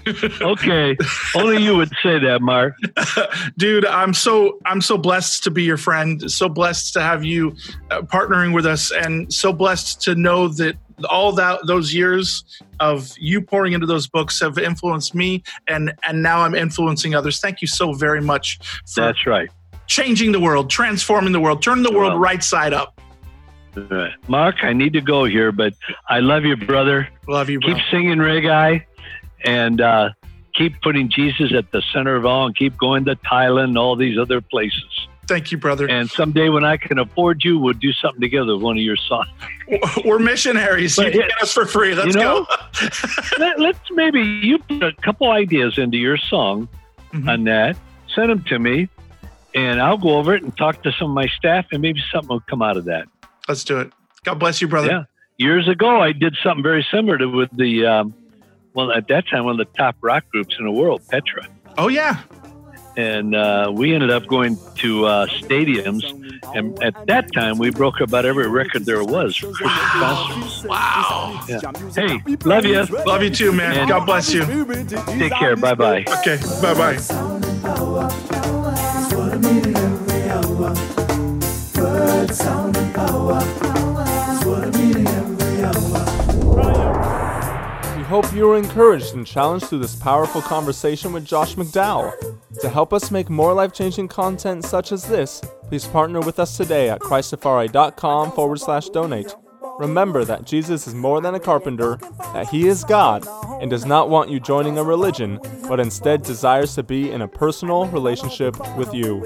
okay. 0.42 0.94
Only 1.34 1.62
you 1.62 1.74
would 1.76 1.90
say 2.02 2.18
that, 2.18 2.42
Mark. 2.42 2.74
dude 3.56 3.86
i'm 3.86 4.12
so 4.12 4.58
i'm 4.66 4.80
so 4.82 4.98
blessed 4.98 5.42
to 5.44 5.50
be 5.50 5.62
your 5.62 5.76
friend 5.78 6.30
so 6.30 6.48
blessed 6.48 6.92
to 6.92 7.00
have 7.00 7.24
you 7.24 7.54
uh, 7.90 8.02
partnering 8.02 8.52
with 8.54 8.66
us 8.66 8.90
and 8.90 9.32
so 9.32 9.52
blessed 9.52 10.02
to 10.02 10.14
know 10.14 10.48
that 10.48 10.76
all 11.08 11.32
that 11.32 11.60
those 11.66 11.94
years 11.94 12.44
of 12.80 13.12
you 13.18 13.40
pouring 13.40 13.72
into 13.72 13.86
those 13.86 14.06
books 14.06 14.40
have 14.40 14.58
influenced 14.58 15.14
me 15.14 15.42
and 15.66 15.92
and 16.06 16.22
now 16.22 16.40
i'm 16.40 16.54
influencing 16.54 17.14
others 17.14 17.40
thank 17.40 17.62
you 17.62 17.66
so 17.66 17.92
very 17.94 18.20
much 18.20 18.58
for 18.92 19.00
That's 19.00 19.26
right. 19.26 19.48
Changing 19.86 20.32
the 20.32 20.40
world 20.40 20.70
transforming 20.70 21.32
the 21.32 21.40
world 21.40 21.62
turning 21.62 21.82
the 21.84 21.92
world 21.92 22.12
Well. 22.12 22.20
right 22.20 22.42
side 22.42 22.72
up 22.72 23.00
Uh, 23.76 24.08
Mark, 24.28 24.62
I 24.62 24.72
need 24.72 24.92
to 24.92 25.00
go 25.00 25.24
here, 25.24 25.50
but 25.50 25.74
I 26.08 26.20
love 26.20 26.44
you, 26.44 26.56
brother. 26.56 27.08
love 27.26 27.50
you 27.50 27.58
bro 27.60 27.74
keep 27.74 27.82
singing 27.90 28.18
reggae 28.18 28.84
and 29.44 29.80
uh, 29.80 30.10
keep 30.54 30.80
putting 30.80 31.08
Jesus 31.10 31.52
at 31.52 31.72
the 31.72 31.82
center 31.92 32.14
of 32.14 32.24
all 32.24 32.46
and 32.46 32.54
keep 32.56 32.76
going 32.78 33.04
to 33.06 33.16
Thailand 33.16 33.64
and 33.74 33.78
all 33.78 33.96
these 33.96 34.16
other 34.16 34.40
places. 34.40 34.84
thank 35.26 35.50
you 35.50 35.58
brother 35.58 35.88
And 35.90 36.08
someday 36.08 36.48
when 36.50 36.64
I 36.64 36.76
can 36.76 36.98
afford 37.00 37.42
you, 37.42 37.58
we'll 37.58 37.72
do 37.88 37.92
something 37.94 38.20
together 38.20 38.54
with 38.54 38.62
one 38.62 38.76
of 38.76 38.82
your 38.84 38.96
songs. 38.96 39.26
we're 40.04 40.18
missionaries 40.20 40.96
you 40.96 41.04
But 41.04 41.12
can 41.12 41.20
yeah, 41.22 41.28
get 41.28 41.42
us 41.42 41.52
for 41.52 41.66
free 41.66 41.94
let's 41.96 42.14
you 42.14 42.20
know, 42.22 42.44
go 42.44 42.86
Let, 43.38 43.58
let's 43.58 43.80
maybe 43.90 44.22
you 44.22 44.58
put 44.58 44.82
a 44.84 44.92
couple 45.02 45.30
ideas 45.32 45.78
into 45.78 45.98
your 45.98 46.16
song 46.16 46.68
Mhm. 47.12 47.28
on 47.32 47.44
that, 47.44 47.76
send 48.14 48.30
them 48.30 48.42
to 48.48 48.58
me, 48.58 48.88
and 49.54 49.80
I'll 49.80 49.98
go 49.98 50.16
over 50.18 50.34
it 50.34 50.42
and 50.42 50.56
talk 50.56 50.82
to 50.82 50.92
some 50.92 51.10
of 51.10 51.14
my 51.14 51.26
staff, 51.38 51.66
and 51.72 51.80
maybe 51.82 52.00
something 52.12 52.28
will 52.28 52.40
come 52.40 52.62
out 52.62 52.76
of 52.76 52.84
that. 52.86 53.06
let's 53.48 53.64
do 53.64 53.78
it 53.80 53.92
god 54.24 54.38
bless 54.38 54.60
you 54.60 54.68
brother 54.68 54.88
Yeah. 54.88 55.04
Years 55.36 55.66
ago, 55.68 56.00
I 56.00 56.12
did 56.12 56.36
something 56.44 56.62
very 56.62 56.86
similar 56.92 57.18
to 57.18 57.26
with 57.26 57.50
the, 57.56 57.84
um, 57.84 58.14
well, 58.72 58.92
at 58.92 59.08
that 59.08 59.26
time, 59.26 59.44
one 59.44 59.58
of 59.60 59.66
the 59.66 59.76
top 59.76 59.96
rock 60.00 60.22
groups 60.30 60.54
in 60.60 60.64
the 60.64 60.70
world, 60.70 61.02
Petra. 61.10 61.46
oh 61.76 61.88
yeah 61.88 62.20
and 62.96 63.34
uh, 63.34 63.72
we 63.74 63.92
ended 63.92 64.10
up 64.12 64.24
going 64.28 64.56
to 64.76 65.04
uh, 65.04 65.26
stadiums. 65.26 66.04
And 66.54 66.80
at 66.80 66.94
that 67.08 67.32
time, 67.34 67.58
we 67.58 67.70
broke 67.70 68.00
about 68.00 68.24
every 68.24 68.48
record 68.48 68.84
there 68.86 69.02
was 69.02 69.34
for 69.36 69.50
Christian 69.50 69.80
concerts. 69.80 70.62
wow 70.64 71.44
Yeah. 71.48 71.58
Hey, 71.96 72.20
love 72.44 72.64
you. 72.64 72.84
love 73.04 73.20
you 73.24 73.30
too 73.30 73.50
man 73.50 73.76
And- 73.76 73.88
god 73.88 74.06
bless 74.06 74.32
you 74.32 74.44
Take 75.18 75.32
care. 75.32 75.56
Bye 75.56 75.74
bye. 75.74 76.04
okay 76.20 76.38
bye-bye 76.62 76.98
We 78.54 78.63
hope 88.14 88.32
you 88.32 88.46
were 88.46 88.56
encouraged 88.56 89.16
and 89.16 89.26
challenged 89.26 89.66
through 89.66 89.80
this 89.80 89.96
powerful 89.96 90.40
conversation 90.40 91.12
with 91.12 91.24
Josh 91.24 91.56
McDowell. 91.56 92.12
To 92.60 92.68
help 92.68 92.92
us 92.92 93.10
make 93.10 93.28
more 93.28 93.52
life 93.52 93.72
changing 93.72 94.06
content 94.06 94.64
such 94.64 94.92
as 94.92 95.02
this, 95.02 95.42
please 95.66 95.84
partner 95.88 96.20
with 96.20 96.38
us 96.38 96.56
today 96.56 96.90
at 96.90 97.00
christafari.com 97.00 98.30
forward 98.30 98.60
slash 98.60 98.88
donate. 98.90 99.34
Remember 99.78 100.24
that 100.24 100.44
Jesus 100.44 100.86
is 100.86 100.94
more 100.94 101.20
than 101.20 101.34
a 101.34 101.40
carpenter, 101.40 101.96
that 102.32 102.48
he 102.48 102.68
is 102.68 102.84
God, 102.84 103.26
and 103.60 103.70
does 103.70 103.84
not 103.84 104.08
want 104.08 104.30
you 104.30 104.38
joining 104.38 104.78
a 104.78 104.84
religion, 104.84 105.40
but 105.68 105.80
instead 105.80 106.22
desires 106.22 106.74
to 106.76 106.82
be 106.82 107.10
in 107.10 107.22
a 107.22 107.28
personal 107.28 107.86
relationship 107.86 108.56
with 108.76 108.94
you. 108.94 109.20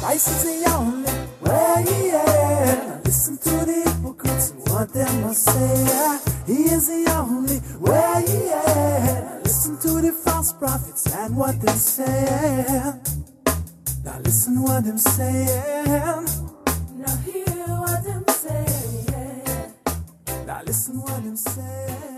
Christ 0.00 0.28
is 0.28 0.42
the 0.44 0.70
only 0.70 1.12
way. 1.42 2.08
Yeah. 2.08 2.87
Listen 3.08 3.38
to 3.38 3.64
the 3.64 3.90
hypocrites 3.90 4.50
and 4.50 4.68
what 4.68 4.92
they 4.92 5.10
must 5.22 5.42
say. 5.42 5.84
Yeah. 5.86 6.18
He 6.46 6.64
is 6.64 6.88
the 6.88 7.10
only 7.16 7.58
way. 7.80 8.24
Yeah. 8.28 9.40
Listen 9.42 9.78
to 9.78 10.02
the 10.02 10.12
false 10.12 10.52
prophets 10.52 11.10
and 11.16 11.34
what 11.34 11.58
they 11.58 11.72
say. 11.72 12.92
Now 14.04 14.18
listen 14.18 14.62
what 14.62 14.84
I'm 14.84 14.98
saying. 14.98 16.26
Now 17.00 17.16
hear 17.24 17.64
what 17.80 18.06
I'm 18.06 18.28
saying. 18.28 19.72
Now 20.46 20.60
listen 20.66 21.00
what 21.00 21.12
I'm 21.12 21.34
saying. 21.34 22.17